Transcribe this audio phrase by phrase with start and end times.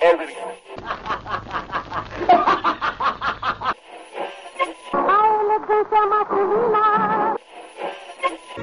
[0.00, 0.06] A
[5.42, 7.36] elegância masculina.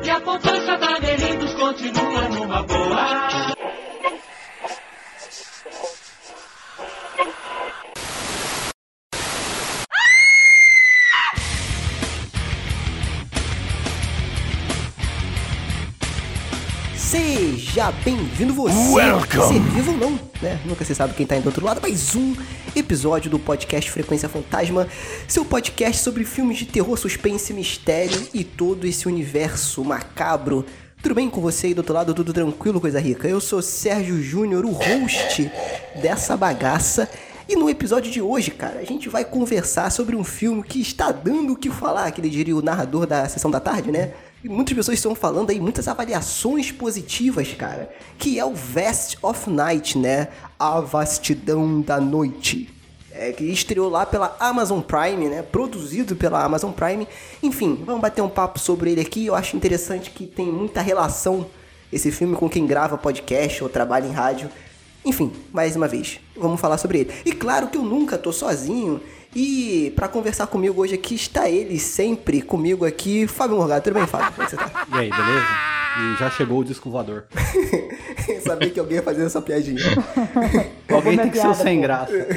[0.04, 3.55] E a poupança da Delitos continua numa boa.
[17.76, 19.54] Seja bem-vindo você, Welcome.
[19.54, 20.58] ser vivo ou não, né?
[20.64, 22.34] Nunca se sabe quem tá aí do outro lado, mais um
[22.74, 24.88] episódio do podcast Frequência Fantasma,
[25.28, 30.66] seu podcast sobre filmes de terror, suspense, mistério e todo esse universo macabro.
[31.04, 32.14] Tudo bem com você aí do outro lado?
[32.14, 33.28] Tudo tranquilo, coisa rica?
[33.28, 35.52] Eu sou Sérgio Júnior, o host
[36.02, 37.10] dessa bagaça.
[37.50, 41.12] E no episódio de hoje, cara, a gente vai conversar sobre um filme que está
[41.12, 44.14] dando o que falar, que ele diria o narrador da sessão da tarde, né?
[44.46, 47.92] E muitas pessoas estão falando aí, muitas avaliações positivas, cara.
[48.16, 50.28] Que é o Vast of Night, né?
[50.60, 52.70] A vastidão da noite.
[53.12, 55.42] É, que estreou lá pela Amazon Prime, né?
[55.42, 57.08] Produzido pela Amazon Prime.
[57.42, 59.26] Enfim, vamos bater um papo sobre ele aqui.
[59.26, 61.48] Eu acho interessante que tem muita relação
[61.92, 64.48] esse filme com quem grava podcast ou trabalha em rádio.
[65.04, 67.14] Enfim, mais uma vez, vamos falar sobre ele.
[67.26, 69.02] E claro que eu nunca tô sozinho.
[69.36, 73.84] E pra conversar comigo hoje aqui está ele sempre comigo aqui, Fábio Morgado.
[73.84, 74.32] Tudo bem, Fábio?
[74.32, 74.88] Como é que você tá?
[74.90, 75.46] E aí, beleza?
[75.98, 77.26] E já chegou o disco voador.
[78.48, 79.82] Sabia que alguém ia fazer essa piadinha.
[80.90, 82.12] Alguém tem que ser sem graça.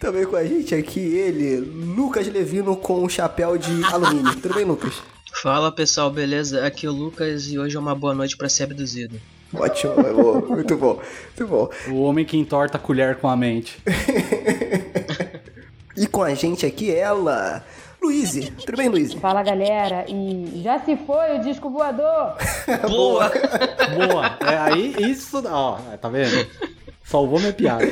[0.00, 4.34] Também com a gente aqui ele, Lucas Levino com um chapéu de alumínio.
[4.36, 4.94] Tudo bem, Lucas?
[5.42, 6.66] Fala pessoal, beleza?
[6.66, 9.20] Aqui é o Lucas e hoje é uma boa noite pra ser abduzido.
[9.54, 11.00] Ótimo, é bom, muito bom,
[11.36, 11.70] muito bom.
[11.90, 13.82] O homem que entorta a colher com a mente.
[15.96, 17.64] E com a gente aqui ela,
[18.00, 18.50] Luíse.
[18.52, 19.18] Tudo bem, Luíse?
[19.18, 22.36] Fala galera, e já se foi o disco voador!
[22.88, 23.28] Boa!
[23.28, 24.38] Boa!
[24.40, 25.42] É, aí, isso.
[25.46, 26.46] Ó, tá vendo?
[27.04, 27.84] Salvou minha piada.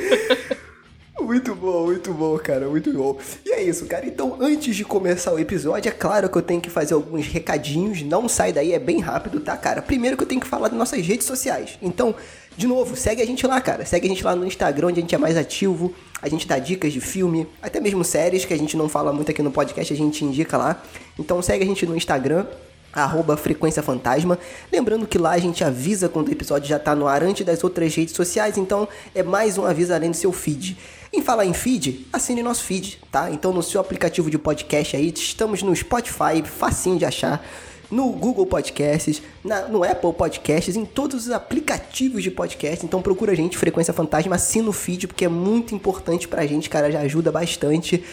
[1.29, 3.19] Muito bom, muito bom, cara, muito bom.
[3.45, 4.07] E é isso, cara.
[4.07, 8.00] Então, antes de começar o episódio, é claro que eu tenho que fazer alguns recadinhos.
[8.00, 9.83] Não sai daí, é bem rápido, tá, cara?
[9.83, 11.78] Primeiro que eu tenho que falar das nossas redes sociais.
[11.83, 12.15] Então,
[12.56, 13.84] de novo, segue a gente lá, cara.
[13.84, 15.93] Segue a gente lá no Instagram, onde a gente é mais ativo.
[16.22, 19.31] A gente dá dicas de filme, até mesmo séries que a gente não fala muito
[19.31, 20.83] aqui no podcast, a gente indica lá.
[21.19, 22.47] Então, segue a gente no Instagram
[22.93, 24.38] arroba Frequência Fantasma.
[24.72, 27.62] Lembrando que lá a gente avisa quando o episódio já tá no ar antes das
[27.62, 30.76] outras redes sociais, então é mais um aviso além do seu feed.
[31.12, 33.31] Em falar em feed, assine nosso feed, tá?
[33.31, 37.44] Então no seu aplicativo de podcast aí, estamos no Spotify, facinho de achar,
[37.91, 42.84] no Google Podcasts, na- no Apple Podcasts, em todos os aplicativos de podcast.
[42.84, 46.69] Então procura a gente, Frequência Fantasma, assina o feed, porque é muito importante pra gente,
[46.69, 48.04] cara, já ajuda bastante.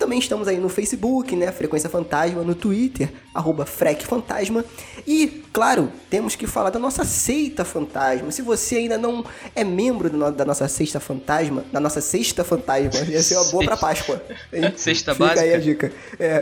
[0.00, 1.52] Também estamos aí no Facebook, né?
[1.52, 4.64] Frequência Fantasma, no Twitter, arroba Fantasma.
[5.06, 8.32] E, claro, temos que falar da nossa seita fantasma.
[8.32, 9.22] Se você ainda não
[9.54, 13.44] é membro do no- da nossa sexta fantasma, da nossa sexta fantasma, ia ser uma
[13.50, 14.22] boa pra Páscoa.
[14.52, 14.72] hein?
[14.74, 15.54] Sexta Fica aí básica?
[15.56, 15.92] a dica.
[16.18, 16.40] É.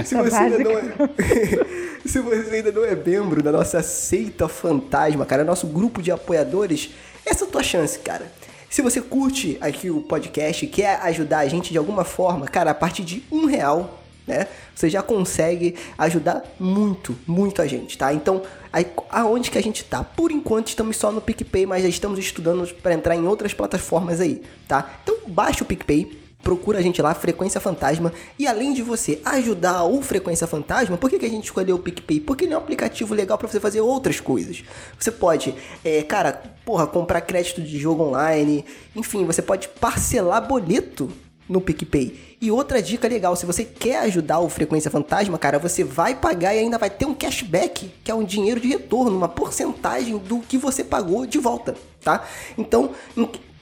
[0.04, 0.82] Se você ainda não é...
[2.08, 6.90] Se você ainda não é membro da nossa seita fantasma, cara, nosso grupo de apoiadores,
[7.24, 8.32] essa é a tua chance, cara.
[8.72, 12.70] Se você curte aqui o podcast e quer ajudar a gente de alguma forma, cara,
[12.70, 14.48] a partir de um real, né?
[14.74, 18.14] Você já consegue ajudar muito, muito a gente, tá?
[18.14, 18.40] Então,
[18.72, 20.02] aí, aonde que a gente tá?
[20.02, 24.22] Por enquanto estamos só no PicPay, mas já estamos estudando para entrar em outras plataformas
[24.22, 24.90] aí, tá?
[25.02, 28.12] Então, baixa o PicPay, procura a gente lá, Frequência Fantasma.
[28.38, 31.78] E além de você ajudar o Frequência Fantasma, por que, que a gente escolheu o
[31.78, 32.20] PicPay?
[32.20, 34.62] Porque ele é um aplicativo legal para você fazer outras coisas.
[34.98, 35.54] Você pode,
[35.84, 38.64] é, cara, porra, comprar crédito de jogo online.
[38.94, 41.10] Enfim, você pode parcelar boleto
[41.48, 42.36] no PicPay.
[42.40, 46.54] E outra dica legal, se você quer ajudar o Frequência Fantasma, cara, você vai pagar
[46.54, 50.40] e ainda vai ter um cashback, que é um dinheiro de retorno, uma porcentagem do
[50.40, 52.24] que você pagou de volta, tá?
[52.56, 52.90] Então,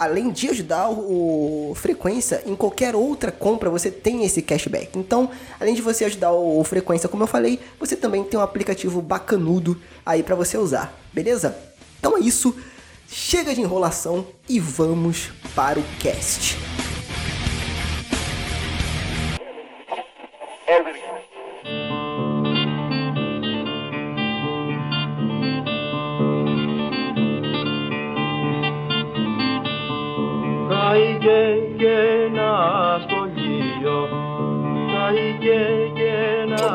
[0.00, 4.98] além de ajudar o, Frequência, em qualquer outra compra você tem esse cashback.
[4.98, 5.30] Então,
[5.60, 9.78] além de você ajudar o, Frequência, como eu falei, você também tem um aplicativo bacanudo
[10.04, 11.54] aí pra você usar, beleza?
[11.98, 12.56] Então é isso,
[13.06, 16.56] chega de enrolação e vamos para o cast.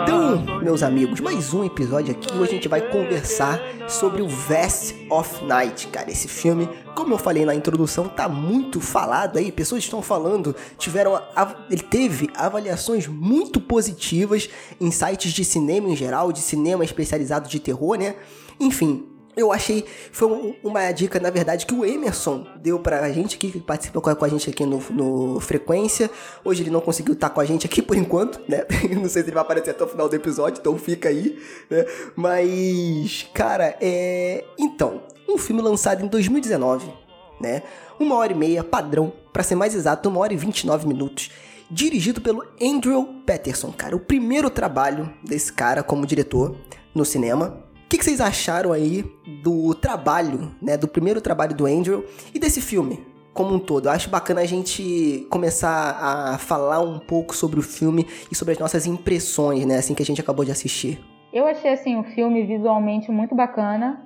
[0.03, 2.33] Então, meus amigos, mais um episódio aqui.
[2.33, 3.59] Hoje a gente vai conversar
[3.89, 6.09] sobre o Vast of Night, cara.
[6.09, 9.51] Esse filme, como eu falei na introdução, tá muito falado aí.
[9.51, 11.21] Pessoas estão falando, tiveram.
[11.69, 17.59] Ele teve avaliações muito positivas em sites de cinema em geral, de cinema especializado de
[17.59, 18.15] terror, né?
[18.61, 23.35] Enfim, eu achei, foi um- uma dica, na verdade, que o Emerson deu pra gente
[23.35, 26.09] aqui, que participa com a, gente aqui no, no Frequência.
[26.43, 28.65] Hoje ele não conseguiu estar com a gente aqui por enquanto, né?
[28.95, 31.37] Não sei se ele vai aparecer até o final do episódio, então fica aí,
[31.69, 31.85] né?
[32.15, 34.43] Mas, cara, é.
[34.57, 36.91] Então, um filme lançado em 2019,
[37.39, 37.63] né?
[37.99, 41.29] Uma hora e meia, padrão, pra ser mais exato, uma hora e 29 minutos.
[41.69, 43.95] Dirigido pelo Andrew Patterson, cara.
[43.95, 46.55] O primeiro trabalho desse cara como diretor
[46.93, 47.64] no cinema.
[47.95, 49.05] Que, que vocês acharam aí
[49.41, 50.75] do trabalho, né?
[50.75, 52.03] Do primeiro trabalho do Andrew
[52.33, 52.99] e desse filme
[53.33, 53.85] como um todo?
[53.85, 58.51] Eu acho bacana a gente começar a falar um pouco sobre o filme e sobre
[58.51, 59.77] as nossas impressões, né?
[59.77, 60.99] Assim que a gente acabou de assistir.
[61.31, 64.05] Eu achei assim o filme visualmente muito bacana.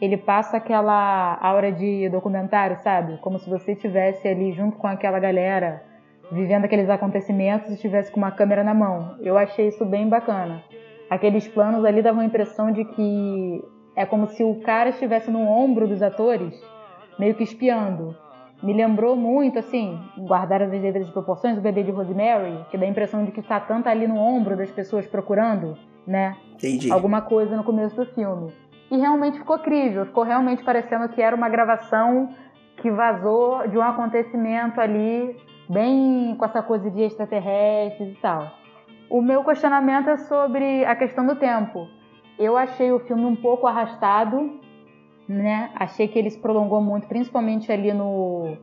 [0.00, 3.18] Ele passa aquela aura de documentário, sabe?
[3.18, 5.82] Como se você estivesse ali junto com aquela galera,
[6.30, 9.16] vivendo aqueles acontecimentos e estivesse com uma câmera na mão.
[9.20, 10.62] Eu achei isso bem bacana.
[11.08, 13.64] Aqueles planos ali davam a impressão de que
[13.94, 16.60] é como se o cara estivesse no ombro dos atores,
[17.18, 18.14] meio que espiando.
[18.62, 22.88] Me lembrou muito, assim, guardar as devidas proporções, o bebê de Rosemary, que dá a
[22.88, 25.76] impressão de que Satã tá ali no ombro das pessoas procurando,
[26.06, 26.36] né?
[26.54, 26.90] Entendi.
[26.90, 28.52] alguma coisa no começo do filme.
[28.90, 32.34] E realmente ficou crível, ficou realmente parecendo que era uma gravação
[32.76, 35.36] que vazou de um acontecimento ali,
[35.68, 38.50] bem com essa coisa de extraterrestres e tal.
[39.08, 41.88] O meu questionamento é sobre a questão do tempo.
[42.38, 44.60] Eu achei o filme um pouco arrastado,
[45.28, 45.70] né?
[45.74, 48.56] Achei que ele se prolongou muito, principalmente ali no,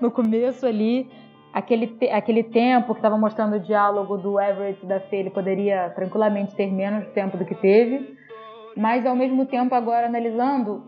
[0.00, 1.10] no começo ali.
[1.52, 5.30] Aquele, te- aquele tempo que estava mostrando o diálogo do Everett e da Fê, ele
[5.30, 8.16] poderia tranquilamente ter menos tempo do que teve.
[8.76, 10.84] Mas ao mesmo tempo, agora analisando,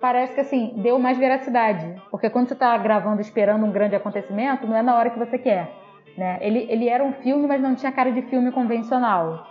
[0.00, 1.94] parece que assim, deu mais veracidade.
[2.10, 5.38] Porque quando você está gravando esperando um grande acontecimento, não é na hora que você
[5.38, 5.70] quer.
[6.16, 6.38] Né?
[6.40, 9.46] Ele, ele era um filme, mas não tinha cara de filme convencional.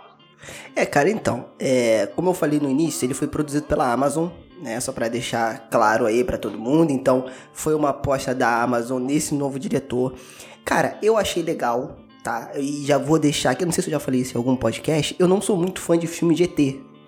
[0.74, 4.28] É, cara, então, é, como eu falei no início, ele foi produzido pela Amazon,
[4.62, 4.78] né?
[4.80, 6.92] Só pra deixar claro aí pra todo mundo.
[6.92, 10.14] Então, foi uma aposta da Amazon nesse novo diretor.
[10.64, 12.52] Cara, eu achei legal, tá?
[12.56, 15.16] E já vou deixar aqui, não sei se eu já falei isso em algum podcast,
[15.18, 16.56] eu não sou muito fã de filme de ET,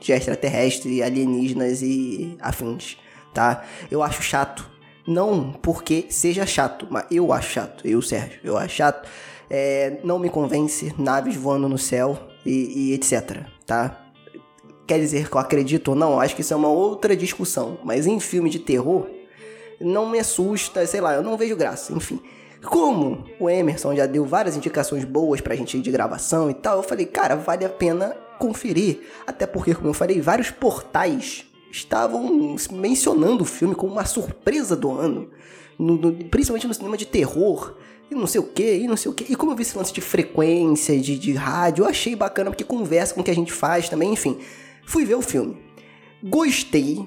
[0.00, 2.98] de extraterrestre, alienígenas e afins,
[3.32, 3.62] tá?
[3.90, 4.70] Eu acho chato.
[5.06, 7.86] Não porque seja chato, mas eu acho chato.
[7.86, 9.08] Eu, Sérgio, eu acho chato.
[9.54, 13.98] É, não me convence naves voando no céu e, e etc, tá?
[14.86, 16.18] Quer dizer que eu acredito ou não?
[16.18, 17.76] Acho que isso é uma outra discussão.
[17.84, 19.06] Mas em filme de terror,
[19.78, 22.18] não me assusta, sei lá, eu não vejo graça, enfim.
[22.64, 26.82] Como o Emerson já deu várias indicações boas pra gente de gravação e tal, eu
[26.82, 29.00] falei, cara, vale a pena conferir.
[29.26, 34.92] Até porque, como eu falei, vários portais estavam mencionando o filme como uma surpresa do
[34.98, 35.28] ano.
[35.78, 37.76] No- no- principalmente no cinema de terror.
[38.12, 39.32] E não sei o que, e não sei o que.
[39.32, 42.62] E como eu vi esse lance de frequência, de, de rádio, eu achei bacana porque
[42.64, 44.38] conversa com o que a gente faz também, enfim.
[44.86, 45.56] Fui ver o filme.
[46.22, 47.04] Gostei,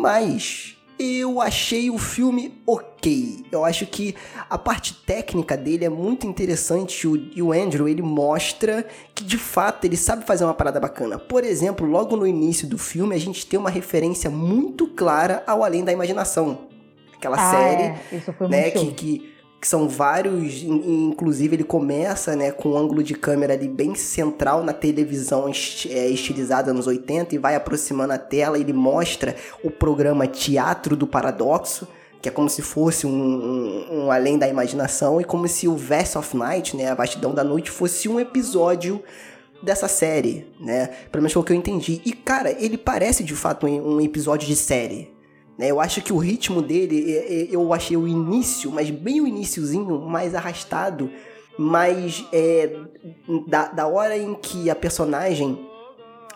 [0.00, 3.44] mas eu achei o filme ok.
[3.52, 4.14] Eu acho que
[4.50, 8.84] a parte técnica dele é muito interessante o- e o Andrew ele mostra
[9.14, 11.18] que de fato ele sabe fazer uma parada bacana.
[11.18, 15.62] Por exemplo, logo no início do filme a gente tem uma referência muito clara ao
[15.64, 16.66] Além da Imaginação.
[17.16, 18.48] Aquela Ah, série é.
[18.48, 23.02] Né, que, que, que são vários, in- in- inclusive ele começa, né, com um ângulo
[23.02, 25.46] de câmera ali bem central na televisão
[25.88, 29.34] é, estilizada anos 80 e vai aproximando a tela, ele mostra
[29.64, 31.88] o programa Teatro do Paradoxo,
[32.22, 35.76] que é como se fosse um, um- um além da imaginação e como se o
[35.76, 39.02] Verse of Night, né, a vastidão da noite, fosse um episódio
[39.60, 40.86] dessa série, né?
[41.10, 42.00] Pelo menos foi o que eu entendi.
[42.04, 45.10] E, cara, ele parece de fato um episódio de série?
[45.58, 49.26] Eu acho que o ritmo dele, é- é- eu achei o início, mas bem o
[49.26, 51.10] iniciozinho, mais arrastado,
[51.58, 52.76] mas é,
[53.48, 55.58] da, da hora em que a personagem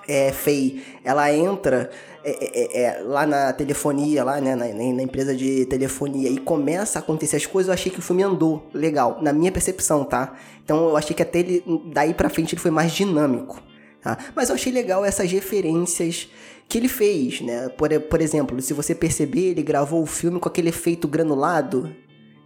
[0.08, 1.90] é, Faye, ela entra
[2.24, 6.98] é, é, é, lá na telefonia, lá né, na, na empresa de telefonia e começa
[6.98, 10.34] a acontecer as coisas, eu achei que o filme andou legal, na minha percepção, tá?
[10.64, 13.60] Então eu achei que até ele, daí pra frente ele foi mais dinâmico.
[14.02, 14.18] Tá?
[14.34, 16.28] Mas eu achei legal essas referências
[16.68, 17.68] que ele fez, né?
[17.70, 21.94] Por, por exemplo, se você perceber, ele gravou o filme com aquele efeito granulado,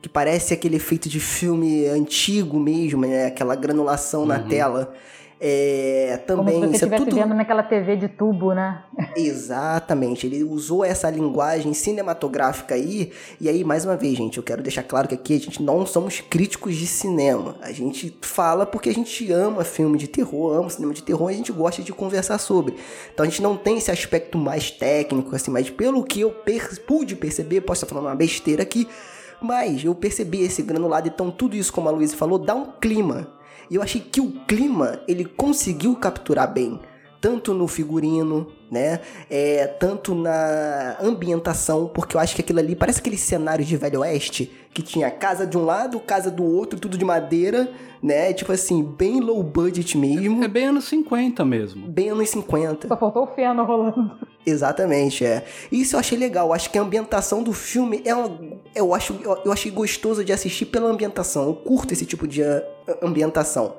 [0.02, 3.26] que parece aquele efeito de filme antigo mesmo, né?
[3.26, 4.94] Aquela granulação na tela.
[5.38, 7.14] É, Como também, se você é estivesse tudo...
[7.16, 8.82] vendo naquela TV de tubo, né?
[9.16, 14.62] Exatamente, ele usou essa linguagem cinematográfica aí, e aí, mais uma vez, gente, eu quero
[14.62, 17.56] deixar claro que aqui a gente não somos críticos de cinema.
[17.60, 21.34] A gente fala porque a gente ama filme de terror, ama cinema de terror e
[21.34, 22.74] a gente gosta de conversar sobre.
[23.12, 26.80] Então a gente não tem esse aspecto mais técnico, assim, mas pelo que eu per-
[26.86, 28.88] pude perceber, posso estar falando uma besteira aqui,
[29.40, 33.35] mas eu percebi esse granulado, então tudo isso, como a Luísa falou, dá um clima.
[33.70, 36.80] E eu achei que o clima ele conseguiu capturar bem
[37.20, 39.00] tanto no figurino, né?
[39.30, 44.00] É, tanto na ambientação, porque eu acho que aquilo ali parece aquele cenário de Velho
[44.00, 47.70] Oeste que tinha casa de um lado, casa do outro, tudo de madeira,
[48.02, 48.32] né?
[48.34, 50.44] Tipo assim, bem low budget mesmo.
[50.44, 51.86] É bem anos 50 mesmo.
[51.88, 52.86] Bem anos 50.
[52.86, 54.12] Só faltou o feno rolando.
[54.44, 55.44] Exatamente, é.
[55.72, 56.52] Isso eu achei legal.
[56.52, 58.38] Acho que a ambientação do filme é uma.
[58.74, 61.44] Eu, acho, eu achei gostoso de assistir pela ambientação.
[61.46, 62.62] Eu curto esse tipo de a-
[63.02, 63.76] ambientação.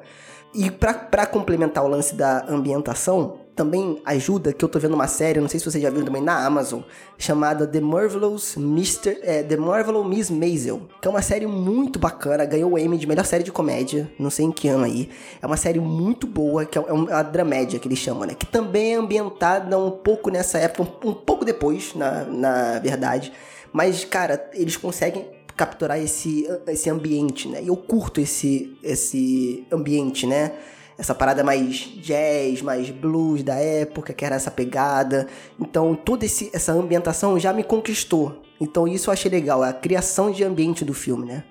[0.58, 5.40] E pra complementar o lance da ambientação, também ajuda que eu tô vendo uma série,
[5.40, 6.82] não sei se você já viu também na Amazon,
[7.16, 9.20] chamada The Marvelous Mr.
[9.22, 13.06] É, The Marvelous Miss Maisel, que é uma série muito bacana, ganhou o Emmy de
[13.06, 15.12] melhor série de comédia, não sei em que ano aí.
[15.40, 18.34] É uma série muito boa, que é uma dramédia que eles chamam, né?
[18.34, 23.32] Que também é ambientada um pouco nessa época, um, um pouco depois, na, na verdade.
[23.72, 27.64] Mas, cara, eles conseguem capturar esse, esse ambiente, né?
[27.64, 30.54] E eu curto esse, esse ambiente, né?
[30.98, 35.28] Essa parada mais jazz, mais blues da época, que era essa pegada.
[35.60, 38.42] Então, toda esse, essa ambientação já me conquistou.
[38.62, 41.44] Então, isso eu achei legal, a criação de ambiente do filme, né?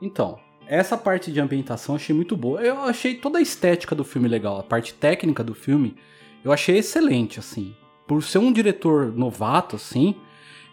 [0.00, 2.60] Então, essa parte de ambientação eu achei muito boa.
[2.60, 4.58] Eu achei toda a estética do filme legal.
[4.58, 5.96] A parte técnica do filme
[6.44, 7.74] eu achei excelente, assim.
[8.06, 10.14] Por ser um diretor novato, assim.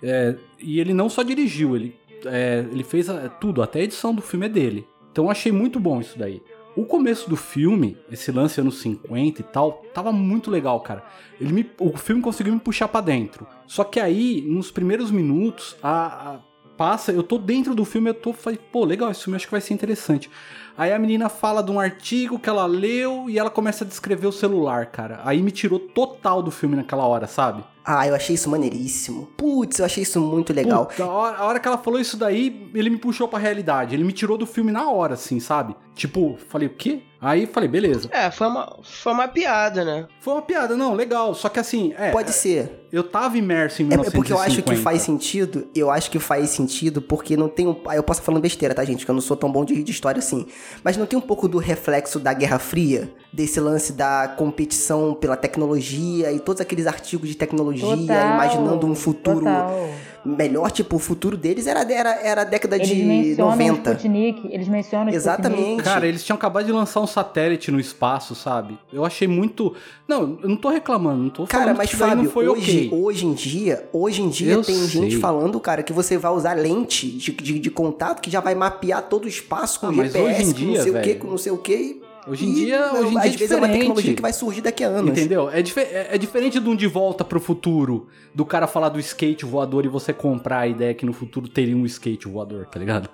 [0.02, 1.96] é, e ele não só dirigiu, ele,
[2.26, 4.88] é, ele fez a- tudo, até a edição do filme é dele.
[5.12, 6.42] Então achei muito bom isso daí.
[6.76, 11.04] O começo do filme, esse lance anos 50 e tal, tava muito legal, cara.
[11.42, 13.48] Ele me, o filme conseguiu me puxar pra dentro.
[13.66, 16.40] Só que aí, nos primeiros minutos, a, a-
[16.78, 19.52] passa, eu tô dentro do filme, eu tô, falei, pô, legal, esse filme acho que
[19.52, 20.30] vai ser interessante.
[20.78, 24.28] Aí a menina fala de um artigo que ela leu e ela começa a descrever
[24.28, 25.20] o celular, cara.
[25.26, 27.64] Aí me tirou total do filme naquela hora, sabe?
[27.90, 29.30] Ah, eu achei isso maneiríssimo.
[29.38, 30.88] Putz, eu achei isso muito legal.
[30.88, 33.96] Puta, a, hora, a hora que ela falou isso daí, ele me puxou pra realidade.
[33.96, 35.74] Ele me tirou do filme na hora, assim, sabe?
[35.96, 37.02] Tipo, falei, o quê?
[37.20, 38.10] Aí falei, beleza.
[38.12, 40.06] É, foi uma, foi uma piada, né?
[40.22, 41.34] Foi uma piada, não, legal.
[41.34, 42.12] Só que assim, é.
[42.12, 42.86] Pode ser.
[42.92, 44.08] Eu tava imerso em É 1950.
[44.08, 45.68] é porque eu acho que faz sentido.
[45.76, 47.76] Eu acho que faz sentido porque não tem um.
[47.88, 49.04] ah, Eu posso estar falando besteira, tá, gente?
[49.04, 50.46] Que eu não sou tão bom de, de história assim.
[50.84, 53.12] Mas não tem um pouco do reflexo da Guerra Fria?
[53.34, 58.96] Desse lance da competição pela tecnologia e todos aqueles artigos de tecnologia, Total, imaginando um
[58.96, 59.90] futuro total.
[60.28, 60.70] Melhor.
[60.72, 63.92] Tipo, o futuro deles era, era, era a década Eles de mencionam o 90.
[63.92, 65.62] Sputnik, eles mencionam Exatamente.
[65.62, 65.84] Sputnik.
[65.84, 68.78] Cara, eles tinham acabado de lançar um satélite no espaço, sabe?
[68.92, 69.74] Eu achei muito.
[70.08, 72.88] Não, eu não tô reclamando, não tô falando Cara, mas que Fábio, não foi hoje,
[72.88, 73.00] ok.
[73.00, 75.20] hoje em dia, hoje em dia Eu tem gente sei.
[75.20, 79.02] falando, cara, que você vai usar lente de, de, de contato que já vai mapear
[79.04, 81.16] todo o espaço com Ah, mas GPS, hoje em com dia, não sei o que,
[81.16, 82.02] com não sei o que.
[82.28, 83.80] Hoje em dia, hoje em dia é vezes é uma diferente.
[83.80, 85.12] tecnologia que vai surgir daqui a anos.
[85.18, 85.50] Entendeu?
[85.50, 89.00] É, dife- é- é diferente de um De Volta pro Futuro, do cara falar do
[89.00, 92.80] skate voador e você comprar a ideia que no futuro teria um skate voador, tá
[92.80, 93.10] ligado?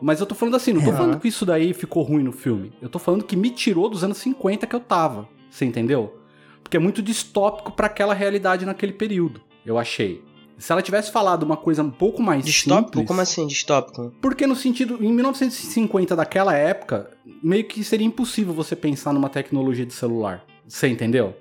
[0.00, 0.96] Mas eu tô falando assim, não tô É.
[0.96, 2.72] falando que isso daí ficou ruim no filme.
[2.80, 5.28] Eu tô falando que me tirou dos anos 50 que eu tava.
[5.50, 6.18] Você entendeu?
[6.62, 10.22] Porque é muito distópico pra aquela realidade naquele período, eu achei.
[10.58, 12.88] Se ela tivesse falado uma coisa um pouco mais Distópico?
[12.88, 13.06] simples...
[13.06, 14.12] Como assim, distópico?
[14.20, 17.10] Porque no sentido, em 1950 daquela época,
[17.42, 20.44] meio que seria impossível você pensar numa tecnologia de celular.
[20.66, 21.34] Você entendeu?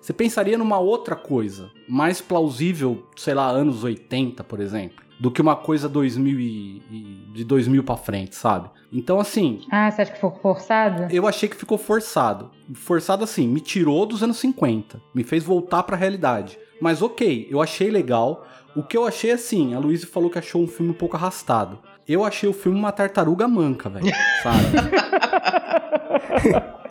[0.00, 5.40] Você pensaria numa outra coisa, mais plausível, sei lá, anos 80, por exemplo, do que
[5.40, 8.68] uma coisa 2000 e, e- de 2000 pra frente, sabe?
[8.92, 11.06] Então assim, Ah, você acha que foi forçado?
[11.14, 12.50] eu achei que ficou forçado.
[12.74, 16.58] Forçado assim, me tirou dos anos 50, me fez voltar pra realidade.
[16.80, 18.44] Mas ok, eu achei legal.
[18.74, 21.78] O que eu achei assim, a Luísa falou que achou um filme um pouco arrastado.
[22.08, 24.06] Eu achei o filme uma tartaruga manca, velho,
[24.42, 24.58] sabe?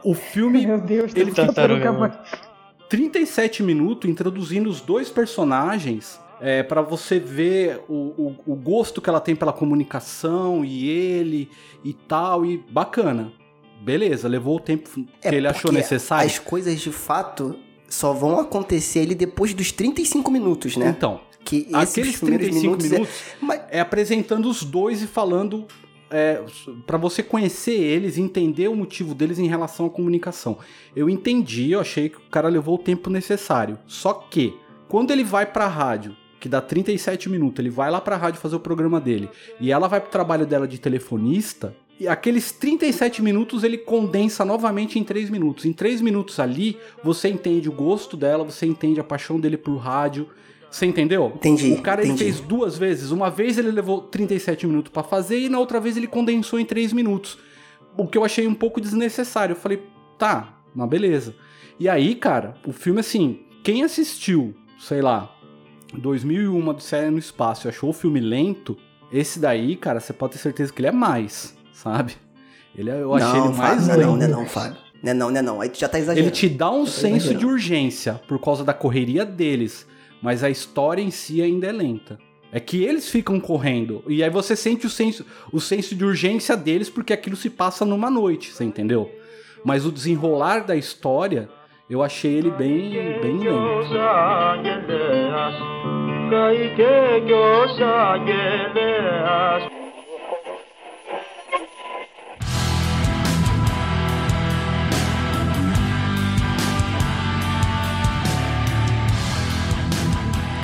[0.04, 2.18] o filme Meu Deus, Ele tartaruga, mano.
[2.90, 9.10] 37 minutos introduzindo os dois personagens é, para você ver o, o, o gosto que
[9.10, 11.50] ela tem pela comunicação e ele
[11.84, 13.32] e tal, e bacana.
[13.82, 16.28] Beleza, levou o tempo que É, ele achou necessário.
[16.28, 17.58] As coisas de fato
[17.88, 20.90] só vão acontecer ali depois dos 35 minutos, né?
[20.90, 25.66] Então, Que aqueles primeiros 35 minutos, minutos, é- Mas- é apresentando os dois e falando
[26.14, 26.42] é,
[26.86, 30.58] para você conhecer eles, entender o motivo deles em relação à comunicação.
[30.96, 33.80] Eu entendi, eu achei que o cara levou o tempo necessário.
[33.88, 34.54] Só que
[34.90, 38.56] quando ele vai pra rádio, que dá 37 minutos, ele vai lá pra rádio fazer
[38.58, 39.30] o programa dele,
[39.60, 45.00] e ela vai pro trabalho dela de telefonista, e aqueles 37 minutos ele condensa novamente
[45.00, 45.66] em 3 minutos.
[45.66, 49.78] Em 3 minutos ali, você entende o gosto dela, você entende a paixão dele por
[49.78, 50.28] rádio.
[50.72, 51.34] Você entendeu?
[51.36, 52.24] Entendi, O cara ele entendi.
[52.32, 53.12] fez duas vezes.
[53.12, 56.66] Uma vez ele levou 37 minutos pra fazer e na outra vez ele condensou em
[56.66, 57.38] 3 minutos.
[57.98, 59.52] O que eu achei um pouco desnecessário.
[59.54, 59.84] Eu falei,
[60.18, 61.36] tá, mas beleza.
[61.78, 65.36] E aí, cara, o filme assim, quem assistiu, sei lá,
[65.94, 68.78] 2001 de série no espaço e achou o filme lento,
[69.12, 72.14] esse daí, cara, você pode ter certeza que ele é mais, sabe?
[72.74, 74.22] Ele é, eu achei não, ele mais Fábio, não, lento.
[74.22, 74.78] não, não, não, Fábio.
[75.04, 75.60] Né não, né não.
[75.60, 76.30] Aí tu já tá exagerando.
[76.30, 77.40] Ele te dá um tá senso exagerando.
[77.40, 79.86] de urgência por causa da correria deles,
[80.22, 82.18] mas a história em si ainda é lenta.
[82.52, 86.58] É que eles ficam correndo e aí você sente o senso, o senso de urgência
[86.58, 89.10] deles porque aquilo se passa numa noite, você entendeu?
[89.64, 91.50] Mas o desenrolar da história,
[91.90, 93.88] eu achei ele bem, bem lento.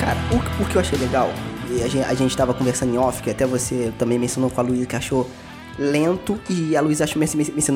[0.07, 1.29] Cara, o, o que eu achei legal,
[1.69, 4.61] e a gente, a gente tava conversando em off, que até você também mencionou com
[4.61, 5.29] a Luísa que achou
[5.77, 7.21] lento, e a Luísa achou-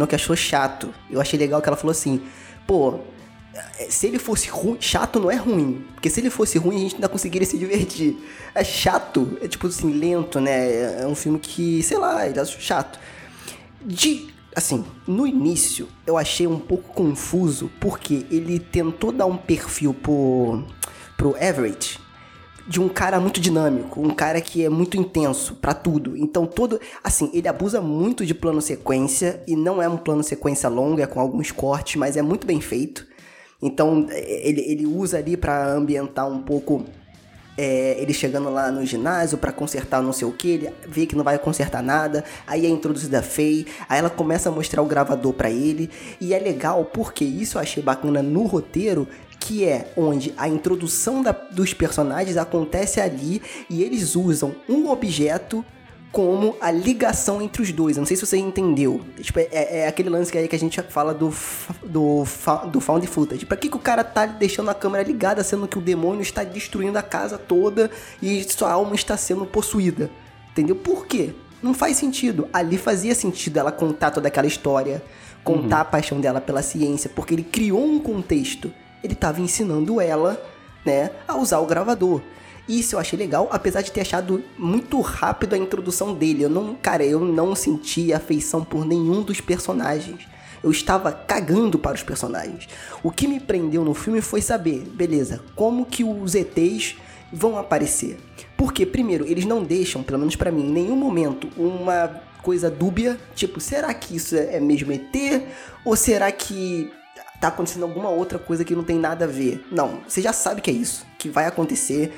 [0.08, 0.94] que achou chato.
[1.10, 2.22] Eu achei legal que ela falou assim,
[2.66, 3.00] pô,
[3.54, 6.80] eh, se ele fosse ruim, chato não é ruim, porque se ele fosse ruim a
[6.80, 8.16] gente ainda conseguiria se divertir.
[8.56, 11.02] É chato, é tipo assim, lento, né?
[11.02, 12.98] É um filme que, sei lá, ele é chato.
[13.86, 14.32] De.
[14.56, 20.64] Assim, no início eu achei um pouco confuso porque ele tentou dar um perfil pro,
[21.18, 22.00] pro Everett
[22.72, 26.16] de um cara muito dinâmico, um cara que é muito intenso pra tudo.
[26.16, 30.70] Então todo, assim, ele abusa muito de plano sequência e não é um plano sequência
[30.70, 33.06] longo, é com alguns cortes, mas é muito bem feito.
[33.62, 36.86] Então ele, ele usa ali pra ambientar um pouco
[37.58, 41.16] é, ele chegando lá no ginásio pra consertar não sei o que, ele vê que
[41.16, 44.86] não vai consertar nada, aí é introduzida a Faye, aí ela começa a mostrar o
[44.86, 45.90] gravador pra ele,
[46.22, 49.06] e é legal porque isso eu achei bacana no roteiro,
[49.44, 55.66] que é onde a introdução da- dos personagens acontece ali e eles usam um objeto
[56.12, 57.98] como a ligação entre os dois.
[57.98, 59.02] Eu não sei se você entendeu.
[59.20, 59.48] Tipo, é,
[59.80, 61.34] é aquele lance que aí que a gente fala do,
[61.84, 62.24] do,
[62.72, 63.46] do found footage.
[63.46, 66.44] Pra que, que o cara tá deixando a câmera ligada, sendo que o demônio está
[66.44, 67.90] destruindo a casa toda
[68.22, 70.10] e sua alma está sendo possuída?
[70.52, 70.76] Entendeu?
[70.76, 71.34] Por quê?
[71.64, 72.48] Não faz sentido.
[72.54, 75.02] Ali fazia sentido ela contar toda aquela história,
[75.44, 78.72] contar a paixão dela pela ciência, porque ele criou um contexto.
[79.04, 80.42] Ele estava ensinando ela,
[80.86, 82.22] né, a usar o gravador.
[82.68, 86.44] Isso eu achei legal, apesar de ter achado muito rápido a introdução dele.
[86.44, 90.28] Eu não, cara, eu não senti afeição por nenhum dos personagens.
[90.64, 92.70] Eu estava cagando para os personagens.
[93.02, 96.96] O que me prendeu no filme foi saber, beleza, como que os ETs
[97.34, 98.20] vão aparecer.
[98.56, 103.18] Porque, primeiro, eles não deixam, pelo menos pra mim, em nenhum momento, uma coisa dúbia,
[103.36, 105.44] tipo, será que isso é mesmo ET?
[105.84, 106.92] Ou será que
[107.42, 109.66] tá acontecendo alguma outra coisa que não tem nada a ver.
[109.72, 112.14] Não, você já sabe que é isso, que vai acontecer.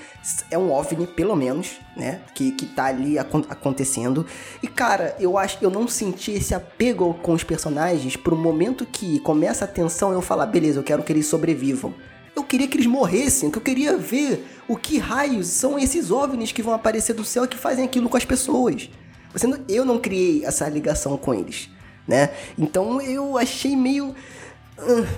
[0.52, 2.22] É um OVNI, pelo menos, né?
[2.36, 4.26] Que, que tá ali acon- acontecendo.
[4.62, 9.20] E, cara, eu acho eu não senti esse apego com os personagens pro momento que
[9.22, 11.94] começa a tensão eu falar, beleza, eu quero que eles sobrevivam.
[12.36, 16.52] Eu queria que eles morressem, que eu queria ver o que raios são esses OVNIs
[16.52, 18.90] que vão aparecer do céu e que fazem aquilo com as pessoas.
[19.32, 21.70] Você não- eu não criei essa ligação com eles,
[22.08, 22.32] né?
[22.58, 24.16] Então eu achei meio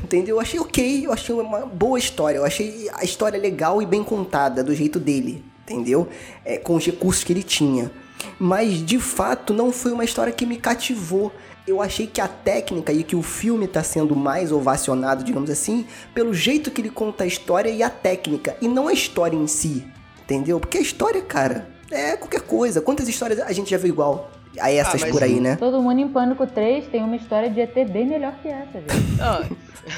[0.04, 0.36] Entendeu?
[0.36, 4.04] Eu achei ok, eu achei uma boa história, eu achei a história legal e bem
[4.04, 6.08] contada, do jeito dele, entendeu?
[6.44, 7.92] É, com os recursos que ele tinha.
[8.40, 11.32] Mas de fato não foi uma história que me cativou.
[11.68, 15.86] Eu achei que a técnica e que o filme tá sendo mais ovacionado, digamos assim,
[16.14, 19.48] pelo jeito que ele conta a história e a técnica, e não a história em
[19.48, 19.84] si,
[20.24, 20.60] entendeu?
[20.60, 22.82] Porque a história, cara, é qualquer coisa.
[22.82, 25.56] Quantas histórias a gente já viu igual a essas mas por aí, né?
[25.56, 29.06] Todo mundo em Pânico 3 tem uma história de ET bem melhor que essa, gente.
[29.22, 29.48] Ah,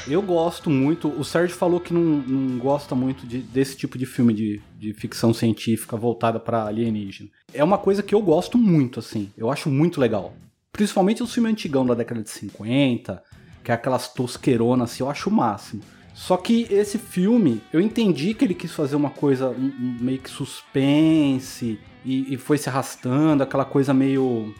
[0.06, 1.08] Eu gosto muito.
[1.08, 4.92] O Sérgio falou que não, não gosta muito de- desse tipo de filme de, de
[4.94, 7.30] ficção científica voltada pra alienígena.
[7.54, 9.30] É uma coisa que eu gosto muito, assim.
[9.36, 10.34] Eu acho muito legal.
[10.72, 13.22] Principalmente os filmes antigão da década de 50,
[13.64, 15.82] que é aquelas tosqueironas, assim, eu acho o máximo.
[16.14, 20.18] Só que esse filme, eu entendi que ele quis fazer uma coisa um- um meio
[20.18, 24.54] que suspense e, e foi se arrastando, aquela coisa meio.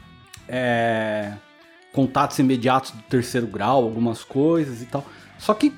[0.49, 1.35] é,
[1.93, 5.05] contatos imediatos do terceiro grau, algumas coisas e tal.
[5.39, 5.73] Só que,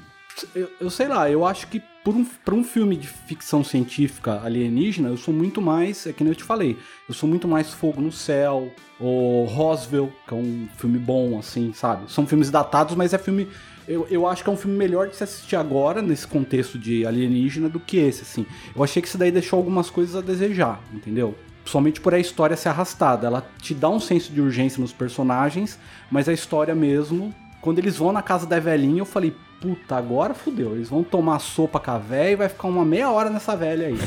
[0.54, 4.40] eu, eu sei lá, eu acho que por um, pra um filme de ficção científica
[4.42, 7.72] alienígena, eu sou muito mais, é que nem eu te falei, eu sou muito mais
[7.72, 12.10] Fogo no Céu, ou Roswell, que é um filme bom, assim, sabe?
[12.10, 13.48] São filmes datados, mas é filme.
[13.86, 17.04] Eu, eu acho que é um filme melhor de se assistir agora, nesse contexto de
[17.04, 18.46] alienígena, do que esse, assim.
[18.74, 21.34] Eu achei que isso daí deixou algumas coisas a desejar, entendeu?
[21.70, 23.28] Somente por a história ser arrastada.
[23.28, 25.78] Ela te dá um senso de urgência nos personagens,
[26.10, 30.34] mas a história mesmo, quando eles vão na casa da velhinha, eu falei, puta, agora
[30.34, 30.72] fudeu.
[30.72, 33.86] Eles vão tomar sopa com a véia e vai ficar uma meia hora nessa velha
[33.86, 33.98] aí.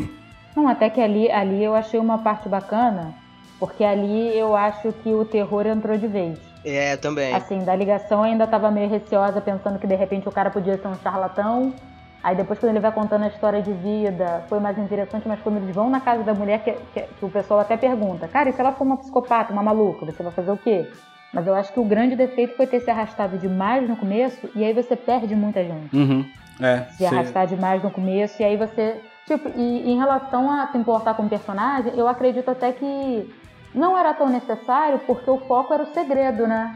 [0.56, 3.14] Não, até que ali, ali eu achei uma parte bacana,
[3.58, 6.38] porque ali eu acho que o terror entrou de vez.
[6.64, 7.34] é, também.
[7.34, 10.78] Assim, da ligação eu ainda tava meio receosa, pensando que de repente o cara podia
[10.78, 11.74] ser um charlatão.
[12.22, 15.56] Aí depois quando ele vai contando a história de vida, foi mais interessante, mas quando
[15.56, 18.52] eles vão na casa da mulher, que, que- que o pessoal até pergunta, cara, e
[18.52, 20.90] se ela for uma psicopata, uma maluca, você vai fazer o quê?
[21.32, 24.64] Mas eu acho que o grande defeito foi ter se arrastado demais no começo e
[24.64, 25.96] aí você perde muita gente.
[25.96, 26.24] Uhum.
[26.60, 26.82] É.
[26.90, 29.00] Se arrastar demais no começo e aí você.
[29.24, 33.32] Tipo, e em relação a se importar com o personagem, eu acredito até que
[33.72, 36.74] não era tão necessário porque o foco era o segredo, né?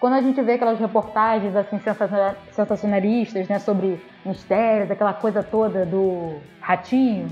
[0.00, 1.78] Quando a gente vê aquelas reportagens assim
[2.52, 7.28] sensacionalistas, né, sobre mistérios, aquela coisa toda do ratinho,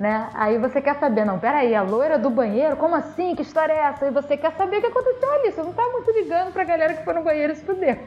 [0.00, 0.28] né?
[0.34, 3.36] Aí você quer saber, não, peraí, a loira do banheiro, como assim?
[3.36, 4.06] Que história é essa?
[4.06, 5.52] E você quer saber o que aconteceu ali.
[5.52, 8.00] Você não tá muito ligando pra galera que foi no banheiro se fuder.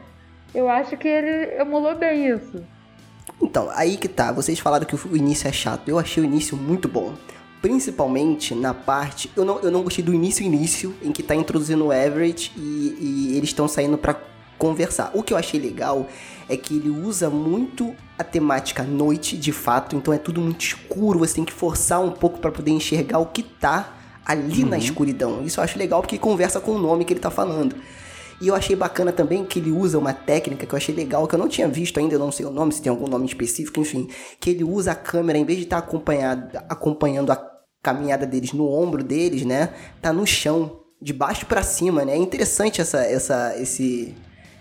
[0.54, 2.62] Eu acho que ele emulou bem isso.
[3.40, 4.30] Então, aí que tá.
[4.30, 5.88] Vocês falaram que o início é chato.
[5.88, 7.14] Eu achei o início muito bom.
[7.62, 9.30] Principalmente na parte.
[9.36, 13.36] Eu não, eu não gostei do início-início, em que tá introduzindo o Everett e, e
[13.36, 14.20] eles estão saindo para
[14.58, 15.12] conversar.
[15.14, 16.06] O que eu achei legal
[16.48, 21.18] é que ele usa muito a temática noite, de fato, então é tudo muito escuro,
[21.18, 24.70] você tem que forçar um pouco para poder enxergar o que tá ali uhum.
[24.70, 25.44] na escuridão.
[25.44, 27.74] Isso eu acho legal porque conversa com o nome que ele tá falando.
[28.40, 31.34] E eu achei bacana também que ele usa uma técnica que eu achei legal, que
[31.34, 33.78] eu não tinha visto ainda, eu não sei o nome, se tem algum nome específico,
[33.78, 34.08] enfim.
[34.40, 37.51] Que ele usa a câmera, em vez de estar tá acompanhando a
[37.82, 39.70] caminhada deles no ombro deles, né?
[40.00, 42.12] Tá no chão, de baixo para cima, né?
[42.12, 44.14] É interessante essa, essa, esse,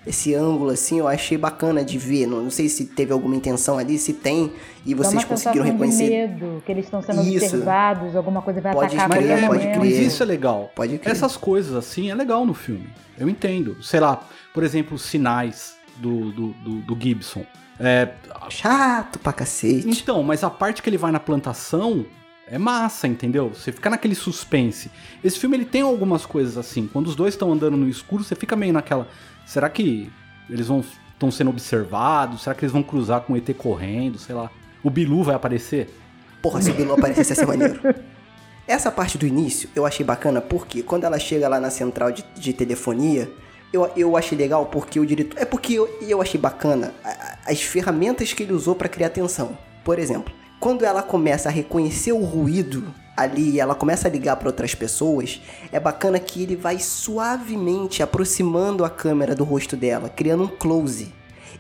[0.07, 2.25] esse ângulo, assim, eu achei bacana de ver.
[2.25, 4.51] Não, não sei se teve alguma intenção ali, se tem,
[4.83, 6.05] e vocês conseguiram reconhecer.
[6.05, 7.45] De medo, que eles estão sendo isso.
[7.45, 9.77] observados, alguma coisa vai pode atacar crer, pode crer.
[9.77, 10.71] Mas isso é legal.
[10.75, 11.11] Pode crer.
[11.11, 12.89] Essas coisas, assim, é legal no filme.
[13.19, 13.81] Eu entendo.
[13.83, 14.19] Sei lá,
[14.51, 17.45] por exemplo, os sinais do, do, do, do Gibson.
[17.79, 18.09] É...
[18.49, 19.87] Chato pra cacete.
[19.87, 22.05] Então, mas a parte que ele vai na plantação
[22.51, 23.47] é massa, entendeu?
[23.47, 24.91] Você fica naquele suspense.
[25.23, 26.85] Esse filme ele tem algumas coisas assim.
[26.85, 29.07] Quando os dois estão andando no escuro, você fica meio naquela.
[29.45, 30.11] Será que
[30.49, 30.83] eles vão
[31.13, 32.43] estão sendo observados?
[32.43, 34.19] Será que eles vão cruzar com o ET correndo?
[34.19, 34.51] Sei lá.
[34.83, 35.89] O Bilu vai aparecer?
[36.41, 37.79] Porra, se o Bilu aparecesse ia ser maneiro.
[38.67, 42.25] Essa parte do início eu achei bacana porque quando ela chega lá na central de,
[42.35, 43.31] de telefonia,
[43.71, 45.39] eu, eu achei legal porque o diretor.
[45.39, 46.93] É porque eu, eu achei bacana
[47.45, 49.57] as ferramentas que ele usou para criar tensão.
[49.85, 54.47] Por exemplo, quando ela começa a reconhecer o ruído ali, ela começa a ligar para
[54.47, 60.43] outras pessoas, é bacana que ele vai suavemente aproximando a câmera do rosto dela, criando
[60.43, 61.11] um close.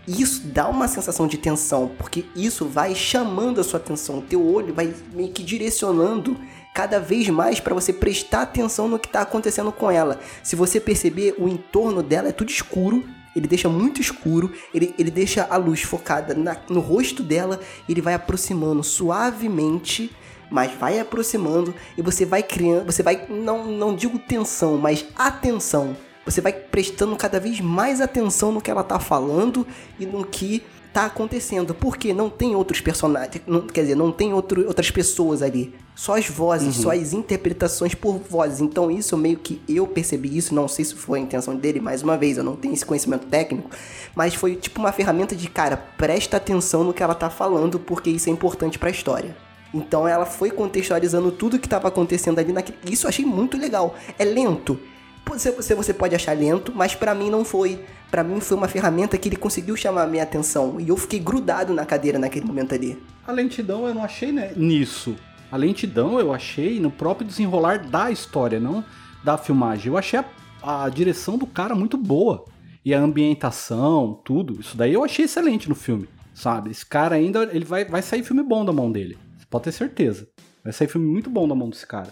[0.07, 4.21] E isso dá uma sensação de tensão, porque isso vai chamando a sua atenção, o
[4.21, 6.37] teu olho vai meio que direcionando
[6.71, 10.19] cada vez mais para você prestar atenção no que está acontecendo com ela.
[10.43, 13.03] Se você perceber, o entorno dela é tudo escuro,
[13.35, 18.01] ele deixa muito escuro, ele, ele deixa a luz focada na, no rosto dela, ele
[18.01, 20.11] vai aproximando suavemente,
[20.49, 25.95] mas vai aproximando e você vai criando, você vai, não, não digo tensão, mas atenção.
[26.25, 29.65] Você vai prestando cada vez mais atenção no que ela tá falando
[29.99, 30.61] e no que
[30.93, 31.73] tá acontecendo.
[31.73, 35.73] Porque não tem outros personagens, não, quer dizer, não tem outro, outras pessoas ali.
[35.95, 36.83] Só as vozes, uhum.
[36.83, 38.59] só as interpretações por vozes.
[38.61, 42.01] Então isso meio que eu percebi isso, não sei se foi a intenção dele, mais
[42.01, 43.69] uma vez, eu não tenho esse conhecimento técnico,
[44.15, 48.09] mas foi tipo uma ferramenta de, cara, presta atenção no que ela tá falando, porque
[48.09, 49.35] isso é importante para a história.
[49.73, 52.77] Então ela foi contextualizando tudo que estava acontecendo ali naquele.
[52.91, 53.95] Isso eu achei muito legal.
[54.19, 54.77] É lento,
[55.25, 57.79] você, você pode achar lento, mas para mim não foi.
[58.11, 61.17] Para mim foi uma ferramenta que ele conseguiu chamar a minha atenção e eu fiquei
[61.17, 63.01] grudado na cadeira naquele momento ali.
[63.25, 65.15] A lentidão eu não achei né, nisso.
[65.49, 68.83] A lentidão eu achei no próprio desenrolar da história, não
[69.23, 69.87] da filmagem.
[69.87, 72.43] Eu achei a, a direção do cara muito boa.
[72.83, 74.59] E a ambientação, tudo.
[74.59, 76.71] Isso daí eu achei excelente no filme, sabe?
[76.71, 79.17] Esse cara ainda, ele vai, vai sair filme bom da mão dele.
[79.49, 80.27] Pode ter certeza.
[80.63, 82.09] Vai sair filme muito bom da mão desse cara.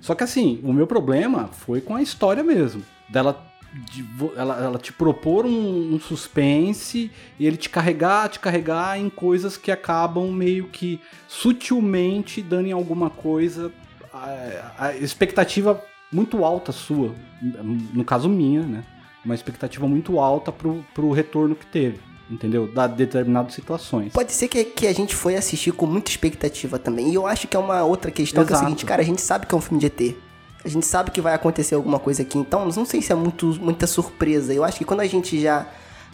[0.00, 2.82] Só que assim, o meu problema foi com a história mesmo.
[3.10, 4.04] Dela de,
[4.36, 9.56] ela, ela, te propor um, um, suspense e ele te carregar, te carregar em coisas
[9.56, 13.72] que acabam meio que sutilmente dando em alguma coisa
[14.12, 15.82] a, a expectativa
[16.12, 18.84] muito alta sua, no caso minha, né?
[19.24, 21.98] Uma expectativa muito alta pro, pro retorno que teve
[22.30, 22.66] entendeu?
[22.66, 24.12] Da determinadas situações.
[24.12, 27.10] Pode ser que, que a gente foi assistir com muita expectativa também.
[27.10, 28.48] E eu acho que é uma outra questão Exato.
[28.48, 30.16] que é o seguinte, cara, a gente sabe que é um filme de ET.
[30.64, 33.46] A gente sabe que vai acontecer alguma coisa aqui, então não sei se é muito,
[33.60, 34.54] muita surpresa.
[34.54, 35.66] Eu acho que quando a gente já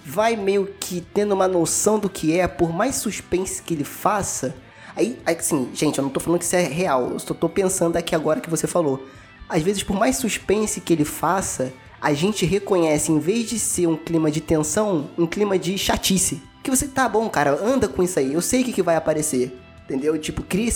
[0.05, 4.55] vai meio que tendo uma noção do que é, por mais suspense que ele faça,
[4.97, 7.97] aí, assim, gente, eu não tô falando que isso é real, eu só tô pensando
[7.97, 9.07] aqui agora que você falou.
[9.49, 13.87] Às vezes, por mais suspense que ele faça, a gente reconhece, em vez de ser
[13.87, 16.41] um clima de tensão, um clima de chatice.
[16.63, 18.97] Que você, tá bom, cara, anda com isso aí, eu sei o que, que vai
[18.97, 19.59] aparecer.
[19.85, 20.19] Entendeu?
[20.19, 20.71] Tipo, cria,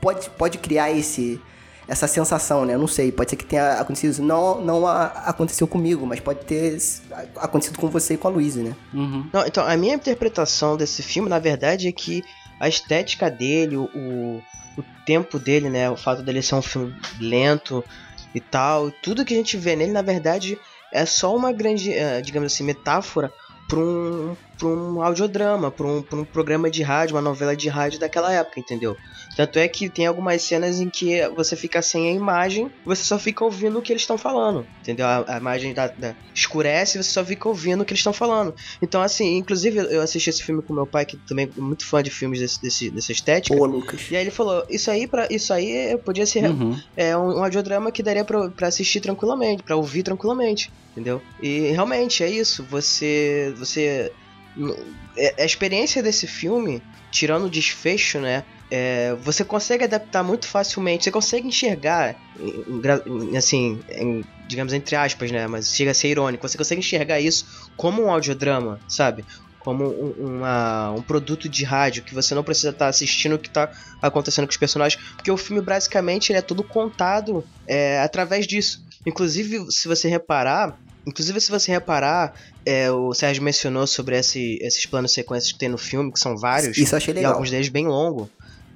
[0.00, 1.40] pode, pode criar esse,
[1.90, 2.74] essa sensação, né?
[2.74, 4.22] Eu não sei, pode ser que tenha acontecido isso.
[4.22, 6.78] Não, não a, aconteceu comigo, mas pode ter
[7.36, 8.74] acontecido com você e com a Luísa, né?
[8.94, 9.28] Uhum.
[9.32, 12.22] Não, então, a minha interpretação desse filme, na verdade, é que
[12.58, 13.88] a estética dele, o,
[14.78, 15.90] o tempo dele, né?
[15.90, 17.84] O fato dele ser um filme lento,
[18.34, 18.90] e tal.
[18.90, 20.58] Tudo que a gente vê nele, na verdade,
[20.92, 23.32] é só uma grande, uh, digamos assim, metáfora
[23.68, 27.98] para um, pra um audiodrama, para um, um programa de rádio, uma novela de rádio
[27.98, 28.94] daquela época, entendeu?
[29.36, 33.18] Tanto é que tem algumas cenas em que você fica sem a imagem, você só
[33.18, 35.06] fica ouvindo o que eles estão falando, entendeu?
[35.06, 38.12] A, a imagem da, da, escurece e você só fica ouvindo o que eles estão
[38.12, 38.54] falando.
[38.82, 42.02] Então, assim, inclusive eu assisti esse filme com meu pai, que também é muito fã
[42.02, 43.56] de filmes desse, desse, dessa estética.
[43.56, 44.10] Boa, Lucas.
[44.10, 46.76] E aí ele falou: Isso aí, pra, isso aí podia ser Uhum.
[46.96, 51.22] é, um, um audiodrama que daria pra, pra assistir tranquilamente, pra ouvir tranquilamente, entendeu?
[51.40, 52.66] E realmente é isso.
[52.68, 53.54] Você.
[53.56, 54.12] Você.
[55.16, 58.44] É- A experiência desse filme, tirando o desfecho, né?
[58.72, 62.14] é, você consegue adaptar muito facilmente, você consegue enxergar,
[63.36, 63.80] assim,
[64.46, 65.46] digamos entre aspas, né?
[65.46, 67.44] Mas chega a ser irônico, você consegue enxergar isso
[67.76, 69.24] como um audiodrama, sabe?
[69.58, 73.48] Como um, uma- um produto de rádio que você não precisa estar assistindo o que
[73.48, 73.68] está
[74.00, 78.78] acontecendo com os personagens, porque o filme basicamente ele é todo contado é, através disso.
[79.04, 82.34] Inclusive, se você reparar, inclusive se você reparar,
[82.64, 86.36] é, o Sérgio mencionou sobre esse- esses planos sequências que tem no filme, que são
[86.36, 87.32] vários Isso eu achei e legal.
[87.32, 88.28] alguns deles bem longo.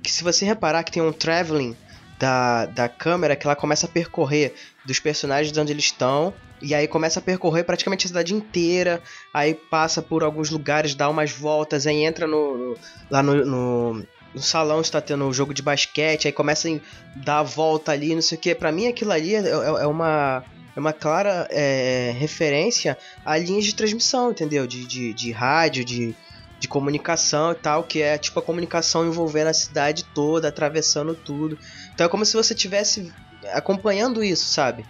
[0.02, 1.76] Que se você reparar que tem um traveling
[2.18, 6.32] da, da câmera que ela começa a percorrer dos personagens de onde eles estão.
[6.62, 9.02] E aí começa a percorrer praticamente a cidade inteira.
[9.32, 12.76] Aí passa por alguns lugares, dá umas voltas, aí entra no, no-
[13.10, 16.78] lá no, no, no salão está tendo um jogo de basquete, aí começa a
[17.16, 18.54] dar a volta ali, não sei o que.
[18.54, 20.44] Pra mim aquilo ali é, é- é uma.
[20.76, 24.66] É uma clara é, referência a linhas de transmissão, entendeu?
[24.66, 26.16] De, de, de rádio, de,
[26.58, 31.56] de comunicação e tal, que é tipo a comunicação envolvendo a cidade toda, atravessando tudo.
[31.92, 33.12] Então é como se você estivesse
[33.52, 34.84] acompanhando isso, sabe?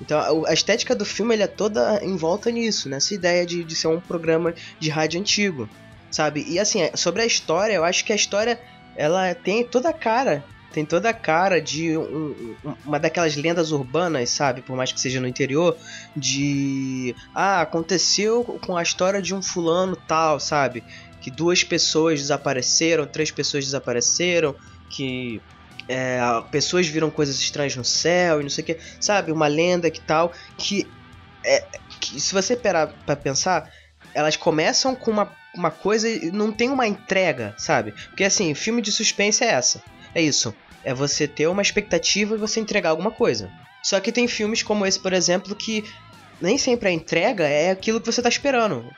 [0.00, 3.76] Então a- estética do filme ele é toda em volta nisso, nessa ideia de, de
[3.76, 5.68] ser um programa de rádio antigo,
[6.10, 6.44] sabe?
[6.46, 8.58] E assim, sobre a história, eu acho que a história
[8.94, 10.44] ela tem toda a cara,
[10.76, 14.60] tem toda a cara de um- um- uma daquelas lendas urbanas, sabe?
[14.60, 15.74] Por mais que seja no interior,
[16.14, 20.84] de ah, aconteceu com a história de um fulano tal, sabe?
[21.22, 24.54] Que duas pessoas desapareceram, três pessoas desapareceram,
[24.90, 25.40] que
[25.88, 26.18] é,
[26.50, 29.32] pessoas viram coisas estranhas no céu e não sei o que, sabe?
[29.32, 30.86] Uma lenda que tal, que,
[31.42, 31.64] é,
[32.00, 33.72] que se você parar pra pensar,
[34.12, 37.92] elas começam com uma, uma coisa e não tem uma entrega, sabe?
[38.10, 39.82] Porque assim, filme de suspense é essa,
[40.14, 40.54] é isso,
[40.86, 43.50] é você ter uma expectativa e você entregar alguma coisa.
[43.82, 45.84] Só que tem filmes como esse, por exemplo, que
[46.40, 48.88] nem sempre a entrega é aquilo que você tá esperando.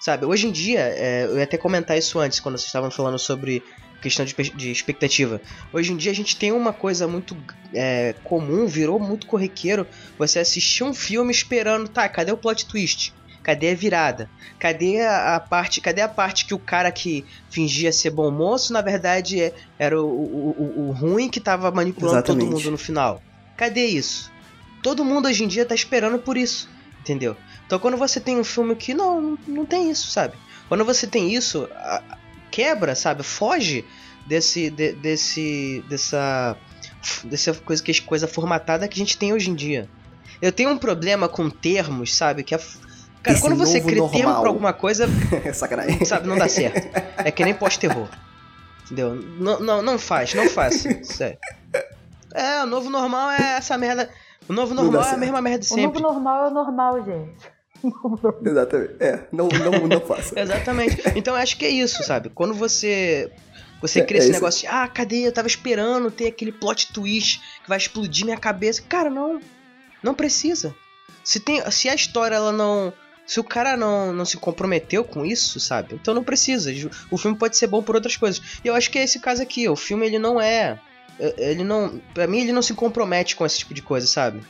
[0.00, 3.18] Sabe, hoje em dia, é, eu ia até comentar isso antes, quando vocês estavam falando
[3.18, 3.62] sobre
[4.00, 5.40] questão de, de expectativa.
[5.70, 7.36] Hoje em dia a gente tem uma coisa muito
[7.74, 9.86] é, comum, virou muito corriqueiro,
[10.18, 13.12] você assistir um filme esperando, tá, cadê o plot twist?
[13.44, 14.28] Cadê a virada?
[14.58, 18.72] Cadê a, a parte, cadê a parte que o cara que fingia ser bom moço,
[18.72, 22.54] na verdade é- era o, o, o- o ruim que tava manipulando todo Exatamente.
[22.56, 23.22] mundo no final?
[23.56, 24.32] Cadê isso?
[24.82, 26.68] Todo mundo hoje em dia tá esperando por isso,
[27.00, 27.36] entendeu?
[27.66, 30.34] Então quando você tem um filme que não, não, tem isso, sabe?
[30.68, 31.68] Quando você tem isso,
[32.50, 33.22] quebra, sabe?
[33.22, 33.84] Foge
[34.26, 36.56] desse, de- desse, dessa,
[37.24, 39.88] dessa coisa que coisa formatada que a gente tem hoje em dia.
[40.40, 42.42] Eu tenho um problema com termos, sabe?
[42.42, 42.60] Que é,
[43.24, 44.40] cara, Esse quando você cria termo normal.
[44.40, 45.06] pra alguma coisa,
[45.52, 46.02] Sacanagem.
[46.06, 46.88] sabe, não dá certo.
[47.16, 48.08] É que nem pós-terror.
[48.84, 49.14] Entendeu?
[49.14, 51.02] Não, não, não faz, não faça.
[51.02, 51.38] Sério.
[52.34, 54.10] É, o novo normal é essa merda.
[54.48, 56.02] O novo normal é a mesma merda de O novo sempre.
[56.02, 57.54] normal é o normal, gente.
[58.44, 58.94] Exatamente.
[59.00, 60.38] É, não, não, não faça.
[60.38, 61.02] Exatamente.
[61.16, 62.28] Então eu acho que é isso, sabe?
[62.30, 63.30] Quando você.
[63.80, 64.40] Você É- cria é esse isso.
[64.40, 65.26] negócio de, ah, cadê?
[65.26, 68.82] Eu tava esperando ter aquele plot twist que vai explodir minha cabeça.
[68.88, 69.40] Cara, não.
[70.02, 70.74] Não precisa.
[71.22, 72.92] Se, tem, se a história ela não.
[73.26, 75.94] Se o cara não, não se comprometeu com isso, sabe?
[75.94, 76.70] Então não precisa.
[77.10, 78.42] O filme pode ser bom por outras coisas.
[78.62, 79.68] E eu acho que é esse caso aqui.
[79.68, 80.78] O filme ele não é.
[81.18, 82.00] Ele não.
[82.12, 84.42] Pra mim, ele não se compromete com esse tipo de coisa, sabe?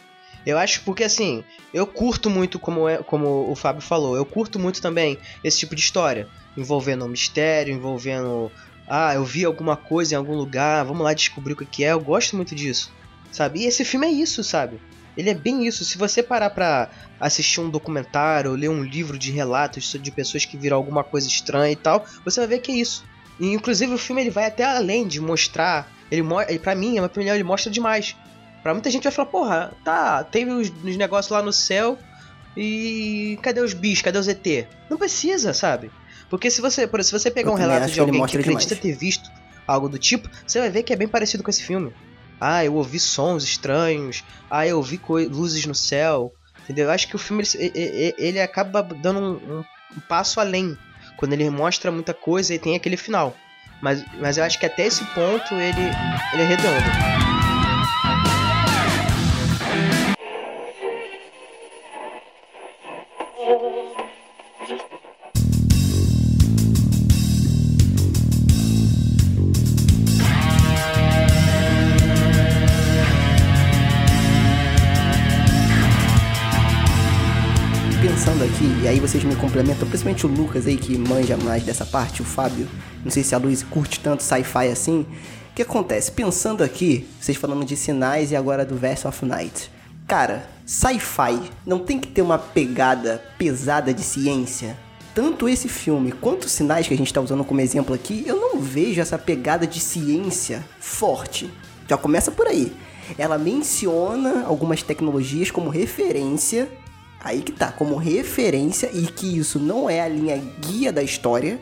[0.45, 4.59] Eu acho porque assim, eu curto muito, como, é, como o Fábio falou, eu curto
[4.59, 6.29] muito também esse tipo de história.
[6.57, 8.51] Envolvendo um mistério, envolvendo.
[8.87, 11.93] Ah, eu vi alguma coisa em algum lugar, vamos lá descobrir o que que é.
[11.93, 12.93] Eu gosto muito disso,
[13.33, 13.61] sabe?
[13.61, 14.81] E esse filme é isso, sabe?
[15.17, 15.85] Ele é bem isso.
[15.85, 20.45] Se você parar pra assistir um documentário ou ler um livro de relatos de pessoas
[20.45, 23.05] que viram alguma coisa estranha e tal, você vai ver que é isso.
[23.39, 25.91] E inclusive o filme ele vai até além de mostrar.
[26.11, 28.17] Ele, ele para mim, é uma opinião, ele mostra demais.
[28.63, 31.99] Pra muita gente vai falar, porra, tá, teve os, os negócios lá no céu
[32.57, 34.67] e cadê os bichos, cadê os ET?
[34.89, 35.91] Não precisa, sabe?
[36.31, 38.75] Porque se você, se você pegar Eu um relato de que alguém que mostra acredita
[38.75, 38.83] demais.
[38.83, 39.31] ter visto
[39.67, 41.93] algo do tipo, você vai ver que é bem parecido com esse filme.
[42.41, 44.23] Ah, eu ouvi sons estranhos.
[44.51, 46.33] Ah, eu ouvi luzes no céu.
[46.63, 46.87] Entendeu?
[46.87, 49.65] Eu acho que o filme ele- ele acaba dando um, um-
[49.97, 50.77] um passo além.
[51.17, 53.37] Quando ele mostra muita coisa e tem aquele final.
[53.83, 55.81] Mas, mas eu acho que até esse ponto ele,
[56.33, 57.34] ele é redondo.
[79.07, 82.67] Vocês me complementam, principalmente o Lucas aí que manja mais dessa parte, o Fábio,
[83.05, 85.01] não sei se a Luiz curte tanto sci-fi assim.
[85.51, 86.11] O que acontece?
[86.11, 89.71] Pensando aqui, vocês falando de sinais e agora do Verse of Night.
[90.09, 94.75] Cara, sci-fi não tem que ter uma pegada pesada de ciência?
[95.15, 98.41] Tanto esse filme quanto os sinais que a gente está usando como exemplo aqui, eu
[98.41, 101.51] não vejo essa pegada de ciência forte.
[101.87, 102.73] Já começa por aí.
[103.19, 106.71] Ela menciona algumas tecnologias como referência,
[107.25, 111.59] aí que tá, como referência, e que isso não é a linha guia da história.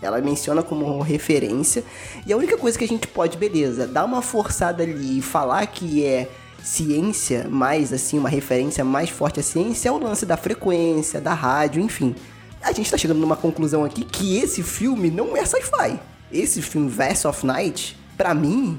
[0.00, 1.84] Ela menciona como referência.
[2.24, 5.66] E a única coisa que a gente pode, beleza, dar uma forçada ali e falar
[5.66, 6.30] que é
[6.62, 11.34] ciência, mais assim, uma referência mais forte à ciência, é o lance da frequência, da
[11.34, 12.14] rádio, enfim.
[12.62, 15.98] A gente tá chegando numa conclusão aqui que esse filme não é sci-fi.
[16.30, 18.78] Esse filme, Verse of Night, pra mim,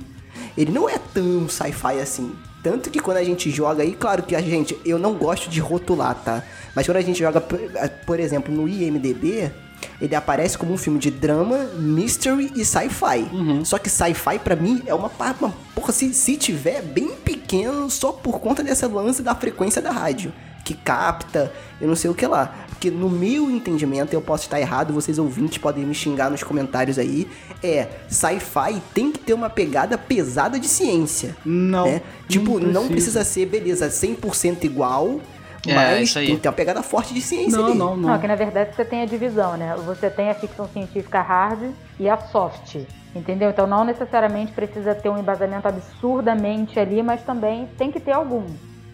[0.57, 2.31] ele não é tão sci-fi assim.
[2.63, 5.59] Tanto que quando a gente joga aí, claro que a gente, eu não gosto de
[5.59, 6.43] rotular, tá?
[6.75, 9.51] Mas quando a gente joga, por exemplo, no IMDB,
[9.99, 13.27] ele aparece como um filme de drama, mystery e sci-fi.
[13.31, 13.65] Uhum.
[13.65, 15.39] Só que sci-fi para mim é uma parte,
[15.73, 20.31] porra, se, se tiver bem pequeno só por conta dessa lance da frequência da rádio
[20.63, 22.53] que capta, eu não sei o que lá.
[22.69, 26.97] Porque no meu entendimento, eu posso estar errado, vocês ouvintes podem me xingar nos comentários
[26.97, 27.27] aí,
[27.63, 31.35] é, sci-fi tem que ter uma pegada pesada de ciência.
[31.45, 31.85] Não.
[31.85, 32.01] Né?
[32.27, 33.23] Tipo, não não precisa.
[33.23, 35.19] ser, beleza, 100% igual,
[35.67, 37.77] É, mas tem que ter uma pegada forte de ciência Não, ali.
[37.77, 38.19] não, Não, não.
[38.19, 39.75] que na verdade você tem a divisão, né?
[39.85, 42.77] Você tem a ficção científica hard e a soft.
[43.15, 43.49] Entendeu?
[43.51, 48.45] Então não necessariamente precisa ter um embasamento absurdamente ali, mas também tem que ter algum.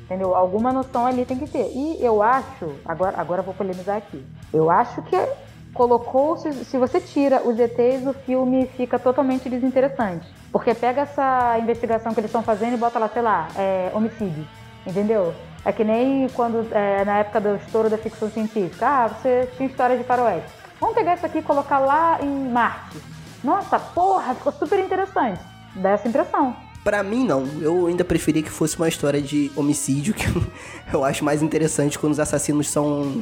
[0.08, 0.34] Entendeu?
[0.34, 1.70] Alguma noção ali tem que ter.
[1.76, 4.26] E eu acho, agora, agora vou polemizar aqui.
[4.54, 5.18] Eu acho que
[5.74, 10.26] colocou, se, se você tira os ETs, o filme fica totalmente desinteressante.
[10.50, 14.48] Porque pega essa investigação que eles estão fazendo e bota lá, sei lá, é, homicídio.
[14.86, 15.34] Entendeu?
[15.66, 18.88] É que nem quando, é, na época do estouro da ficção científica.
[18.88, 20.50] Ah, você tinha história de faroeste.
[20.80, 22.98] Vamos pegar isso aqui e colocar lá em Marte.
[23.44, 25.42] Nossa, porra, ficou super interessante.
[25.76, 26.56] Dá essa impressão.
[26.88, 27.46] Pra mim, não.
[27.60, 30.42] Eu ainda preferia que fosse uma história de homicídio, que eu,
[31.02, 33.22] eu acho mais interessante quando os assassinos são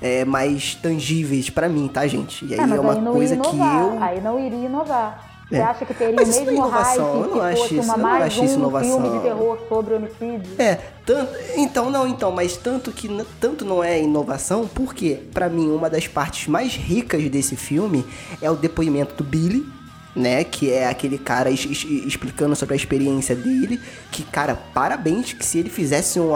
[0.00, 2.42] é, mais tangíveis pra mim, tá, gente?
[2.46, 4.02] E aí É, é uma não coisa que eu.
[4.02, 5.28] Aí não iria inovar.
[5.46, 5.62] Você É.
[5.62, 7.74] acha que teria Mas o isso não é mesmo inovação, eu hype não se acho
[7.74, 9.02] isso, eu não acho isso um inovação.
[9.02, 10.52] filme de terror sobre homicídio?
[10.58, 15.70] É, tanto, então não, então, mas tanto que tanto não é inovação, porque pra mim
[15.70, 18.06] uma das partes mais ricas desse filme
[18.40, 19.66] é o depoimento do Billy,
[20.14, 25.32] né, que é aquele cara es- es- explicando sobre a experiência dele, que cara, parabéns
[25.32, 26.32] que se ele fizesse um,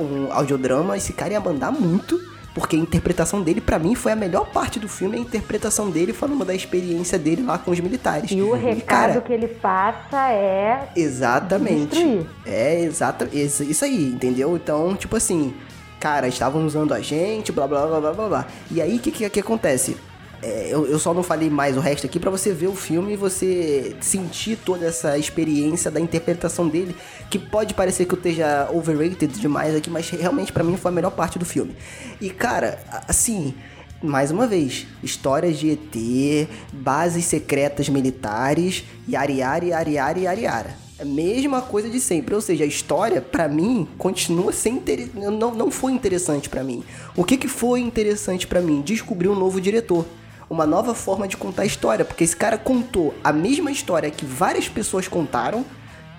[0.00, 2.18] um audiodrama, esse cara ia mandar muito.
[2.54, 6.12] Porque a interpretação dele, pra mim, foi a melhor parte do filme, a interpretação dele
[6.12, 8.32] falando da experiência dele lá com os militares.
[8.32, 11.90] E o recado cara, que ele passa é Exatamente.
[11.94, 12.26] Destruir.
[12.44, 14.56] É, exata, isso isso aí, entendeu?
[14.56, 15.54] Então, tipo assim,
[16.00, 18.46] cara, estavam usando a gente, blá blá blá blá blá blá.
[18.72, 19.96] E aí, o que, que que acontece?
[20.42, 23.14] É, eu, eu só não falei mais o resto aqui pra você ver o filme
[23.14, 26.94] e você sentir toda essa experiência da interpretação dele,
[27.28, 30.94] que pode parecer que eu esteja overrated demais aqui, mas realmente pra mim foi a
[30.94, 31.74] melhor parte do filme.
[32.20, 33.52] E cara, assim,
[34.00, 40.88] mais uma vez, histórias de ET, bases secretas militares, yari yari yari yari yari yara.
[40.98, 42.34] É a mesma coisa de sempre.
[42.34, 45.08] Ou seja, a história, pra mim, continua sem inter...
[45.14, 46.82] não, não foi interessante pra mim.
[47.16, 48.82] O que, que foi interessante pra mim?
[48.82, 50.04] Descobrir um novo diretor.
[50.50, 52.04] Uma nova forma de contar a história.
[52.04, 55.64] Porque esse cara contou a mesma história que várias pessoas contaram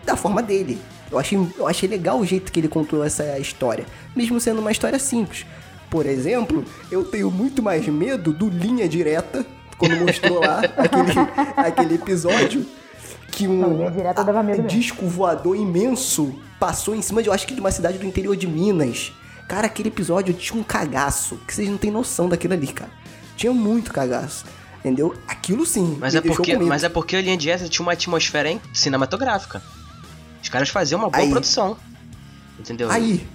[0.06, 0.80] da forma dele.
[1.12, 3.86] Eu achei, eu achei legal o jeito que ele contou essa história.
[4.16, 5.46] Mesmo sendo uma história simples.
[5.90, 9.44] Por exemplo, eu tenho muito mais medo do Linha Direta,
[9.78, 11.14] quando mostrou lá aquele,
[11.58, 12.64] aquele episódio
[13.32, 17.72] que um a- disco voador imenso passou em cima de, eu acho que de uma
[17.72, 19.12] cidade do interior de Minas.
[19.48, 22.92] Cara, aquele episódio tinha um cagaço, que vocês não têm noção daquilo ali, cara.
[23.40, 24.44] Tinha muito cagaço,
[24.80, 25.16] entendeu?
[25.26, 25.98] Aquilo sim.
[25.98, 29.62] Mas é, porque, mas é porque a linha de Ezra tinha uma atmosfera hein, cinematográfica.
[30.44, 31.30] Os caras faziam uma boa Aí.
[31.32, 31.78] produção.
[32.60, 32.92] Entendeu?
[32.92, 33.26] Aí,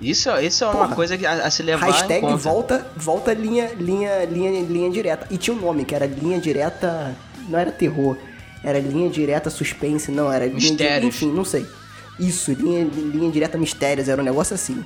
[0.00, 0.96] Isso, isso é uma Porra.
[0.96, 2.36] coisa que a, a se levar em hashtag conta.
[2.36, 5.28] volta, volta linha, linha, linha, linha direta.
[5.30, 7.14] E tinha um nome, que era linha direta.
[7.48, 8.16] Não era terror.
[8.64, 11.00] Era linha direta suspense, não, era linha Mistérios.
[11.02, 11.64] Di, enfim, não sei.
[12.18, 14.84] Isso, linha, linha direta mistérios, era um negócio assim.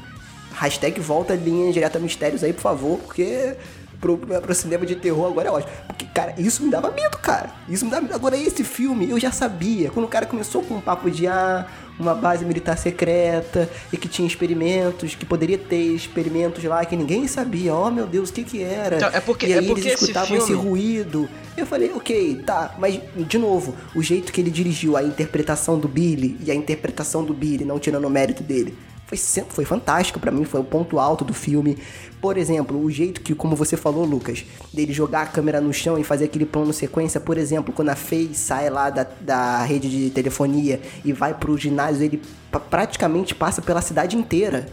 [0.52, 3.54] Hashtag volta linha direta mistérios aí, por favor, porque
[4.00, 5.72] pro, pro cinema de terror agora é ótimo.
[5.86, 7.50] Porque, cara, isso me dava medo, cara.
[7.68, 8.14] Isso me dava medo.
[8.14, 9.90] Agora, esse filme, eu já sabia.
[9.90, 11.66] Quando o cara começou com um papo de ah,
[11.98, 17.26] uma base militar secreta e que tinha experimentos, que poderia ter experimentos lá que ninguém
[17.26, 17.74] sabia.
[17.74, 18.96] Oh, meu Deus, o que que era?
[18.96, 21.28] Então, é porque- e aí é porque eles esse escutavam esse filme- ruído.
[21.56, 25.88] Eu falei, ok, tá, mas de novo, o jeito que ele dirigiu a interpretação do
[25.88, 28.78] Billy e a interpretação do Billy, não tirando o mérito dele,
[29.08, 29.16] foi,
[29.48, 31.78] foi fantástico para mim, foi o ponto alto do filme.
[32.20, 35.98] Por exemplo, o jeito que, como você falou, Lucas, dele jogar a câmera no chão
[35.98, 39.88] e fazer aquele plano sequência, por exemplo, quando a Faye sai lá da, da rede
[39.88, 42.20] de telefonia e vai pro ginásio, ele
[42.68, 44.68] praticamente passa pela cidade inteira,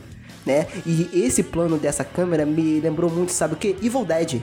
[0.45, 0.67] né?
[0.86, 3.77] E esse plano dessa câmera me lembrou muito, sabe o que?
[3.81, 4.41] Evil Dead.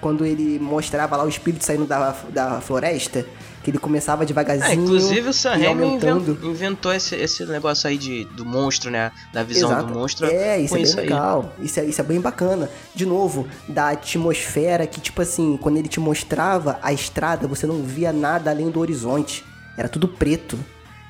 [0.00, 3.26] Quando ele mostrava lá o espírito saindo da, da floresta
[3.64, 4.70] que ele começava devagarzinho.
[4.70, 5.98] É, inclusive o Sam Raimi
[6.42, 9.10] inventou esse, esse negócio aí de, do monstro, né?
[9.32, 9.86] Da visão Exato.
[9.86, 10.26] do monstro.
[10.26, 11.52] É, isso é bem isso legal.
[11.58, 12.68] Isso é, isso é bem bacana.
[12.94, 17.82] De novo, da atmosfera que, tipo assim, quando ele te mostrava a estrada, você não
[17.82, 19.42] via nada além do horizonte.
[19.78, 20.58] Era tudo preto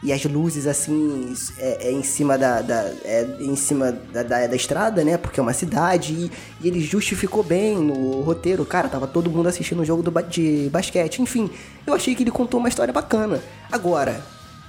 [0.04, 4.46] e as luzes assim é, é em cima da, da é em cima da, da,
[4.46, 5.16] da, estrada, né?
[5.16, 6.30] Porque é uma cidade e,
[6.60, 8.86] e, ele justificou bem no roteiro, cara.
[8.86, 11.22] Tava todo mundo assistindo o jogo do, de basquete.
[11.22, 11.50] Enfim,
[11.86, 13.42] eu achei que ele contou uma história bacana.
[13.72, 14.22] Agora,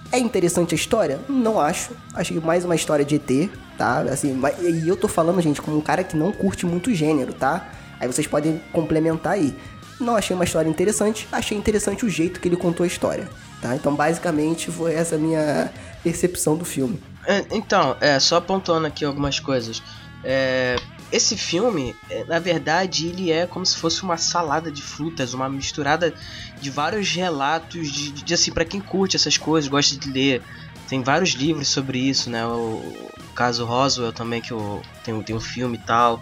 [0.10, 1.20] é interessante a história?
[1.28, 1.92] Não acho.
[2.14, 4.00] Achei mais uma história de ET, tá?
[4.04, 7.74] Assim, e eu tô falando, gente, como um cara que não curte muito gênero, tá?
[8.00, 9.54] Aí vocês podem complementar aí.
[10.00, 13.30] Não achei uma história interessante, achei interessante o jeito que ele contou a história.
[13.66, 13.76] Tá?
[13.76, 17.02] Então, basicamente, foi essa minha percepção do filme.
[17.26, 19.82] É, então, é, só apontando aqui algumas coisas.
[20.24, 20.76] É,
[21.12, 25.50] esse filme, é, na verdade, ele é como se fosse uma salada de frutas, uma
[25.50, 26.14] misturada
[26.62, 30.44] de vários relatos de, de assim, para quem curte essas coisas, gosta de ler.
[30.88, 32.46] Tem vários livros sobre isso, né?
[32.46, 36.22] O, caso Roswell também, que eu, tem, tem um filme e tal.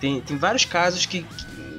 [0.00, 1.26] Tem, tem vários casos que,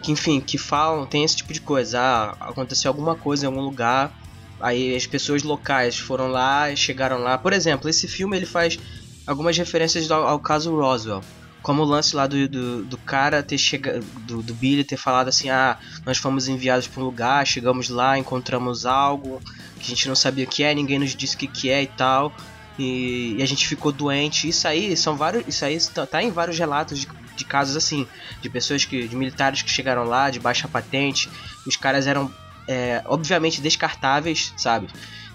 [0.04, 2.00] que, enfim, que falam, tem esse tipo de coisa.
[2.00, 4.14] Ah, aconteceu alguma coisa em algum lugar
[4.60, 7.38] Aí as pessoas locais foram lá, chegaram lá.
[7.38, 8.78] Por exemplo, esse filme ele faz
[9.26, 11.22] algumas referências ao, ao caso Roswell.
[11.62, 14.04] Como o lance lá do, do, do cara ter chegado.
[14.26, 18.18] Do, do, Billy ter falado assim: ah, nós fomos enviados para um lugar, chegamos lá,
[18.18, 19.42] encontramos algo
[19.80, 21.84] que a gente não sabia o que é, ninguém nos disse o que, que é
[21.84, 22.34] e tal.
[22.78, 24.48] E, e, a gente ficou doente.
[24.48, 25.46] Isso aí são vários.
[25.48, 28.08] Isso aí tá, tá em vários relatos de, de casos assim.
[28.42, 29.08] De pessoas que.
[29.08, 31.30] de militares que chegaram lá, de baixa patente.
[31.68, 32.32] Os caras eram
[32.70, 34.88] é, obviamente descartáveis, sabe?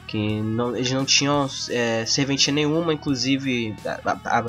[0.06, 4.44] Que não, eles não tinham é, serventia nenhuma, inclusive a, a,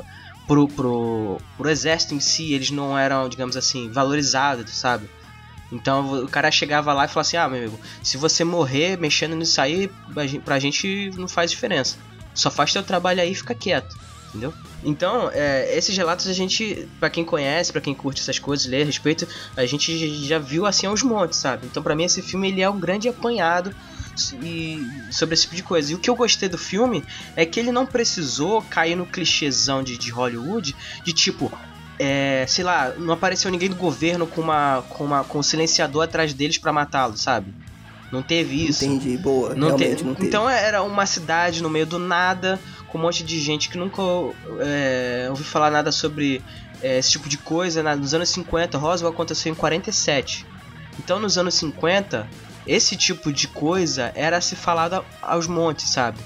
[0.46, 5.10] pro, pro, pro exército em si, eles não eram, digamos assim, valorizados, sabe?
[5.72, 9.34] Então o cara chegava lá e falava assim: Ah, meu amigo, se você morrer mexendo
[9.34, 9.90] nisso aí,
[10.44, 11.96] pra gente não faz diferença.
[12.32, 13.96] Só faz teu trabalho aí e fica quieto,
[14.28, 14.54] entendeu?
[14.86, 18.82] Então, é, esses relatos a gente, para quem conhece, para quem curte essas coisas, lê
[18.82, 19.26] a respeito,
[19.56, 21.66] a gente já viu assim aos montes, sabe?
[21.66, 23.74] Então, para mim, esse filme ele é um grande apanhado
[24.40, 24.80] e
[25.10, 25.90] sobre esse tipo de coisa.
[25.90, 29.82] E o que eu gostei do filme é que ele não precisou cair no clichêzão
[29.82, 30.74] de, de Hollywood,
[31.04, 31.50] de tipo,
[31.98, 36.04] é, sei lá, não apareceu ninguém do governo com uma com uma com um silenciador
[36.04, 37.52] atrás deles para matá-lo, sabe?
[38.12, 38.84] Não teve isso.
[38.84, 39.54] Entendi, boa.
[39.54, 40.04] Não, te...
[40.04, 40.28] não teve.
[40.28, 42.60] Então era uma cidade no meio do nada,
[42.96, 44.00] com um monte de gente que nunca
[44.60, 46.42] é, ouviu falar nada sobre
[46.82, 47.82] é, esse tipo de coisa.
[47.94, 50.46] Nos anos 50, Roswell aconteceu em 47.
[50.98, 52.26] Então, nos anos 50,
[52.66, 56.18] esse tipo de coisa era se falado aos montes, sabe?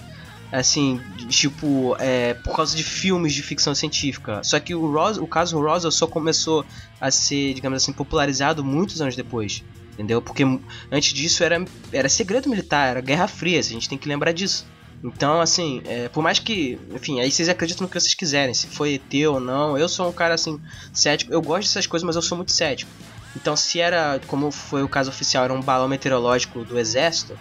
[0.52, 4.40] Assim, tipo, é, por causa de filmes de ficção científica.
[4.44, 6.64] Só que o, Ros o caso Roswell só começou
[7.00, 9.64] a ser, digamos assim, popularizado muitos anos depois.
[9.94, 10.22] Entendeu?
[10.22, 10.44] Porque
[10.90, 14.64] antes disso era, era segredo militar, era Guerra Fria, a gente tem que lembrar disso.
[15.02, 16.78] Então, assim, é, por mais que.
[16.94, 19.76] Enfim, aí vocês acreditam no que vocês quiserem, se foi ET ou não.
[19.78, 20.60] Eu sou um cara, assim,
[20.92, 21.32] cético.
[21.32, 22.90] Eu gosto dessas coisas, mas eu sou muito cético.
[23.34, 27.38] Então, se era, como foi o caso oficial, era um balão meteorológico do exército,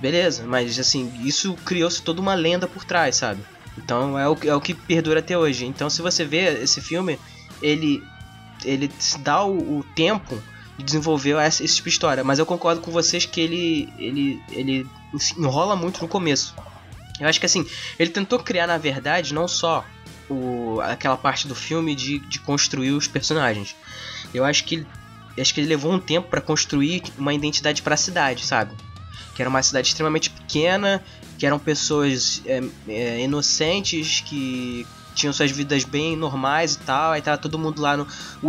[0.00, 3.42] beleza, mas, assim, isso criou-se toda uma lenda por trás, sabe?
[3.76, 5.66] Então, é o, é o que perdura até hoje.
[5.66, 7.18] Então, se você vê esse filme,
[7.60, 8.02] ele.
[8.64, 8.88] Ele
[9.18, 10.40] dá o, o tempo
[10.78, 12.22] de desenvolver esse, esse tipo de história.
[12.22, 14.86] Mas eu concordo com vocês que ele, ele, ele
[15.36, 16.54] enrola muito no começo.
[17.22, 17.64] Eu acho que assim,
[17.98, 19.84] ele tentou criar, na verdade, não só
[20.28, 23.76] o, aquela parte do filme de, de construir os personagens.
[24.34, 24.84] Eu acho que
[25.38, 28.74] acho que ele levou um tempo para construir uma identidade para a cidade, sabe?
[29.34, 31.02] Que era uma cidade extremamente pequena,
[31.38, 37.12] que eram pessoas é, é, inocentes que tinham suas vidas bem normais e tal.
[37.12, 38.06] Aí tava todo mundo lá no.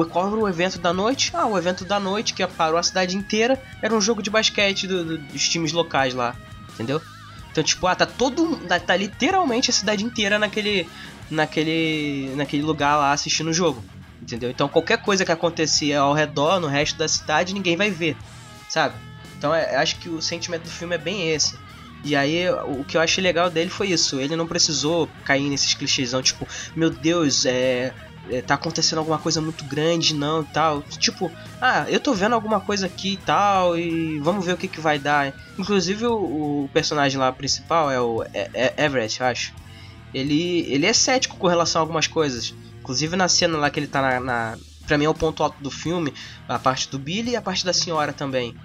[0.10, 1.32] Qual era o evento da noite?
[1.34, 4.88] Ah, o evento da noite que parou a cidade inteira era um jogo de basquete
[4.88, 6.36] do, do, dos times locais lá,
[6.74, 7.02] entendeu?
[7.54, 8.58] Então, tipo, ah, tá todo.
[8.68, 10.90] Tá, tá literalmente a cidade inteira naquele.
[11.30, 12.34] naquele.
[12.36, 13.84] naquele lugar lá assistindo o jogo.
[14.20, 14.50] Entendeu?
[14.50, 18.18] Então qualquer coisa que acontecia ao redor, no resto da cidade, ninguém vai ver.
[18.68, 18.96] Sabe?
[19.38, 21.56] Então é, acho que o sentimento do filme é bem esse.
[22.04, 24.20] E aí, o que eu achei legal dele foi isso.
[24.20, 27.94] Ele não precisou cair nesses clichêsão, tipo, meu Deus, é,
[28.30, 30.82] é, tá acontecendo alguma coisa muito grande, não e tal.
[30.82, 34.68] Tipo, ah, eu tô vendo alguma coisa aqui e tal, e vamos ver o que,
[34.68, 35.34] que vai dar.
[35.58, 39.54] Inclusive, o, o personagem lá principal é o é, é Everett, eu acho.
[40.14, 42.54] ele, ele é cético com relação a algumas coisas.
[42.80, 44.58] Inclusive na cena lá que ele tá na, na.
[44.86, 46.14] Pra mim é o ponto alto do filme,
[46.48, 48.56] a parte do Billy e a parte da senhora também.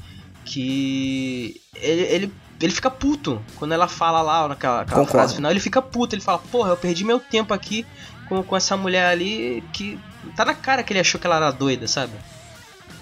[0.44, 1.61] Que.
[1.76, 5.50] Ele, ele, ele fica puto quando ela fala lá naquela naquela frase final.
[5.50, 7.86] Ele fica puto, ele fala: Porra, eu perdi meu tempo aqui
[8.29, 9.99] com, com essa mulher ali que.
[10.37, 12.12] Tá na cara que ele achou que ela era doida, sabe?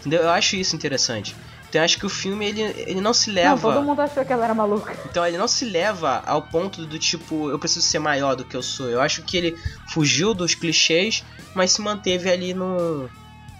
[0.01, 0.23] Entendeu?
[0.23, 1.35] Eu acho isso interessante.
[1.69, 3.51] Então eu acho que o filme ele, ele não se leva.
[3.51, 4.95] Não, todo mundo achou que ela era maluca.
[5.11, 8.57] Então ele não se leva ao ponto do tipo, eu preciso ser maior do que
[8.57, 8.89] eu sou.
[8.89, 9.57] Eu acho que ele
[9.89, 11.25] fugiu dos clichês,
[11.55, 13.09] mas se manteve ali no,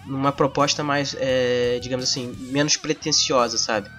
[0.05, 3.89] numa proposta mais, é, digamos assim, menos pretensiosa, sabe?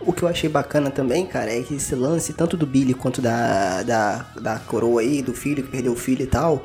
[0.00, 3.20] O que eu achei bacana também, cara, é que esse lance, tanto do Billy quanto
[3.20, 6.64] da, da, da coroa aí, do filho que perdeu o filho e tal,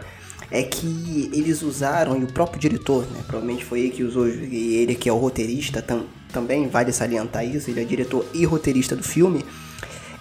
[0.54, 4.76] é que eles usaram, e o próprio diretor, né, provavelmente foi ele que usou, e
[4.76, 8.95] ele que é o roteirista tam, também, vale salientar isso, ele é diretor e roteirista
[8.95, 9.43] do filme.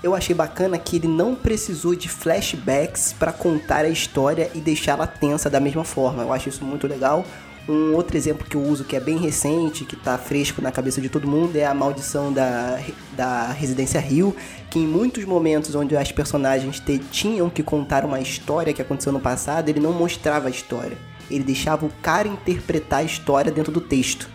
[0.03, 5.07] Eu achei bacana que ele não precisou de flashbacks pra contar a história e deixá-la
[5.07, 6.22] tensa da mesma forma.
[6.22, 7.24] Eu acho isso muito legal.
[7.68, 11.00] Um outro exemplo que eu uso que é bem recente, que tá fresco na cabeça
[11.00, 12.80] de todo mundo, é a maldição da,
[13.16, 14.34] da Residência Rio,
[14.68, 19.12] que em muitos momentos onde as personagens te- tinham que contar uma história que aconteceu
[19.12, 20.98] no passado, ele não mostrava a história.
[21.30, 24.28] Ele deixava o cara interpretar a história dentro do texto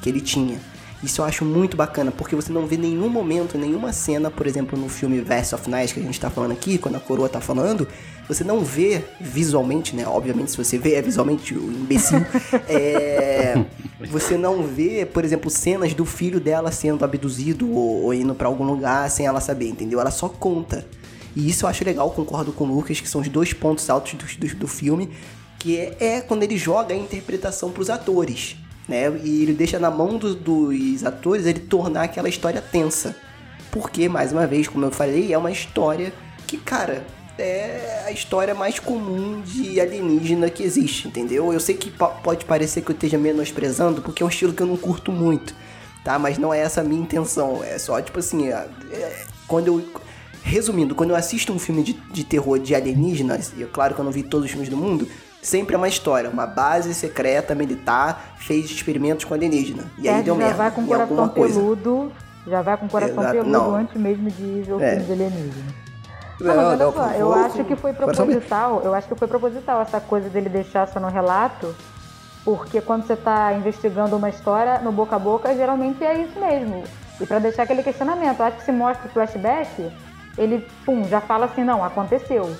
[0.00, 0.58] que ele tinha.
[1.02, 4.78] Isso eu acho muito bacana, porque você não vê nenhum momento, nenhuma cena, por exemplo,
[4.78, 7.40] no filme Verse of Night que a gente tá falando aqui, quando a coroa tá
[7.40, 7.86] falando,
[8.32, 10.06] você não vê visualmente, né?
[10.06, 12.18] Obviamente, se você vê é visualmente o imbecil.
[12.68, 13.64] é,
[14.10, 18.48] você não vê, por exemplo, cenas do filho dela sendo abduzido ou, ou indo pra
[18.48, 20.00] algum lugar sem ela saber, entendeu?
[20.00, 20.86] Ela só conta.
[21.34, 24.14] E isso eu acho legal, concordo com o Lucas, que são os dois pontos altos
[24.14, 25.10] do, do, do filme,
[25.58, 28.56] que é, é quando ele joga a interpretação pros atores,
[28.88, 29.12] né?
[29.22, 33.14] E ele deixa na mão do- dos atores ele tornar aquela história tensa.
[33.70, 36.12] Porque, mais uma vez, como eu falei, é uma história
[36.46, 37.04] que, cara,
[37.42, 41.52] é a história mais comum de alienígena que existe, entendeu?
[41.52, 44.62] Eu sei que po- pode parecer que eu esteja menosprezando, porque é um estilo que
[44.62, 45.54] eu não curto muito,
[46.04, 46.18] tá?
[46.18, 47.62] Mas não é essa a minha intenção.
[47.64, 49.84] É só, tipo assim, é- é- quando eu.
[50.42, 54.00] Resumindo, quando eu assisto um filme de, de terror de alienígenas, e é claro que
[54.00, 55.06] eu não vi todos os filmes do mundo,
[55.42, 56.30] sempre é uma história.
[56.30, 59.84] Uma base secreta militar fez experimentos com alienígena.
[59.98, 60.56] E aí Sérgio deu já merda.
[60.56, 61.60] vai com o em coração alguma coisa.
[61.60, 62.12] peludo.
[62.46, 63.74] Já vai com o coração Exato, peludo não.
[63.76, 64.90] antes mesmo de ver o É.
[64.92, 65.74] filme de alienígena.
[66.40, 70.00] Não, Não, não, só, eu acho que foi proposital, eu acho que foi proposital essa
[70.00, 71.74] coisa dele deixar só no relato,
[72.44, 76.82] porque quando você tá investigando uma história no boca a boca, geralmente é isso mesmo.
[77.20, 79.92] E pra deixar aquele questionamento, eu acho que se mostra o flashback,
[80.38, 82.50] ele, pum, já fala assim, não, aconteceu.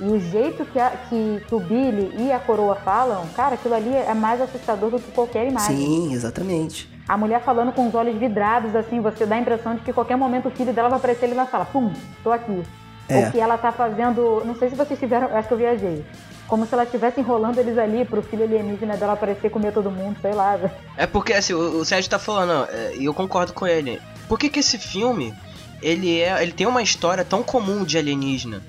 [0.00, 3.74] E o jeito que, a- que, que o Billy e a coroa falam, cara, aquilo
[3.74, 5.76] ali é mais assustador do que qualquer imagem.
[5.76, 6.90] Sim, exatamente.
[7.08, 10.16] A mulher falando com os olhos vidrados, assim, você dá a impressão de que qualquer
[10.16, 11.64] momento o filho dela vai aparecer ali na sala.
[11.66, 11.92] Pum,
[12.24, 12.62] tô aqui.
[13.08, 13.16] É.
[13.18, 14.42] Ou que ela tá fazendo.
[14.44, 15.34] Não sei se vocês tiveram.
[15.36, 16.04] Acho que eu viajei.
[16.46, 19.90] Como se ela estivesse enrolando eles ali pro filho alienígena dela aparecer e comer todo
[19.90, 20.58] mundo, sei lá.
[20.96, 24.00] É porque, assim, o, o Sérgio tá falando, é, e eu concordo com ele.
[24.28, 25.34] Por que que esse filme,
[25.82, 28.62] ele é, ele tem uma história tão comum de alienígena?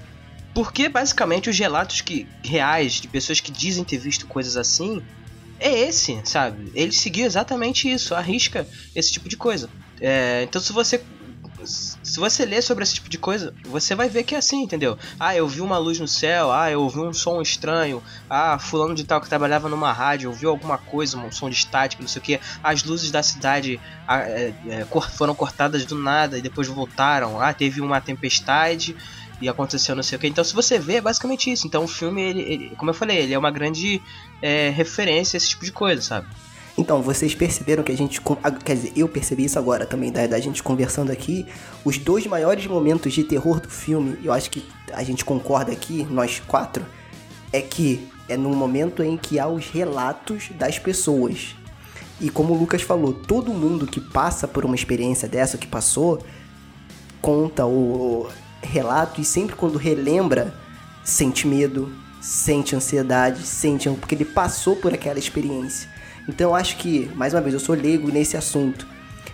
[0.56, 5.04] Porque, basicamente, os relatos que, reais de pessoas que dizem ter visto coisas assim,
[5.60, 6.72] é esse, sabe?
[6.74, 9.70] Ele seguiu exatamente isso, arrisca esse tipo de coisa.
[10.02, 11.00] É, então, se você
[11.66, 14.98] se você ler sobre esse tipo de coisa, você vai ver que é assim, entendeu?
[15.20, 18.94] Ah, eu vi uma luz no céu, ah, eu ouvi um som estranho, ah, fulano
[18.94, 22.20] de tal que trabalhava numa rádio ouviu alguma coisa, um som de estática, não sei
[22.20, 24.88] o que, as luzes da cidade ah, é, é,
[25.18, 28.96] foram cortadas do nada e depois voltaram, ah, teve uma tempestade
[29.40, 30.28] e aconteceu não sei o que.
[30.28, 31.68] Então, se você vê, é basicamente isso.
[31.68, 34.02] Então, o filme, ele, ele- como eu falei, ele é uma grande
[34.42, 36.28] é, referência a esse tipo de coisa, sabe?
[36.78, 38.22] Então, vocês perceberam que a gente.
[38.64, 41.48] Quer dizer, eu percebi isso agora também, da, da gente conversando aqui.
[41.84, 44.64] Os dois maiores momentos de terror do filme, eu acho que
[44.94, 46.86] a gente concorda aqui, nós quatro,
[47.52, 51.56] é que é no momento em que há os relatos das pessoas.
[52.20, 56.20] E como o Lucas falou, todo mundo que passa por uma experiência dessa, que passou,
[57.22, 58.28] conta o
[58.62, 60.54] relato e sempre quando relembra,
[61.04, 65.90] sente medo, sente ansiedade, sente porque ele passou por aquela experiência.
[66.28, 68.88] Então eu acho que, mais uma vez, eu sou leigo nesse assunto.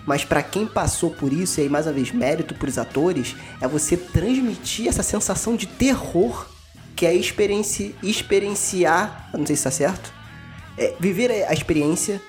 [0.06, 3.68] Mas pra quem passou por isso, e aí mais uma vez, mérito pros atores, é
[3.68, 6.48] você transmitir essa sensação de terror
[6.96, 10.14] que é experienci experienciar, não sei se tá certo,
[10.78, 12.22] é, viver a experiência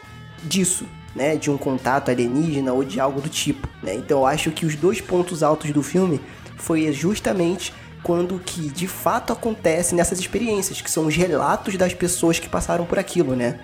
[0.42, 3.94] disso, né, de um contato alienígena ou de algo do tipo, né?
[3.94, 6.20] Então eu acho que os dois pontos altos do filme
[6.56, 12.38] foi justamente quando que de fato acontece nessas experiências, que são os relatos das pessoas
[12.38, 13.58] que passaram por aquilo, né?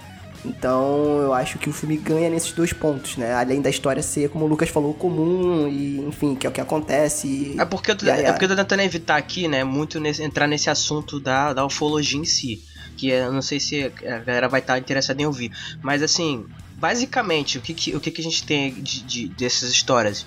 [0.44, 3.34] Então eu acho que o filme ganha nesses dois pontos, né?
[3.34, 6.60] Além da história ser, como o Lucas falou, comum e, enfim, que é o que
[6.60, 7.26] acontece.
[7.26, 7.60] E...
[7.60, 10.46] É porque, eu tô, é porque eu tô tentando evitar aqui, né, muito nesse, entrar
[10.46, 12.64] nesse assunto da, da ufologia em si.
[12.96, 15.52] Que eu não sei se a galera vai estar interessada em ouvir.
[15.82, 19.70] Mas assim, basicamente, o que, que o que, que a gente tem de, de, dessas
[19.70, 20.26] histórias?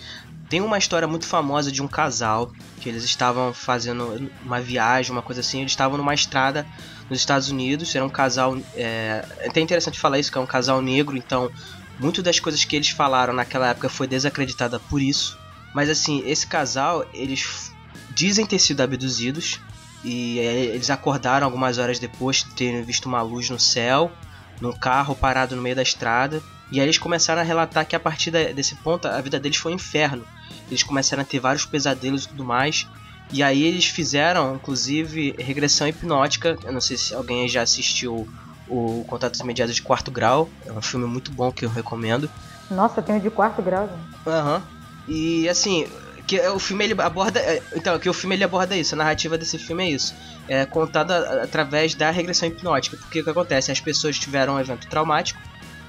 [0.49, 5.21] Tem uma história muito famosa de um casal que eles estavam fazendo uma viagem, uma
[5.21, 5.61] coisa assim.
[5.61, 6.65] Eles estavam numa estrada
[7.13, 7.95] nos Estados Unidos.
[7.95, 8.57] Era um casal.
[8.75, 11.49] É, é até interessante falar isso, que é um casal negro, então
[11.99, 15.37] muito das coisas que eles falaram naquela época foi desacreditada por isso.
[15.73, 17.71] Mas assim, esse casal, eles
[18.13, 19.59] dizem ter sido abduzidos.
[20.03, 24.11] E é, eles acordaram algumas horas depois de terem visto uma luz no céu,
[24.59, 26.41] num carro parado no meio da estrada.
[26.71, 29.71] E aí eles começaram a relatar que a partir desse ponto a vida deles foi
[29.71, 30.25] um inferno.
[30.67, 32.85] Eles começaram a ter vários pesadelos e tudo mais.
[33.33, 36.55] E aí eles fizeram, inclusive, regressão hipnótica.
[36.63, 38.27] Eu não sei se alguém já assistiu
[38.67, 40.47] o Contatos Imediatos de Quarto Grau.
[40.65, 42.29] É um filme muito bom que eu recomendo.
[42.69, 43.89] Nossa, tem o de quarto grau.
[44.25, 44.57] Aham.
[44.57, 44.61] Uhum.
[45.07, 45.87] E assim,
[46.25, 49.37] que o filme ele aborda, é, então, que o filme ele aborda isso, a narrativa
[49.37, 50.15] desse filme é isso.
[50.47, 53.71] É contada através da regressão hipnótica, porque o que acontece?
[53.71, 55.41] As pessoas tiveram um evento traumático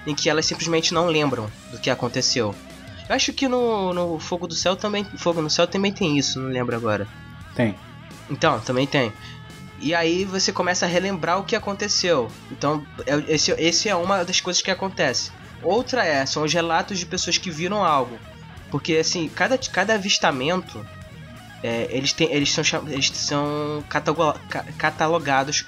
[0.07, 2.55] em que elas simplesmente não lembram do que aconteceu.
[3.09, 6.41] Eu acho que no, no Fogo do Céu também, Fogo no Céu também tem isso,
[6.41, 7.07] não lembro agora.
[7.55, 7.75] Tem.
[8.31, 9.13] Então, também tem.
[9.81, 12.31] E aí você começa a relembrar o que aconteceu.
[12.51, 15.31] Então, é, esse, esse é uma das coisas que acontece.
[15.63, 18.19] Outra é, são os relatos de pessoas que viram algo.
[18.71, 20.85] Porque, assim, cada, cada avistamento,
[21.63, 23.85] é, eles, têm, eles são, eles são
[24.79, 25.65] catalogados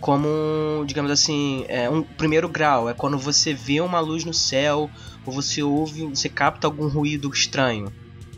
[0.00, 2.88] como, digamos assim, é, um primeiro grau.
[2.88, 4.90] É quando você vê uma luz no céu,
[5.24, 7.90] ou você ouve, você capta algum ruído estranho.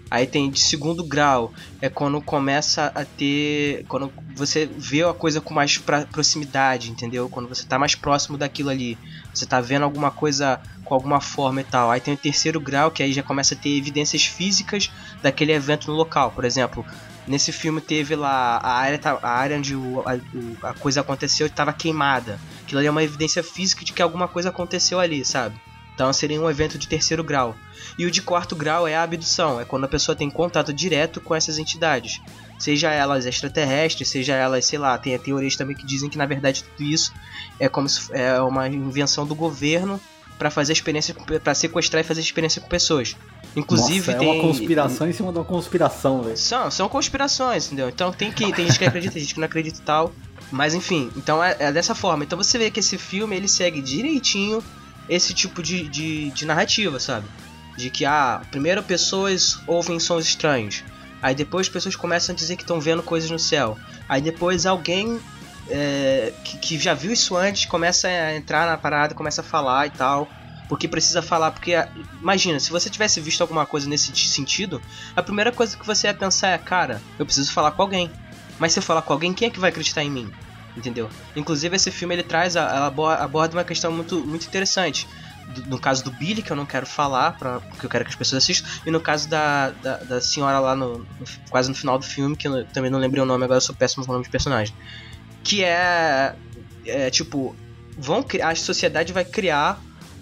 [0.09, 3.85] Aí tem de segundo grau, é quando começa a ter.
[3.89, 5.79] Quando você vê a coisa com mais
[6.13, 7.29] proximidade, entendeu?
[7.29, 8.97] Quando você tá mais próximo daquilo ali.
[9.35, 11.91] Você tá vendo alguma coisa com alguma forma e tal.
[11.91, 14.91] Aí tem o terceiro grau, que aí já começa a ter evidências físicas
[15.21, 16.31] daquele evento no local.
[16.31, 16.87] Por exemplo,
[17.27, 21.49] nesse filme teve lá a área, tá, a área onde o, a, a coisa aconteceu
[21.49, 22.39] estava queimada.
[22.63, 25.61] Aquilo ali é uma evidência física de que alguma coisa aconteceu ali, sabe?
[25.95, 27.57] Então seria um evento de terceiro grau.
[27.99, 31.21] E o de quarto grau é a abdução, é quando a pessoa tem contato direto
[31.21, 32.21] com essas entidades.
[32.59, 36.65] Seja elas extraterrestres, seja elas, sei lá, tem teorias também que dizem que na verdade
[36.65, 37.13] tudo isso
[37.59, 40.01] é como se, é uma invenção do governo
[40.39, 43.17] para fazer experiência para sequestrar e fazer experiência com pessoas.
[43.55, 46.37] Inclusive Nossa, tem é uma conspiração em cima de uma conspiração, velho.
[46.37, 47.89] São, são conspirações, entendeu?
[47.89, 50.13] Então tem que tem gente que acredita, tem gente que não acredita e tal.
[50.51, 52.25] Mas enfim, então é, é dessa forma.
[52.25, 54.63] Então você vê que esse filme ele segue direitinho
[55.09, 57.27] esse tipo de, de, de narrativa, sabe?
[57.77, 60.83] De que, ah, primeiro pessoas ouvem sons estranhos.
[61.23, 63.77] Aí depois pessoas começam a dizer que estão vendo coisas no céu.
[64.09, 65.21] Aí depois alguém
[65.69, 69.87] é, que, que, já viu isso antes começa a entrar na parada, começa a falar
[69.87, 70.29] e tal.
[70.69, 71.73] Porque precisa falar, porque
[72.21, 74.83] imagina, se você tivesse visto alguma coisa nesse sentido,
[75.15, 78.11] a primeira coisa que você ia pensar é, cara, eu preciso falar com alguém.
[78.59, 80.33] Mas se eu falar com alguém, quem é que vai acreditar em mim?
[80.77, 81.09] entendeu?
[81.35, 85.09] Inclusive esse filme ele traz, ela aborda uma questão muito, muito interessante.
[85.67, 88.17] No caso do Billy, que eu não quero falar, pra, porque eu quero que as
[88.17, 91.99] pessoas assistam, e no caso da, da, da senhora lá no, no, quase no final
[91.99, 94.15] do filme, que eu também não lembrei o nome, agora eu sou péssimo com o
[94.15, 94.75] nome de personagem.
[95.45, 96.35] Que é,
[96.85, 97.55] é tipo,
[97.97, 99.81] vão a sociedade vai criar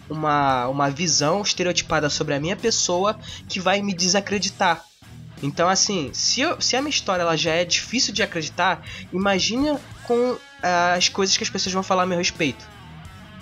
[0.09, 3.18] uma, uma visão estereotipada sobre a minha pessoa
[3.49, 4.85] que vai me desacreditar.
[5.43, 9.81] Então, assim, se, eu, se a minha história ela já é difícil de acreditar, imagina
[10.05, 10.37] com
[10.97, 12.74] as coisas que as pessoas vão falar a meu respeito.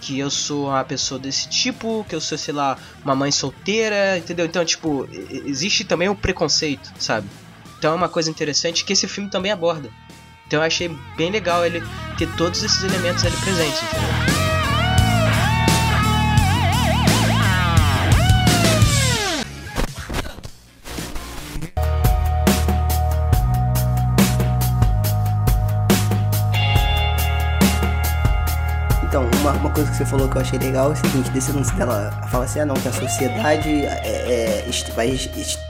[0.03, 4.19] Que eu sou uma pessoa desse tipo, que eu sou, sei lá, uma mãe solteira,
[4.19, 4.45] entendeu?
[4.45, 5.09] Então, tipo,
[5.47, 7.27] existe também o preconceito, sabe?
[7.79, 9.91] Então é uma coisa interessante que esse filme também aborda.
[10.47, 11.83] Então eu achei bem legal ele
[12.19, 14.42] ter todos esses elementos ali presentes, entendeu?
[29.73, 32.45] Coisa que você falou que eu achei legal é o seguinte, desse lance dela fala
[32.45, 35.09] assim, ah não, que a sociedade é, é, vai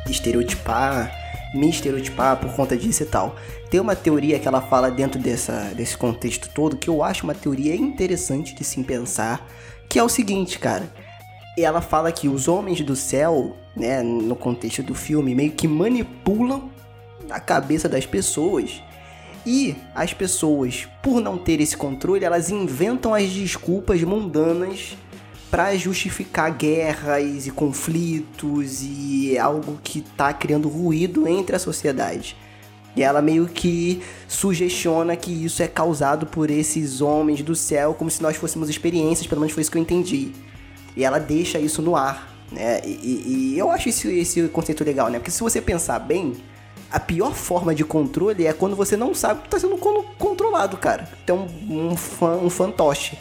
[0.09, 1.11] estereotipar,
[1.55, 3.37] me estereotipar por conta disso e tal.
[3.71, 7.35] Tem uma teoria que ela fala dentro dessa, desse contexto todo que eu acho uma
[7.35, 9.49] teoria interessante de se pensar,
[9.89, 10.91] que é o seguinte, cara.
[11.57, 16.71] Ela fala que os homens do céu, né, no contexto do filme, meio que manipulam
[17.31, 18.83] a cabeça das pessoas
[19.45, 24.97] e as pessoas, por não ter esse controle, elas inventam as desculpas mundanas
[25.51, 32.37] para justificar guerras e conflitos e algo que está criando ruído entre a sociedade.
[32.95, 38.11] E ela meio que sugestiona que isso é causado por esses homens do céu, como
[38.11, 40.33] se nós fôssemos experiências, pelo menos foi isso que eu entendi.
[40.97, 42.81] E ela deixa isso no ar, né?
[42.85, 45.19] E, e eu acho esse, esse conceito legal, né?
[45.19, 46.35] Porque se você pensar bem,
[46.93, 49.79] a pior forma de controle é quando você não sabe que tá sendo
[50.19, 51.09] controlado, cara.
[51.25, 53.19] Então, um, fã, um fantoche.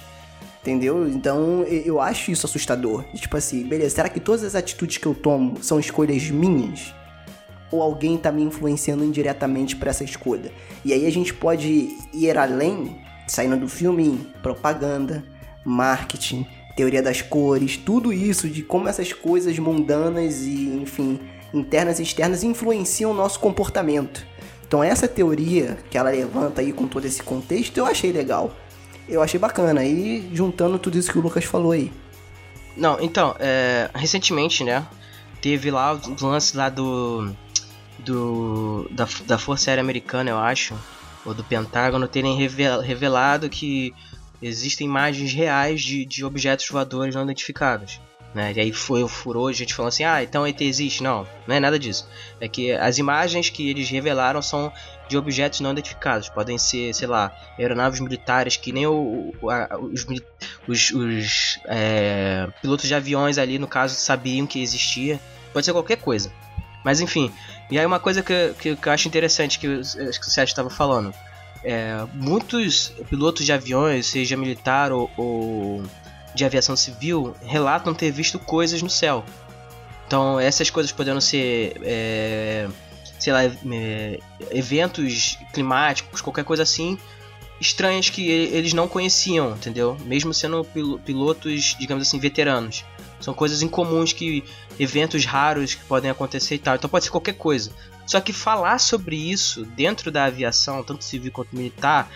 [0.62, 1.08] Entendeu?
[1.08, 3.04] Então eu acho isso assustador.
[3.16, 6.94] Tipo assim, beleza, será que todas as atitudes que eu tomo são escolhas minhas?
[7.72, 10.52] Ou alguém tá me influenciando indiretamente para essa escolha?
[10.86, 12.96] E aí a gente pode ir além,
[13.28, 15.24] saindo do filme, propaganda,
[15.66, 16.46] marketing,
[16.76, 21.20] teoria das cores, tudo isso de como essas coisas mundanas e, enfim,
[21.54, 24.26] internas e externas influenciam o nosso comportamento.
[24.66, 28.56] Então essa teoria que ela levanta aí com todo esse contexto, eu achei legal.
[29.08, 29.84] Eu achei bacana.
[29.84, 31.92] E juntando tudo isso que o Lucas falou aí.
[32.78, 34.88] Não, então, é, recentemente, né?
[35.42, 37.34] Teve lá o lance lá do.
[38.00, 40.74] do da, da Força Aérea Americana, eu acho,
[41.26, 43.94] ou do Pentágono, terem revelado que
[44.42, 48.00] existem imagens reais de, de objetos voadores não identificados.
[48.34, 48.54] Né?
[48.56, 51.04] E aí foi, furou, a gente falou assim, ah, então ET existe.
[51.04, 52.08] Não, não é nada disso.
[52.40, 54.72] É que as imagens que eles revelaram são
[55.10, 56.30] de objetos não identificados.
[56.30, 60.06] Podem ser, sei lá, aeronaves militares que nem o, o a, os,
[60.68, 65.20] os, os é, pilotos de aviões ali, no caso, sabiam que existia.
[65.52, 66.32] Pode ser qualquer coisa.
[66.84, 67.32] Mas enfim,
[67.70, 70.70] e aí uma coisa que, que, que eu acho interessante que, que o Sérgio estava
[70.70, 71.14] falando.
[71.64, 75.84] É, muitos pilotos de aviões, seja militar ou, ou
[76.34, 79.24] de aviação civil relatam ter visto coisas no céu.
[80.08, 82.68] Então, essas coisas podendo ser, é,
[83.20, 84.20] sei lá, é,
[84.52, 86.98] eventos climáticos, qualquer coisa assim,
[87.62, 89.96] estranhas que eles não conheciam, entendeu?
[90.04, 90.66] Mesmo sendo
[91.06, 92.84] pilotos, digamos assim, veteranos.
[93.22, 94.44] São coisas incomuns que
[94.80, 96.76] eventos raros que podem acontecer e tal.
[96.76, 97.72] Então pode ser qualquer coisa.
[98.06, 102.12] Só que falar sobre isso dentro da aviação, tanto civil quanto militar,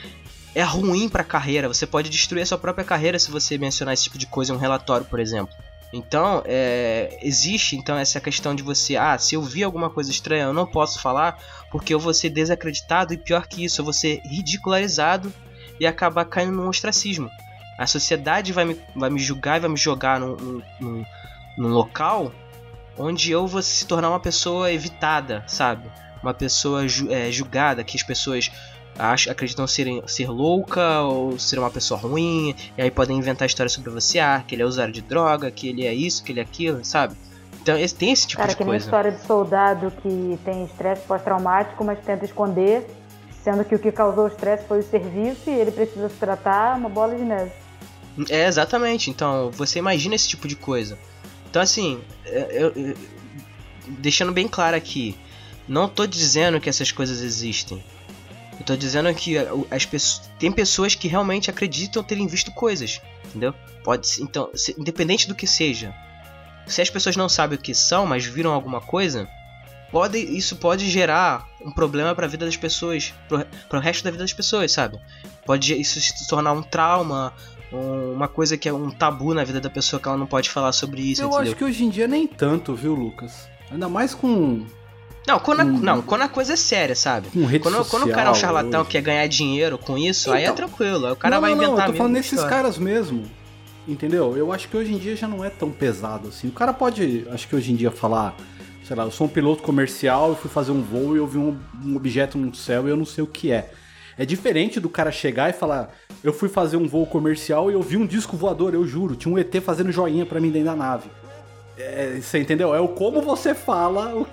[0.56, 1.68] é ruim para a carreira.
[1.68, 4.56] Você pode destruir a sua própria carreira se você mencionar esse tipo de coisa em
[4.56, 5.54] um relatório, por exemplo.
[5.94, 10.44] Então, é, existe então essa questão de você, ah, se eu vi alguma coisa estranha,
[10.44, 11.38] eu não posso falar
[11.72, 15.32] porque eu vou ser desacreditado e pior que isso, eu vou ser ridicularizado
[15.80, 17.30] e acabar caindo num ostracismo.
[17.78, 21.06] A sociedade vai me, vai me julgar e vai me jogar num, num,
[21.58, 22.32] num local
[22.98, 25.90] onde eu vou se tornar uma pessoa evitada, sabe?
[26.24, 28.52] Uma pessoa ju, é, julgada, que as pessoas
[28.98, 33.74] acham, acreditam ser, ser louca ou ser uma pessoa ruim, e aí podem inventar histórias
[33.74, 36.40] sobre você, ah, que ele é usuário de droga, que ele é isso, que ele
[36.40, 37.16] é aquilo, sabe?
[37.62, 38.92] Então esse, tem esse tipo Cara, de coisa.
[38.92, 42.86] Cara, que nem história de soldado que tem estresse pós-traumático, mas tenta esconder,
[43.44, 46.78] sendo que o que causou o estresse foi o serviço e ele precisa se tratar,
[46.78, 47.52] uma bola de neve.
[48.30, 49.10] É, exatamente.
[49.10, 50.98] Então, você imagina esse tipo de coisa.
[51.50, 52.96] Então, assim, é, eu, eu,
[53.88, 55.18] deixando bem claro aqui,
[55.68, 57.84] não tô dizendo que essas coisas existem.
[58.60, 59.36] Eu tô dizendo que
[59.70, 63.54] as pessoas, tem pessoas que realmente acreditam terem visto coisas, entendeu?
[63.84, 65.94] Pode ser, então, se, independente do que seja.
[66.66, 69.28] Se as pessoas não sabem o que são, mas viram alguma coisa,
[69.92, 74.12] pode, isso pode gerar um problema para a vida das pessoas, para o resto da
[74.12, 75.00] vida das pessoas, sabe?
[75.46, 77.34] Pode isso se tornar um trauma,
[77.72, 80.72] uma coisa que é um tabu na vida da pessoa que ela não pode falar
[80.72, 81.22] sobre isso.
[81.22, 81.44] Eu entendeu?
[81.44, 83.48] acho que hoje em dia nem tanto, viu, Lucas?
[83.70, 84.66] Ainda mais com
[85.28, 87.28] não, quando a, não, quando a coisa é séria, sabe?
[87.36, 88.90] Um quando, social, quando o cara é um charlatão hoje.
[88.92, 90.56] quer ganhar dinheiro com isso, então, aí é então.
[90.56, 91.08] tranquilo.
[91.08, 93.24] Aí o cara não, vai não, inventar não, eu tô falando nesses caras mesmo.
[93.88, 94.36] Entendeu?
[94.36, 96.48] Eu acho que hoje em dia já não é tão pesado assim.
[96.48, 98.36] O cara pode, acho que hoje em dia, falar,
[98.84, 101.38] sei lá, eu sou um piloto comercial, eu fui fazer um voo e eu vi
[101.38, 103.72] um, um objeto no céu e eu não sei o que é.
[104.18, 107.82] É diferente do cara chegar e falar, eu fui fazer um voo comercial e eu
[107.82, 110.76] vi um disco voador, eu juro, tinha um ET fazendo joinha para mim dentro da
[110.76, 111.10] nave.
[111.78, 112.74] É, você entendeu?
[112.74, 114.26] É o como você fala o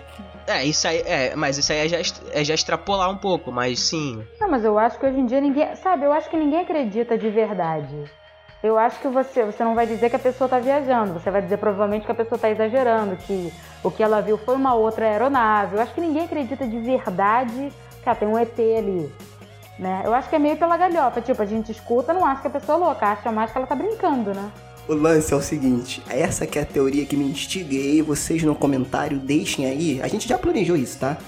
[0.46, 1.98] é, isso aí, é, mas isso aí é já,
[2.32, 4.24] é já extrapolar um pouco, mas sim.
[4.40, 5.74] Não, mas eu acho que hoje em dia ninguém.
[5.76, 8.10] Sabe, eu acho que ninguém acredita de verdade.
[8.62, 11.42] Eu acho que você, você não vai dizer que a pessoa está viajando, você vai
[11.42, 15.04] dizer provavelmente que a pessoa está exagerando, que o que ela viu foi uma outra
[15.04, 15.74] aeronave.
[15.74, 17.72] Eu acho que ninguém acredita de verdade
[18.02, 19.12] que ah, tem um ET ali.
[19.78, 20.02] Né?
[20.04, 22.50] Eu acho que é meio pela galhofa, tipo, a gente escuta, não acha que a
[22.50, 24.52] pessoa é louca, acha mais que ela tá brincando, né?
[24.88, 28.54] O lance é o seguinte, essa que é a teoria que me instiguei, vocês no
[28.54, 31.18] comentário deixem aí, a gente já planejou isso, tá?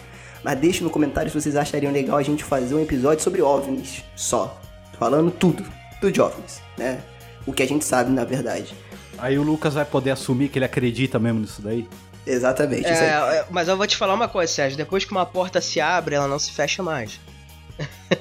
[0.42, 4.02] Mas deixem no comentário se vocês achariam legal a gente fazer um episódio sobre OVNIs,
[4.16, 4.60] só.
[4.98, 5.64] Falando tudo,
[6.00, 7.00] tudo de OVNIs, né?
[7.46, 8.74] O que a gente sabe, na verdade.
[9.16, 11.88] Aí o Lucas vai poder assumir que ele acredita mesmo nisso daí?
[12.26, 12.86] Exatamente.
[12.86, 14.76] É, é, mas eu vou te falar uma coisa, Sérgio.
[14.76, 17.20] Depois que uma porta se abre, ela não se fecha mais.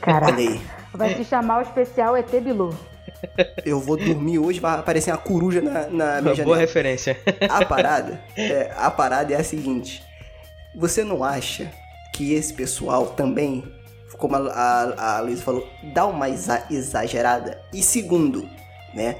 [0.02, 0.36] Caraca.
[0.94, 2.78] Vai se chamar o especial ET Bilu.
[3.66, 6.45] Eu vou dormir hoje, vai aparecer uma coruja na, na minha janela.
[6.45, 7.18] Boa referência.
[7.49, 10.03] A parada, é, a parada é a seguinte.
[10.76, 11.72] Você não acha
[12.14, 13.64] que esse pessoal também,
[14.18, 17.59] como a, a, a Luiz falou, dá uma exa- exagerada?
[17.74, 18.47] E segundo,
[18.93, 19.16] né?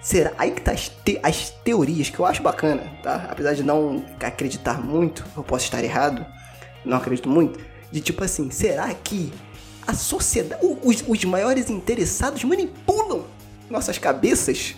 [0.00, 3.26] Será aí que tá as, te- as teorias que eu acho bacana, tá?
[3.30, 6.24] Apesar de não acreditar muito, eu posso estar errado,
[6.84, 7.58] não acredito muito,
[7.90, 9.32] de tipo assim, será que
[9.88, 13.24] a sociedade, os, os maiores interessados manipulam
[13.70, 14.76] nossas cabeças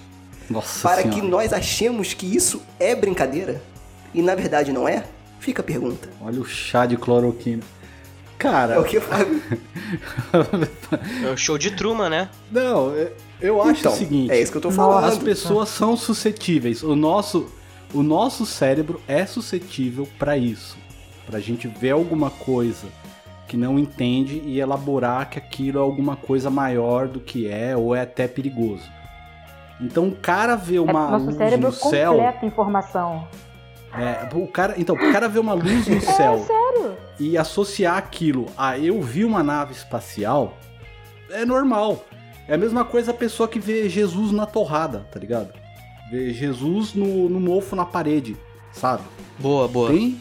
[0.48, 1.20] Nossa para senhora.
[1.20, 3.61] que nós achemos que isso é brincadeira
[4.14, 5.04] e na verdade não é?
[5.40, 6.08] Fica a pergunta.
[6.20, 7.62] Olha o chá de cloroquina.
[8.38, 9.42] Cara, É o que, Fábio?
[11.26, 12.28] É o show de Truman, né?
[12.50, 14.30] não, é- eu acho Então, o seguinte.
[14.30, 15.04] é isso que eu tô falando.
[15.04, 16.82] As pessoas são suscetíveis.
[16.82, 17.50] O nosso,
[17.92, 20.76] o nosso cérebro é suscetível pra isso.
[21.26, 22.86] Pra gente ver alguma coisa
[23.51, 27.96] que não entende e elaborar que aquilo é alguma coisa maior do que é ou
[27.96, 28.84] é até perigoso.
[29.80, 33.26] Então o cara vê É, uma nosso luz cérebro no céu, completa informação.
[33.92, 36.96] é, o cara, então o cara vê uma luz no céu Sério?
[37.18, 40.57] e associar aquilo a eu vi uma nave espacial
[41.30, 42.05] é normal.
[42.46, 45.53] É a mesma coisa a pessoa que vê Jesus na torrada, tá ligado?
[46.09, 48.36] Vê Jesus no, no mofo na parede,
[48.72, 49.03] sabe?
[49.40, 49.90] Boa, boa.
[49.90, 50.20] Tem.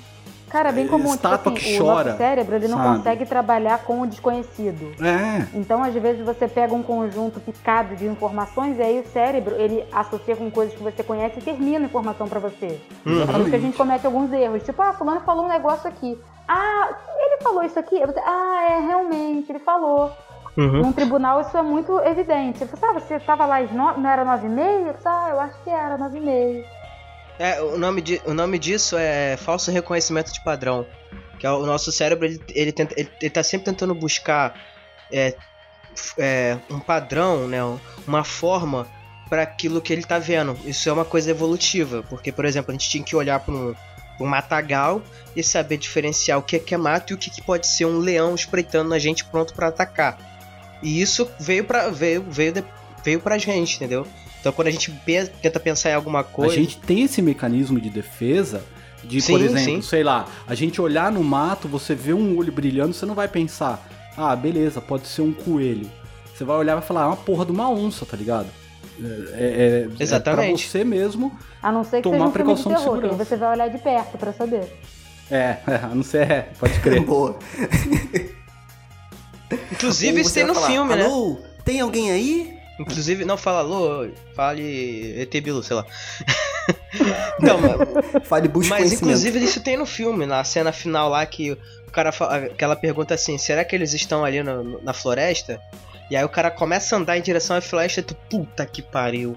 [0.50, 1.12] Cara, é bem comum.
[1.16, 2.98] Tipo assim, que o chora, nosso cérebro ele não sabe?
[2.98, 4.92] consegue trabalhar com o desconhecido.
[5.04, 5.48] É.
[5.54, 9.86] Então, às vezes, você pega um conjunto picado de informações e aí o cérebro, ele
[9.92, 12.80] associa com coisas que você conhece e termina a informação pra você.
[13.06, 13.22] Uhum.
[13.22, 14.64] É por isso que a gente comete alguns erros.
[14.64, 16.18] Tipo, ah, fulano falou um negócio aqui.
[16.48, 18.02] Ah, ele falou isso aqui?
[18.26, 20.12] Ah, é, realmente, ele falou.
[20.58, 20.82] Uhum.
[20.82, 22.66] Num tribunal isso é muito evidente.
[22.66, 23.98] Você ah, você tava lá às no...
[23.98, 24.96] não era nove e meia?
[25.06, 26.79] Ah, eu acho que era nove e meia.
[27.40, 30.86] É, o nome, de, o nome disso é falso reconhecimento de padrão.
[31.40, 34.54] Que é o nosso cérebro, ele, ele, tenta, ele, ele tá sempre tentando buscar
[35.10, 35.34] é,
[36.18, 37.60] é, um padrão, né?
[38.06, 38.86] Uma forma
[39.30, 40.60] para aquilo que ele tá vendo.
[40.66, 42.04] Isso é uma coisa evolutiva.
[42.10, 43.74] Porque, por exemplo, a gente tinha que olhar para um,
[44.20, 45.02] um matagal
[45.34, 47.86] e saber diferenciar o que é, que é mato e o que, que pode ser
[47.86, 50.18] um leão espreitando na gente pronto para atacar.
[50.84, 52.66] E isso veio pra, veio, veio,
[53.02, 54.06] veio pra gente, entendeu?
[54.40, 56.54] Então quando a gente pe- tenta pensar em alguma coisa.
[56.54, 58.64] A gente tem esse mecanismo de defesa
[59.04, 59.82] de, Sim, por exemplo, sim.
[59.82, 63.28] sei lá, a gente olhar no mato, você vê um olho brilhando, você não vai
[63.28, 63.88] pensar,
[64.18, 65.90] ah, beleza, pode ser um coelho.
[66.36, 68.48] Você vai olhar e vai falar, é uma porra de uma onça, tá ligado?
[69.02, 70.50] É, é, Exatamente.
[70.50, 71.38] É pra você mesmo.
[71.62, 73.26] A não ser que Tomar seja um filme de precaução de terror, aí segurança.
[73.26, 74.80] você vai olhar de perto pra saber.
[75.32, 77.00] É, a não ser, é, pode crer.
[77.06, 77.38] Boa.
[79.72, 81.06] Inclusive isso tem no falar, filme, né?
[81.06, 82.59] Alô, tem alguém aí?
[82.80, 85.86] Inclusive, não fala alô, fale ET Bilu, sei lá.
[87.42, 91.52] não, mas, Fale busca mas inclusive isso tem no filme, na cena final lá que
[91.52, 95.60] o cara fala, que ela pergunta assim, será que eles estão ali no- na floresta?
[96.10, 98.82] E aí o cara começa a andar em direção à floresta e tu, puta que
[98.82, 99.36] pariu.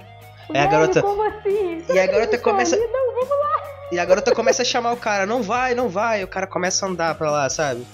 [0.51, 1.82] Aí a garota, Como assim?
[1.93, 3.62] e a garota começa, Ali, não, vamos lá.
[3.93, 6.47] e a garota começa a chamar o cara, não vai, não vai, e o cara
[6.47, 7.86] começa a andar pra lá, sabe?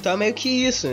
[0.00, 0.86] Então é meio que isso,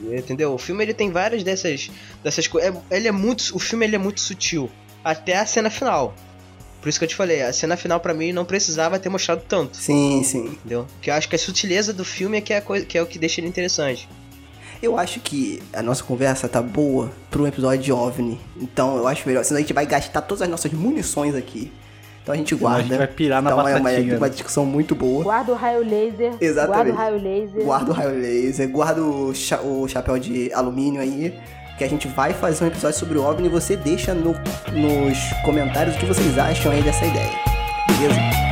[0.00, 0.52] entendeu?
[0.52, 1.90] O filme ele tem várias dessas
[2.22, 2.74] dessas coisas.
[2.90, 4.70] Ele é muito, o filme ele é muito sutil
[5.04, 6.14] até a cena final.
[6.80, 9.42] Por isso que eu te falei, a cena final pra mim não precisava ter mostrado
[9.48, 10.46] tanto, Sim, sim.
[10.46, 10.84] entendeu?
[10.94, 13.06] Porque eu acho que a sutileza do filme é que é, coisa, que é o
[13.06, 14.08] que deixa ele interessante.
[14.82, 18.40] Eu acho que a nossa conversa tá boa pra um episódio de OVNI.
[18.60, 19.44] Então eu acho melhor.
[19.44, 21.70] Senão a gente vai gastar todas as nossas munições aqui.
[22.22, 22.88] Então a gente Senão a guarda.
[22.88, 24.32] gente vai pirar na então é uma, batatinha, uma né?
[24.32, 25.24] discussão muito boa.
[25.24, 26.32] Guarda o raio laser.
[26.40, 26.74] Exatamente.
[26.76, 27.64] Guarda o raio laser.
[27.64, 31.34] Guarda o raio laser, guarda o, cha- o chapéu de alumínio aí.
[31.78, 34.34] Que a gente vai fazer um episódio sobre o OVNI e você deixa no-
[34.72, 37.30] nos comentários o que vocês acham aí dessa ideia.
[37.98, 38.51] Beleza?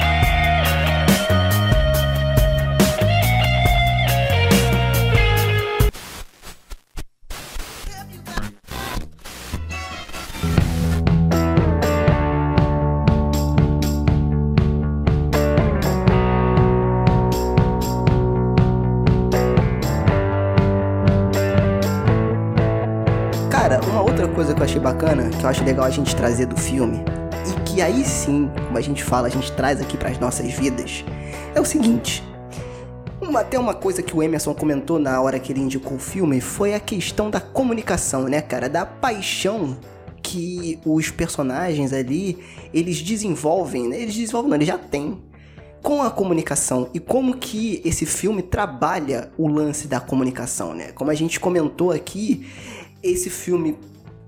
[25.71, 26.99] Legal a gente trazer do filme,
[27.47, 30.53] e que aí sim, como a gente fala, a gente traz aqui para as nossas
[30.53, 31.05] vidas,
[31.55, 32.25] é o seguinte.
[33.21, 36.41] Uma, até uma coisa que o Emerson comentou na hora que ele indicou o filme
[36.41, 38.69] foi a questão da comunicação, né, cara?
[38.69, 39.79] Da paixão
[40.21, 42.39] que os personagens ali,
[42.75, 44.01] eles desenvolvem, né?
[44.01, 45.23] Eles desenvolvem, não, eles já têm
[45.81, 50.91] com a comunicação e como que esse filme trabalha o lance da comunicação, né?
[50.93, 52.49] Como a gente comentou aqui,
[53.03, 53.79] esse filme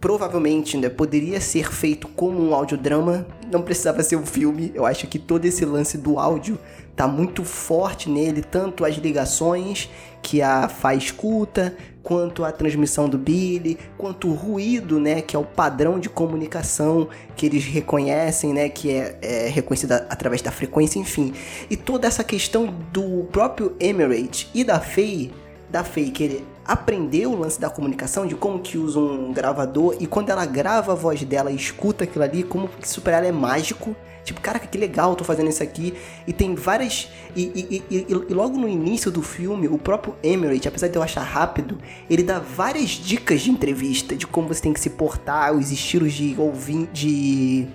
[0.02, 4.72] provavelmente né, poderia ser feito como um audiodrama, não precisava ser um filme.
[4.74, 6.58] Eu acho que todo esse lance do áudio
[6.96, 9.88] tá muito forte nele, tanto as ligações
[10.20, 15.38] que a Fá escuta, quanto a transmissão do Billy, quanto o ruído, né, que é
[15.38, 20.98] o padrão de comunicação que eles reconhecem, né, que é, é reconhecido através da frequência,
[20.98, 21.32] enfim.
[21.70, 25.30] E toda essa questão do próprio Emirate e da Faye,
[25.70, 30.06] da Faye querer aprender o lance da comunicação, de como que usa um gravador, e
[30.06, 33.26] quando ela grava a voz dela e escuta aquilo ali, como que isso pra ela
[33.26, 33.96] é mágico.
[34.24, 35.94] Tipo, caraca, que legal, tô fazendo isso aqui.
[36.28, 37.08] E tem várias.
[37.34, 41.02] E, e, e, e, logo no início do filme, o próprio Emirate, apesar de eu
[41.02, 41.76] achar rápido,
[42.08, 46.12] ele dá várias dicas de entrevista, de como você tem que se portar, os estilos
[46.12, 46.88] de ouvir.
[46.92, 47.66] De,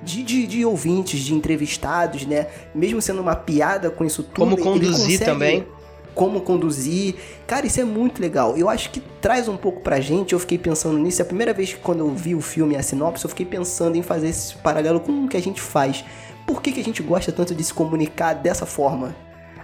[0.00, 2.46] de, de, de, ouvintes, de entrevistados, né?
[2.72, 4.36] Mesmo sendo uma piada com isso tudo.
[4.36, 5.66] Como conduzir também
[6.18, 7.14] como conduzir.
[7.46, 8.56] Cara, isso é muito legal.
[8.56, 10.32] Eu acho que traz um pouco pra gente.
[10.32, 11.22] Eu fiquei pensando nisso.
[11.22, 13.96] É a primeira vez que quando eu vi o filme a sinopse, eu fiquei pensando
[13.96, 16.04] em fazer esse paralelo com o que a gente faz.
[16.44, 19.14] Por que, que a gente gosta tanto de se comunicar dessa forma?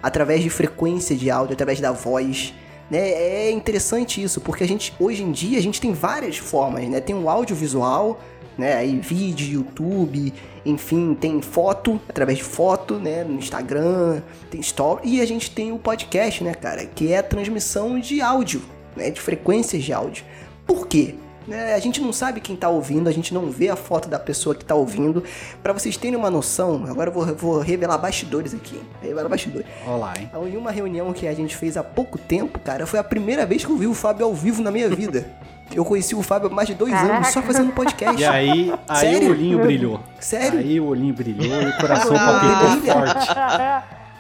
[0.01, 2.55] Através de frequência de áudio, através da voz.
[2.89, 3.01] Né?
[3.01, 7.01] É interessante isso, porque a gente, hoje em dia, a gente tem várias formas, né?
[7.01, 8.21] Tem o audiovisual,
[8.57, 8.77] né?
[8.77, 10.33] Aí vídeo, YouTube,
[10.65, 13.25] enfim, tem foto, através de foto, né?
[13.25, 15.03] No Instagram, tem story.
[15.05, 16.87] E a gente tem o podcast, né, cara?
[16.87, 18.63] Que é a transmissão de áudio,
[18.97, 19.11] né?
[19.11, 20.25] De frequências de áudio.
[20.67, 21.15] Por quê?
[21.47, 24.19] Né, a gente não sabe quem tá ouvindo, a gente não vê a foto da
[24.19, 25.23] pessoa que tá ouvindo.
[25.63, 28.81] Para vocês terem uma noção, agora eu vou, vou revelar bastidores aqui.
[29.03, 29.67] Revelar bastidores.
[29.87, 30.31] Olá, hein?
[30.51, 33.63] Em uma reunião que a gente fez há pouco tempo, cara, foi a primeira vez
[33.63, 35.31] que eu vi o Fábio ao vivo na minha vida.
[35.73, 37.15] Eu conheci o Fábio há mais de dois Caraca.
[37.17, 38.21] anos só fazendo podcast.
[38.21, 39.29] E aí, aí Sério?
[39.29, 40.01] o olhinho brilhou.
[40.21, 40.59] Sério?
[40.59, 43.29] Aí o olhinho brilhou e o coração palpitou forte.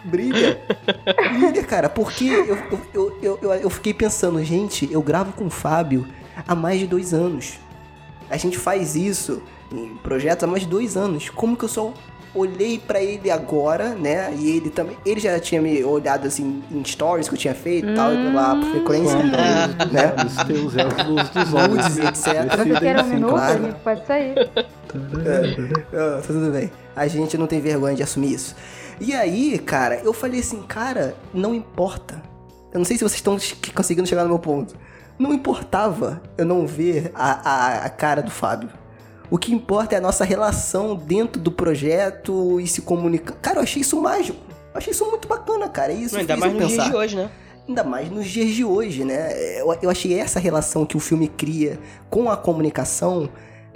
[0.04, 0.60] Brilha.
[1.32, 2.58] Brilha, cara, porque eu,
[2.92, 6.06] eu, eu, eu, eu fiquei pensando, gente, eu gravo com o Fábio
[6.46, 7.58] há mais de dois anos.
[8.28, 9.42] A gente faz isso
[9.72, 11.30] em projetos há mais de dois anos.
[11.30, 11.94] Como que eu sou
[12.34, 14.34] olhei para ele agora, né?
[14.36, 14.96] E ele também.
[15.06, 18.54] Ele já tinha me olhado assim em stories que eu tinha feito e tal, pela
[18.54, 18.70] hum.
[18.72, 20.14] frequência, então, né?
[20.26, 22.80] Os teus elfos dos olhos, etc.
[22.80, 23.76] Quer um minuto, claro.
[23.84, 24.34] pode sair.
[24.34, 26.70] É, tudo bem.
[26.94, 28.54] A gente não tem vergonha de assumir isso.
[29.00, 32.22] E aí, cara, eu falei assim, cara, não importa.
[32.72, 33.36] Eu não sei se vocês estão
[33.74, 34.76] conseguindo chegar no meu ponto.
[35.18, 38.68] Não importava eu não ver a, a, a cara do Fábio.
[39.30, 43.34] O que importa é a nossa relação dentro do projeto e se comunicar.
[43.40, 44.38] Cara, eu achei isso mágico.
[44.72, 45.92] Eu achei isso muito bacana, cara.
[45.92, 47.30] É isso Não, ainda mais nos dias de hoje, né?
[47.66, 49.60] Ainda mais nos dias de hoje, né?
[49.60, 51.78] Eu, eu achei essa relação que o filme cria
[52.10, 53.28] com a comunicação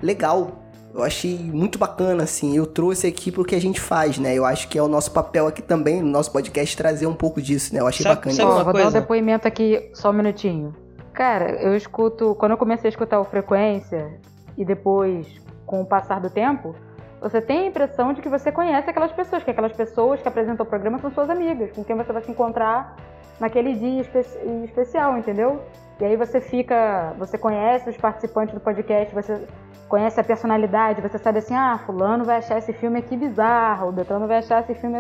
[0.03, 0.63] legal.
[0.95, 2.57] Eu achei muito bacana, assim.
[2.57, 4.35] Eu trouxe aqui pro que a gente faz, né?
[4.35, 7.41] Eu acho que é o nosso papel aqui também, no nosso podcast, trazer um pouco
[7.41, 7.81] disso, né?
[7.81, 8.35] Eu achei sabe, bacana.
[8.35, 8.91] Sabe Ó, vou coisa?
[8.91, 10.75] dar um depoimento aqui, só um minutinho.
[11.15, 12.35] Cara, eu escuto.
[12.35, 14.19] Quando eu comecei a escutar o Frequência,
[14.59, 15.27] e depois,
[15.65, 16.75] com o passar do tempo,
[17.21, 20.67] você tem a impressão de que você conhece aquelas pessoas, que aquelas pessoas que apresentam
[20.67, 22.97] o programa são suas amigas, com quem você vai se encontrar
[23.41, 24.19] naquele dia espe
[24.65, 25.63] especial, entendeu?
[26.01, 29.47] E aí você fica, você conhece os participantes do podcast, você
[29.89, 33.93] conhece a personalidade, você sabe assim, ah, fulano vai achar esse filme aqui bizarro, o
[33.93, 34.99] Beltrano vai achar esse filme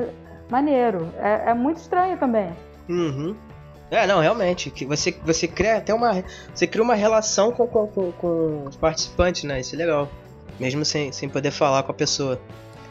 [0.50, 1.08] maneiro.
[1.18, 2.52] É, é muito estranho também.
[2.88, 3.36] Uhum.
[3.90, 4.70] É, não, realmente.
[4.70, 6.22] Que você, você cria até uma.
[6.54, 9.60] Você cria uma relação com, com, com, com os participantes, né?
[9.60, 10.08] Isso é legal.
[10.58, 12.40] Mesmo sem, sem poder falar com a pessoa.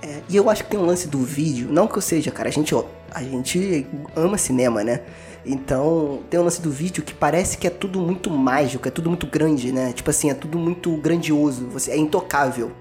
[0.01, 2.49] É, e eu acho que tem um lance do vídeo, não que eu seja, cara,
[2.49, 2.73] a gente,
[3.11, 5.01] a gente ama cinema, né?
[5.43, 9.09] Então, tem um lance do vídeo que parece que é tudo muito mágico, é tudo
[9.09, 9.93] muito grande, né?
[9.93, 12.71] Tipo assim, é tudo muito grandioso, você é intocável.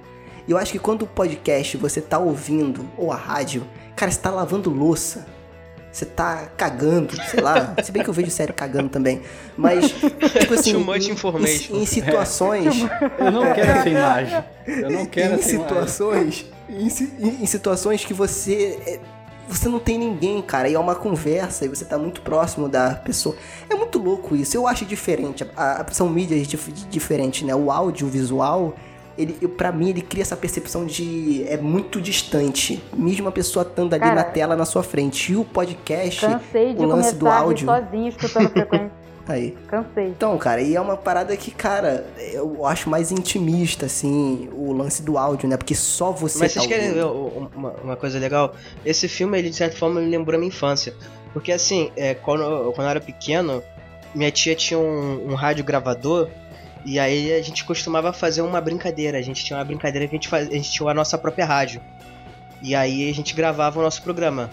[0.46, 4.20] E eu acho que quando o podcast você tá ouvindo, ou a rádio, cara, você
[4.20, 5.26] tá lavando louça,
[5.96, 7.74] você tá cagando, sei lá.
[7.82, 9.22] Se bem que eu vejo sério cagando também.
[9.56, 9.92] Mas,
[10.38, 10.72] tipo assim.
[10.74, 11.74] Too much information.
[11.74, 12.74] Em, em situações.
[13.18, 14.44] Eu não quero essa imagem.
[14.66, 17.12] Eu não quero em essa situações, imagem.
[17.18, 18.78] Em, em situações que você.
[18.86, 19.00] É,
[19.48, 22.96] você não tem ninguém, cara, e é uma conversa, e você tá muito próximo da
[22.96, 23.34] pessoa.
[23.70, 25.46] É muito louco isso, eu acho diferente.
[25.56, 26.46] A, a, são mídias
[26.90, 27.54] diferentes, né?
[27.54, 28.74] O áudio, o visual,
[29.16, 33.94] ele, para mim, ele cria essa percepção de é muito distante, mesmo a pessoa estando
[33.94, 35.32] ali Cara, na tela na sua frente.
[35.32, 37.66] E o podcast, cansei de o lance do áudio.
[37.66, 38.92] sozinho escutando frequência.
[39.28, 39.56] Aí.
[39.66, 40.06] Cansei.
[40.06, 45.02] Então, cara, e é uma parada que, cara, eu acho mais intimista, assim, o lance
[45.02, 45.56] do áudio, né?
[45.56, 46.38] Porque só você.
[46.38, 48.54] Mas tá vocês querem ver uma, uma, coisa legal?
[48.84, 50.94] Esse filme, ele, de certa forma, me lembrou a minha infância.
[51.32, 53.62] Porque, assim, é, quando, quando eu era pequeno,
[54.14, 56.28] minha tia tinha um, um rádio gravador
[56.86, 59.18] e aí a gente costumava fazer uma brincadeira.
[59.18, 61.80] A gente tinha uma brincadeira que a gente, a gente tinha a nossa própria rádio.
[62.62, 64.48] E aí a gente gravava o nosso programa.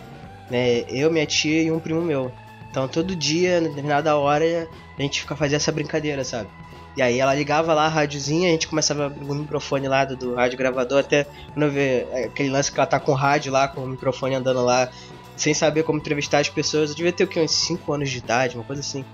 [0.49, 0.83] Né?
[0.89, 2.31] Eu, minha tia e um primo meu.
[2.71, 4.67] Então todo dia, na determinada hora,
[4.97, 6.49] a gente fazendo essa brincadeira, sabe?
[6.97, 10.33] E aí ela ligava lá a rádiozinha, a gente começava o microfone lá do, do
[10.33, 13.67] rádio gravador, até quando ver é, aquele lance que ela tá com o rádio lá,
[13.67, 14.89] com o microfone andando lá,
[15.35, 16.89] sem saber como entrevistar as pessoas.
[16.89, 17.39] Eu devia ter o quê?
[17.39, 19.05] Uns 5 anos de idade, uma coisa assim.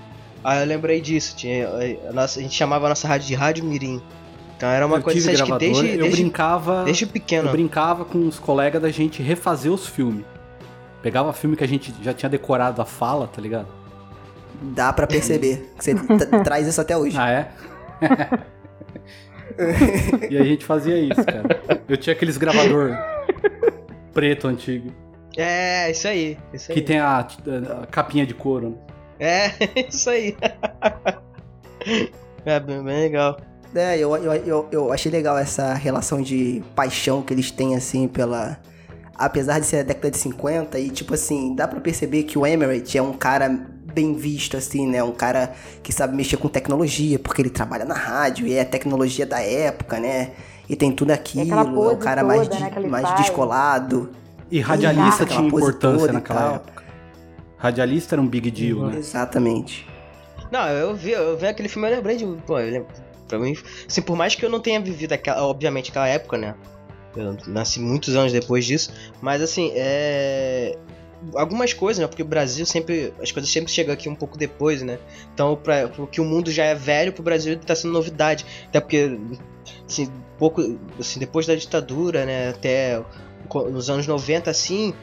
[0.43, 1.67] Aí eu lembrei disso, tinha,
[2.09, 4.01] a, nossa, a gente chamava a nossa rádio de Rádio Mirim.
[4.55, 7.47] Então era uma eu coisa assim, acho que gravador, desde, eu desde, brincava, desde pequeno.
[7.47, 10.25] eu brincava com os colegas da gente refazer os filmes.
[11.01, 13.67] Pegava filme que a gente já tinha decorado a fala, tá ligado?
[14.61, 15.71] Dá pra perceber.
[15.77, 15.95] que Você
[16.43, 17.17] traz isso até hoje.
[17.17, 17.51] Ah, é?
[20.29, 21.61] e a gente fazia isso, cara.
[21.87, 22.97] Eu tinha aqueles gravador
[24.13, 24.91] preto antigo,
[25.37, 26.75] É, isso aí, isso aí.
[26.77, 28.69] que tem a, a capinha de couro.
[28.71, 28.75] né?
[29.19, 29.51] É,
[29.89, 30.35] isso aí.
[32.45, 33.37] é bem, bem legal.
[33.75, 38.07] É, eu, eu, eu, eu achei legal essa relação de paixão que eles têm, assim,
[38.07, 38.57] pela.
[39.15, 42.47] Apesar de ser a década de 50, e tipo assim, dá pra perceber que o
[42.47, 43.49] Emirate é um cara
[43.93, 45.03] bem visto, assim, né?
[45.03, 45.51] Um cara
[45.83, 49.41] que sabe mexer com tecnologia, porque ele trabalha na rádio e é a tecnologia da
[49.41, 50.31] época, né?
[50.69, 53.21] E tem tudo aquilo, aquela é o cara mais, toda, de- né, mais faz.
[53.21, 54.09] descolado.
[54.49, 56.78] E radialista Exato, tinha importância e naquela época.
[57.59, 58.97] Radialista era um big deal, né?
[58.97, 59.85] Exatamente.
[60.49, 62.25] Não, eu vi, eu vi aquele filme, eu lembrei de.
[62.47, 62.87] Pô, eu lembro,
[63.27, 63.55] pra mim.
[63.87, 66.55] Assim, por mais que eu não tenha vivido aquela, obviamente, aquela época, né?
[67.15, 68.91] Eu nasci muitos anos depois disso.
[69.21, 70.77] Mas assim, é.
[71.35, 72.07] Algumas coisas, né?
[72.07, 73.13] Porque o Brasil sempre.
[73.21, 74.97] As coisas sempre chegam aqui um pouco depois, né?
[75.33, 78.45] Então, pra, porque o mundo já é velho, pro Brasil tá sendo novidade.
[78.67, 79.19] Até porque.
[79.87, 80.61] Assim, pouco.
[80.97, 82.49] Assim, depois da ditadura, né?
[82.49, 83.03] Até
[83.53, 84.93] nos anos 90, assim.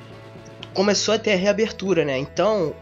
[0.77, 2.19] Começou a ter a reabertura, né?
[2.19, 2.75] Então.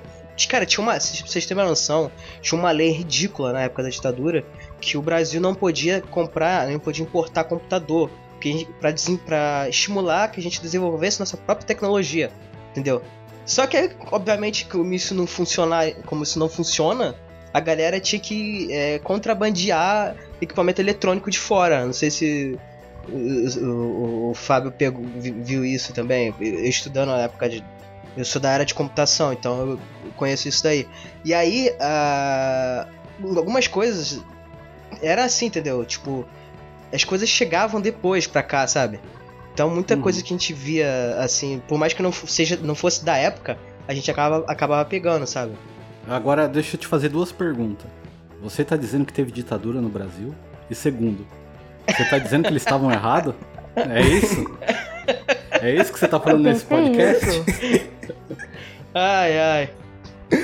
[0.49, 0.99] Cara, tinha uma.
[0.99, 2.11] Vocês terem uma noção,
[2.43, 4.45] tinha uma lei ridícula na época da ditadura
[4.81, 9.17] que o Brasil não podia comprar, não podia importar computador, porque a gente- pra, desen-
[9.17, 12.33] pra estimular que a gente desenvolvesse nossa própria tecnologia,
[12.73, 13.01] entendeu?
[13.47, 17.15] Só que, obviamente, como isso não funcionar, como isso não funciona,
[17.53, 21.87] a galera tinha que é, contrabandear equipamento eletrônico de fora.
[21.87, 22.59] Não sei se
[23.09, 23.17] o,
[23.65, 26.35] o- o Fábio pegou- vi- viu isso também.
[26.41, 27.63] Estudando na época de.
[28.17, 29.81] Eu sou da área de computação, então eu
[30.17, 30.87] conheço isso daí.
[31.25, 32.87] E aí, ah,
[33.37, 34.23] algumas coisas
[35.03, 35.85] era assim, entendeu?
[35.85, 36.25] Tipo,
[36.93, 39.01] as coisas chegavam depois pra cá, sabe?
[39.53, 40.01] Então muita Uhum.
[40.03, 43.59] coisa que a gente via, assim, por mais que não seja, não fosse da época,
[43.89, 45.53] a gente acaba, acabava pegando, sabe?
[46.09, 47.87] Agora, deixa eu te fazer duas perguntas.
[48.43, 50.35] Você tá dizendo que teve ditadura no Brasil?
[50.71, 51.27] E segundo,
[51.89, 53.35] você tá dizendo que eles estavam errados?
[53.77, 54.45] É isso?
[55.61, 57.27] É isso que você tá falando Eu nesse podcast?
[57.29, 57.45] isso.
[58.97, 59.71] Ai, ai.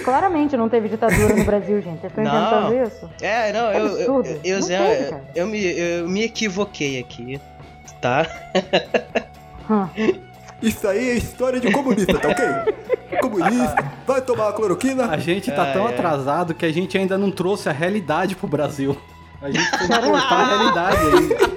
[0.05, 2.01] Claramente não teve ditadura no Brasil, gente.
[2.01, 2.73] Vocês estão Não.
[2.73, 3.11] inventando isso?
[3.23, 4.29] É, não, eu, eu, absurdo.
[4.29, 7.41] eu, eu, Não eu, teve, eu me, eu me equivoquei aqui,
[8.03, 8.27] tá?
[9.71, 9.89] Hum.
[10.61, 12.45] Isso aí é história de comunista, tá ok?
[13.21, 15.07] Comunista, vai tomar uma cloroquina.
[15.11, 15.95] A gente tá tão ai.
[15.95, 18.97] atrasado que a gente ainda não trouxe a realidade pro Brasil.
[19.43, 21.51] A gente tem que importar a realidade ainda.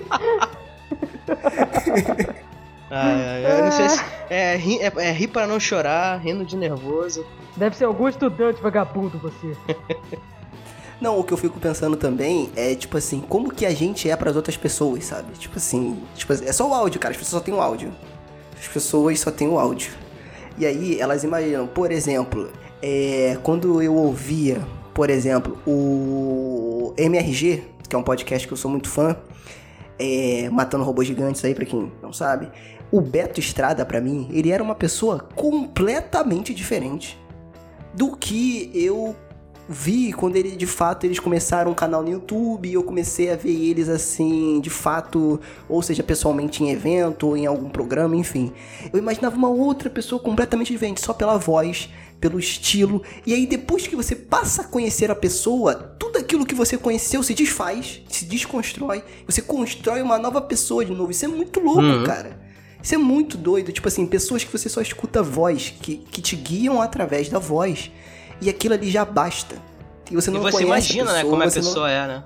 [2.96, 4.04] Ai, eu não sei se.
[4.30, 7.26] É, ri, é, é rir pra não chorar, rindo de nervoso.
[7.58, 9.56] Deve ser algum estudante vagabundo você.
[11.02, 14.16] Não, o que eu fico pensando também é, tipo assim, como que a gente é
[14.16, 15.34] pras outras pessoas, sabe?
[15.34, 17.92] Tipo assim, tipo assim, é só o áudio, cara, as pessoas só têm o áudio.
[18.58, 19.92] As pessoas só têm o áudio.
[20.58, 22.50] E aí, elas imaginam, por exemplo,
[22.82, 28.72] é, quando eu ouvia, por exemplo, o MRG, que é um podcast que eu sou
[28.72, 29.18] muito fã,
[30.00, 32.50] é, Matando Robôs Gigantes aí, pra quem não sabe,
[32.94, 37.20] o Beto Estrada, pra mim, ele era uma pessoa completamente diferente
[37.92, 39.16] do que eu
[39.68, 43.36] vi quando ele de fato eles começaram um canal no YouTube e eu comecei a
[43.36, 48.52] ver eles assim, de fato, ou seja, pessoalmente em evento ou em algum programa, enfim.
[48.92, 51.90] Eu imaginava uma outra pessoa completamente diferente, só pela voz,
[52.20, 53.02] pelo estilo.
[53.26, 57.24] E aí depois que você passa a conhecer a pessoa, tudo aquilo que você conheceu
[57.24, 61.10] se desfaz, se desconstrói, você constrói uma nova pessoa de novo.
[61.10, 62.04] Isso é muito louco, Uhum.
[62.04, 62.43] cara.
[62.84, 66.22] Isso é muito doido, tipo assim, pessoas que você só escuta a voz, que, que
[66.22, 67.90] te guiam através da voz.
[68.42, 69.56] E aquilo ali já basta.
[70.12, 72.08] E você E não você conhece imagina, a né, como a você não- pessoa é,
[72.08, 72.24] né?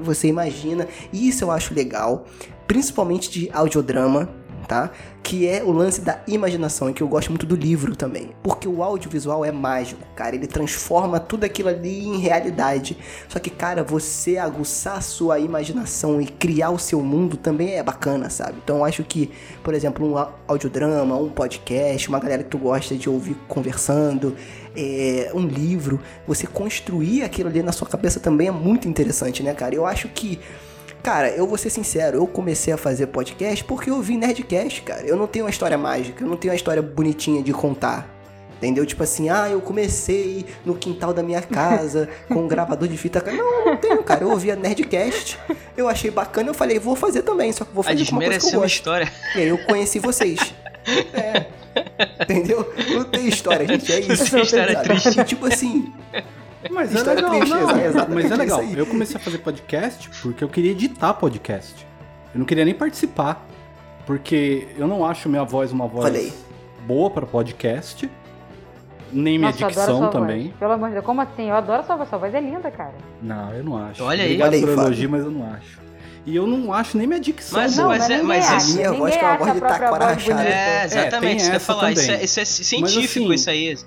[0.00, 0.88] você imagina.
[1.12, 2.26] E isso eu acho legal,
[2.66, 4.28] principalmente de audiodrama,
[4.66, 4.90] tá?
[5.22, 8.30] Que é o lance da imaginação, e que eu gosto muito do livro também.
[8.42, 10.34] Porque o audiovisual é mágico, cara.
[10.34, 12.98] Ele transforma tudo aquilo ali em realidade.
[13.28, 18.28] Só que, cara, você aguçar sua imaginação e criar o seu mundo também é bacana,
[18.28, 18.56] sabe?
[18.62, 19.30] Então eu acho que,
[19.62, 24.36] por exemplo, um au- audiodrama, um podcast, uma galera que tu gosta de ouvir conversando,
[24.76, 29.54] é, um livro, você construir aquilo ali na sua cabeça também é muito interessante, né,
[29.54, 29.74] cara?
[29.74, 30.40] Eu acho que.
[31.02, 35.02] Cara, eu vou ser sincero, eu comecei a fazer podcast porque eu vi Nerdcast, cara.
[35.04, 38.08] Eu não tenho uma história mágica, eu não tenho uma história bonitinha de contar.
[38.58, 38.86] Entendeu?
[38.86, 43.20] Tipo assim, ah, eu comecei no quintal da minha casa com um gravador de fita.
[43.32, 44.22] Não, não tenho, cara.
[44.22, 45.36] Eu ouvia Nerdcast,
[45.76, 48.38] eu achei bacana, eu falei, vou fazer também, só que vou fazer com uma coisa
[48.38, 48.74] que eu gosto.
[48.74, 49.12] história.
[49.34, 50.54] E aí eu conheci vocês.
[51.12, 51.46] É.
[52.22, 52.72] Entendeu?
[52.90, 53.92] Não tem história, gente.
[53.92, 54.38] É isso.
[54.38, 54.88] história sabe?
[54.88, 55.20] triste.
[55.20, 55.92] E, tipo assim,
[56.70, 57.80] Mas é legal, triste, não.
[57.80, 58.60] exatamente Mas é isso legal.
[58.60, 58.78] aí.
[58.78, 61.86] Eu comecei a fazer podcast porque eu queria editar podcast.
[62.34, 63.46] Eu não queria nem participar.
[64.06, 66.32] Porque eu não acho minha voz uma voz aí.
[66.86, 68.10] boa para podcast.
[69.12, 70.44] Nem minha Nossa, dicção também.
[70.48, 70.54] Voz.
[70.58, 71.48] Pelo amor de Deus, como assim?
[71.48, 72.08] Eu adoro sua voz.
[72.08, 72.94] Sua voz é linda, cara.
[73.22, 74.02] Não, eu não acho.
[74.02, 74.30] Olha aí.
[74.34, 75.80] Obrigado pelo elogio, mas eu não acho.
[76.24, 77.76] E eu não acho nem minha dicção Mas-.
[77.76, 78.56] Não, mas mas, é- mas acha.
[78.56, 80.42] isso- Minha voz que é uma voz de taquara rachada.
[80.42, 81.36] É, tem exatamente.
[81.36, 81.92] isso que eu ia essa falar.
[81.92, 83.78] Isso é, isso é científico, assim, isso aí.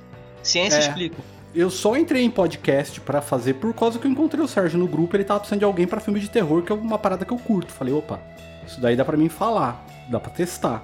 [0.43, 0.79] Ciência é.
[0.81, 1.17] explica.
[1.55, 4.89] Eu só entrei em podcast pra fazer por causa que eu encontrei o Sérgio no
[4.89, 7.31] grupo, ele tava precisando de alguém pra filme de terror, que é uma parada que
[7.31, 7.71] eu curto.
[7.71, 8.19] Falei, opa,
[8.67, 10.83] isso daí dá pra mim falar, dá pra testar.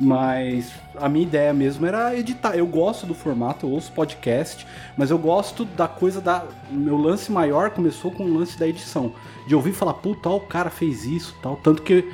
[0.00, 2.56] Mas a minha ideia mesmo era editar.
[2.56, 4.66] Eu gosto do formato, eu ouço podcast,
[4.96, 6.44] mas eu gosto da coisa da.
[6.68, 9.12] Meu lance maior começou com o lance da edição.
[9.46, 11.56] De ouvir falar, puta, o cara fez isso tal.
[11.62, 12.12] Tanto que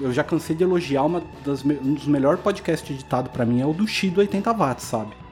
[0.00, 3.66] eu já cansei de elogiar uma das, um dos melhores podcasts editados pra mim é
[3.66, 5.25] o do X do 80 watts, sabe?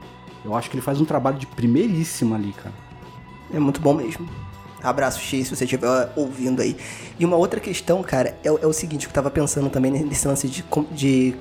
[0.45, 2.73] Eu acho que ele faz um trabalho de primeiríssima ali, cara.
[3.53, 4.29] É muito bom mesmo.
[4.83, 6.77] Abraço, X, se você estiver ouvindo aí.
[7.19, 9.91] E uma outra questão, cara, é, o- é o seguinte, que eu tava pensando também
[9.91, 11.35] nesse lance de, de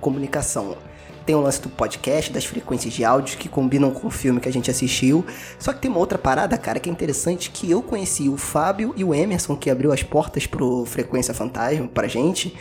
[0.00, 0.76] comunicação.
[1.24, 4.48] Tem o lance do podcast, das frequências de áudio que combinam com o filme que
[4.48, 5.24] a gente assistiu.
[5.58, 8.92] Só que tem uma outra parada, cara, que é interessante, que eu conheci o Fábio
[8.96, 12.54] e o Emerson, que abriu as portas pro Frequência Fantasma pra gente.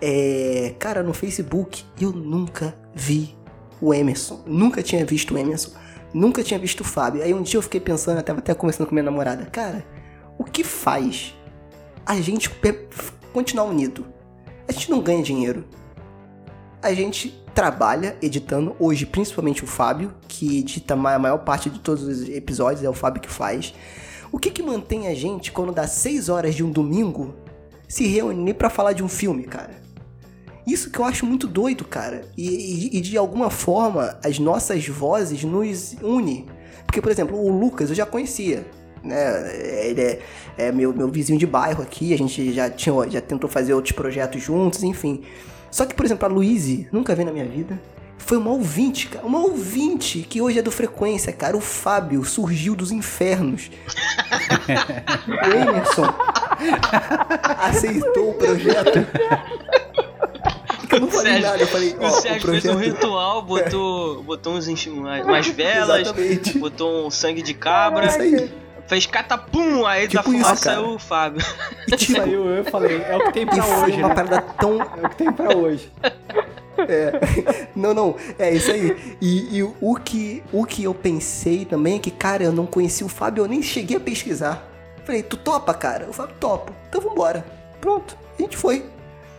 [0.00, 3.34] É, cara, no Facebook, eu nunca vi
[3.80, 4.42] o Emerson.
[4.46, 5.70] Nunca tinha visto o Emerson.
[6.12, 7.22] Nunca tinha visto o Fábio.
[7.22, 9.46] Aí um dia eu fiquei pensando, tava até conversando com minha namorada.
[9.46, 9.84] Cara,
[10.38, 11.34] o que faz
[12.06, 12.50] a gente
[13.32, 14.06] continuar unido?
[14.68, 15.64] A gente não ganha dinheiro.
[16.82, 22.02] A gente trabalha editando, hoje principalmente o Fábio, que edita a maior parte de todos
[22.02, 23.74] os episódios, é o Fábio que faz.
[24.30, 27.34] O que que mantém a gente, quando dá 6 horas de um domingo,
[27.86, 29.83] se reunir pra falar de um filme, cara?
[30.66, 32.22] Isso que eu acho muito doido, cara.
[32.36, 32.48] E,
[32.94, 36.46] e- e de alguma forma as nossas vozes nos une.
[36.86, 38.66] Porque, por exemplo, o Lucas eu já conhecia.
[39.02, 39.86] Né?
[39.88, 40.20] Ele é,
[40.56, 43.92] é meu, meu vizinho de bairro aqui, a gente já, tinha, já tentou fazer outros
[43.92, 45.22] projetos juntos, enfim.
[45.70, 47.78] Só que, por exemplo, a Luíse, nunca vi na minha vida.
[48.16, 49.26] Foi uma ouvinte, cara.
[49.26, 51.56] Uma ouvinte que hoje é do Frequência, cara.
[51.56, 53.70] O Fábio surgiu dos infernos.
[55.28, 56.14] o Emerson
[57.58, 59.00] aceitou o projeto.
[60.94, 62.62] Eu não falei Sérgio- nada, eu falei, ó, o Sérgio o projeto...
[62.62, 66.58] fez um ritual, botou, botou uns, umas velas, Exatamente.
[66.58, 68.50] botou um sangue de cabra, Isso aí.
[68.86, 71.44] fez catapum, aí da Tipo isso, fumaça saiu o Fábio.
[71.88, 74.14] E, tipo, Saiu, eu falei, é o que tem pra hoje, uma né?
[74.14, 75.90] parada tão É o que tem pra hoje.
[76.76, 77.12] É.
[77.76, 79.16] Não, não, é isso aí.
[79.20, 83.04] E, e o, que, o que eu pensei também é que, cara, eu não conheci
[83.04, 84.68] o Fábio, eu nem cheguei a pesquisar.
[85.04, 86.06] Falei, tu topa, cara?
[86.08, 86.72] O Fábio topa.
[86.88, 87.44] Então vambora.
[87.80, 88.84] Pronto, a gente foi.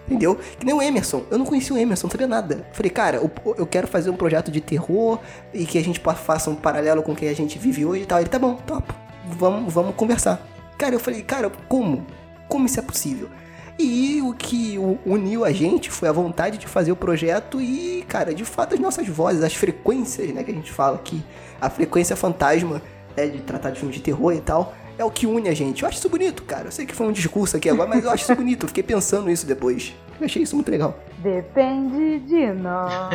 [0.06, 0.36] Entendeu?
[0.60, 1.23] Que nem o Emerson.
[1.32, 2.65] Eu não conhecia o Emerson, não sabia nada.
[2.72, 3.18] Falei, cara,
[3.57, 5.19] eu, quero fazer um projeto de terror
[5.53, 8.06] e que a gente faça um paralelo com o que a gente vive hoje e
[8.06, 8.19] tal.
[8.19, 8.94] Ele, tá bom, topo.
[9.26, 10.45] Vamos, vamos conversar.
[10.77, 12.06] Cara, eu falei, cara, como?
[12.48, 13.30] Como isso é possível?
[13.77, 18.34] E o que uniu a gente foi a vontade de fazer o projeto e, cara,
[18.34, 21.22] de fato as nossas vozes, as frequências, né, que a gente fala aqui,
[21.60, 22.82] a frequência fantasma,
[23.18, 25.84] né, de tratar de filmes de terror e tal, é o que une a gente.
[25.84, 26.66] Eu acho isso bonito, cara.
[26.68, 28.64] Eu sei que foi um discurso aqui agora, mas eu acho isso bonito.
[28.64, 29.94] Eu fiquei pensando nisso depois.
[30.20, 30.98] Eu achei isso muito legal.
[31.20, 33.14] Depende de nós.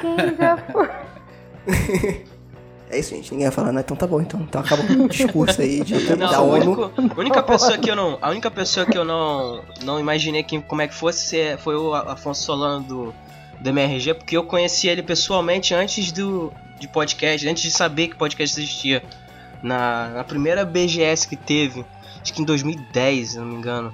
[0.00, 0.88] Quem já foi.
[2.90, 3.30] É isso, gente.
[3.30, 3.82] Ninguém vai falar, né?
[3.82, 4.40] Então tá bom, então.
[4.40, 6.72] Então acaba o discurso aí de, da Não, o ONU.
[6.72, 10.42] único, a única pessoa que eu não, a única pessoa que eu não, não imaginei
[10.42, 13.14] que, como é que fosse foi o Afonso Solano do,
[13.60, 18.16] do MRG, porque eu conheci ele pessoalmente antes do de podcast, antes de saber que
[18.16, 19.02] podcast existia.
[19.62, 21.84] Na, na primeira BGS que teve,
[22.22, 23.92] acho que em 2010, se não me engano,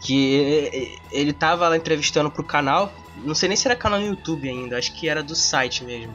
[0.00, 2.92] que ele tava lá entrevistando pro canal,
[3.24, 6.14] não sei nem se era canal no YouTube ainda, acho que era do site mesmo.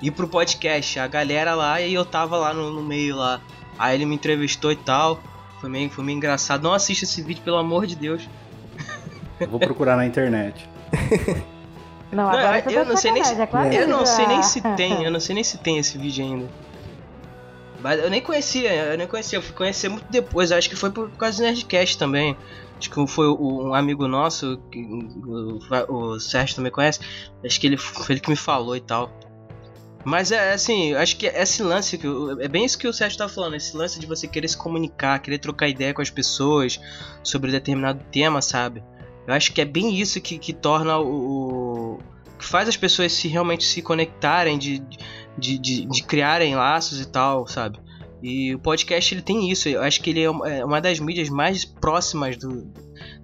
[0.00, 3.40] E pro podcast, a galera lá e eu tava lá no, no meio lá.
[3.78, 5.20] Aí ele me entrevistou e tal.
[5.60, 6.62] Foi meio, foi meio engraçado.
[6.64, 8.28] Não assista esse vídeo, pelo amor de Deus.
[9.38, 10.68] Eu vou procurar na internet.
[12.10, 14.26] Não, Não, agora eu você tá não sei nem se- é claro Eu não sei
[14.26, 16.48] nem se tem, eu não sei nem se tem esse vídeo ainda.
[17.82, 20.90] Mas eu nem conhecia, eu nem conhecia, eu fui conhecer muito depois, acho que foi
[20.90, 22.36] por causa do Nerdcast também.
[22.78, 25.58] Acho que foi um amigo nosso, que o,
[26.14, 27.00] o Sérgio também conhece,
[27.44, 29.10] acho que ele foi ele que me falou e tal.
[30.04, 32.06] Mas é assim, eu acho que esse lance, que
[32.40, 35.20] é bem isso que o Sérgio tá falando, esse lance de você querer se comunicar,
[35.20, 36.80] querer trocar ideia com as pessoas
[37.22, 38.82] sobre determinado tema, sabe?
[39.28, 41.98] Eu acho que é bem isso que, que torna o, o-
[42.36, 44.98] que faz as pessoas se realmente se conectarem, de, de,
[45.38, 47.78] de, de criarem laços e tal, sabe?
[48.22, 49.68] E o podcast ele tem isso.
[49.68, 52.72] Eu acho que ele é uma é das mídias mais próximas do,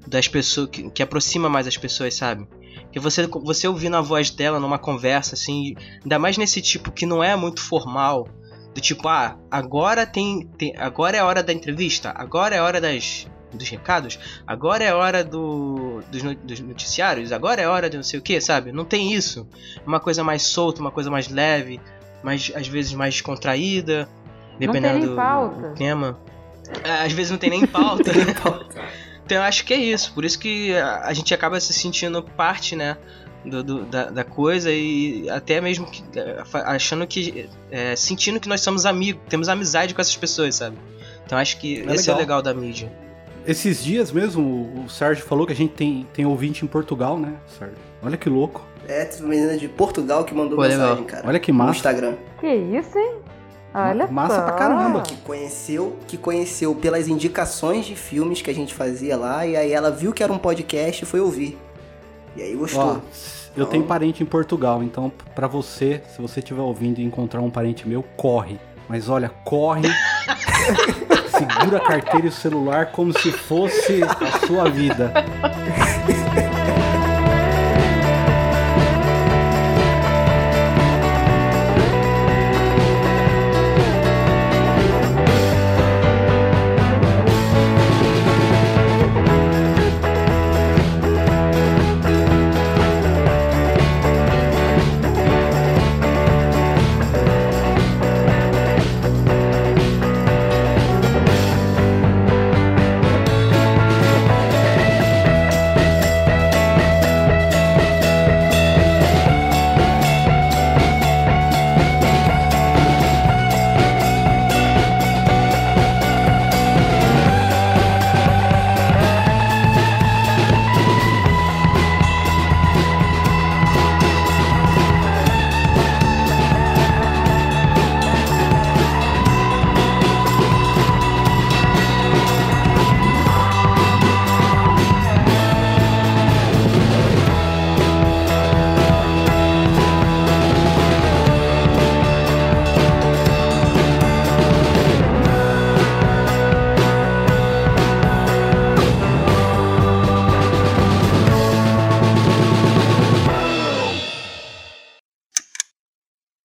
[0.07, 2.49] das pessoas, que, que aproxima mais as pessoas, sabe?
[2.91, 7.07] Que você, você ouvindo a voz dela numa conversa, assim, ainda mais nesse tipo que
[7.07, 8.27] não é muito formal,
[8.75, 12.65] do tipo, ah, agora tem, tem agora é a hora da entrevista, agora é a
[12.65, 17.91] hora das, dos recados, agora é a hora do, dos, noticiários, agora é a hora
[17.91, 18.73] de não sei o que, sabe?
[18.73, 19.49] Não tem isso.
[19.87, 21.81] Uma coisa mais solta, uma coisa mais leve,
[22.23, 24.09] mais, às vezes mais descontraída,
[24.59, 26.19] dependendo do, do, tema.
[26.85, 28.11] É, às vezes não tem nem pauta.
[29.25, 32.77] então eu acho que é isso, por isso que a, gente acaba se sentindo parte,
[32.77, 32.97] né?
[33.45, 36.03] Do, do, da, da, coisa e até mesmo que,
[36.53, 37.49] achando que.
[37.71, 40.77] É, sentindo que nós somos amigos, temos amizade com essas pessoas, sabe?
[41.25, 42.09] Então acho que é esse legal.
[42.09, 42.93] é o legal da mídia.
[43.47, 47.35] Esses dias mesmo, o Sérgio falou que a gente tem, tem ouvinte em Portugal, né,
[47.59, 47.79] Sérgio?
[48.03, 48.67] Olha que louco.
[48.89, 51.05] É, teve uma menina de Portugal que mandou Pô, mensagem, legal.
[51.05, 51.29] cara.
[51.29, 51.71] Olha que massa.
[51.71, 52.15] No Instagram.
[52.41, 53.17] Que isso, hein?
[53.75, 54.43] Olha Massa só.
[54.43, 55.03] pra caramba.
[55.03, 59.73] Que conheceu, que conheceu pelas indicações de filmes que a gente fazia lá, e aí
[59.73, 61.59] ela viu que era um podcast e foi ouvir.
[62.35, 62.83] E aí gostou.
[62.83, 62.99] Ó, eu
[63.55, 63.67] então...
[63.67, 67.87] tenho parente em Portugal, então para você, se você estiver ouvindo e encontrar um parente
[67.87, 68.59] meu, corre.
[68.89, 69.83] Mas olha, corre.
[71.39, 75.13] segura a carteira e o celular como se fosse a sua vida.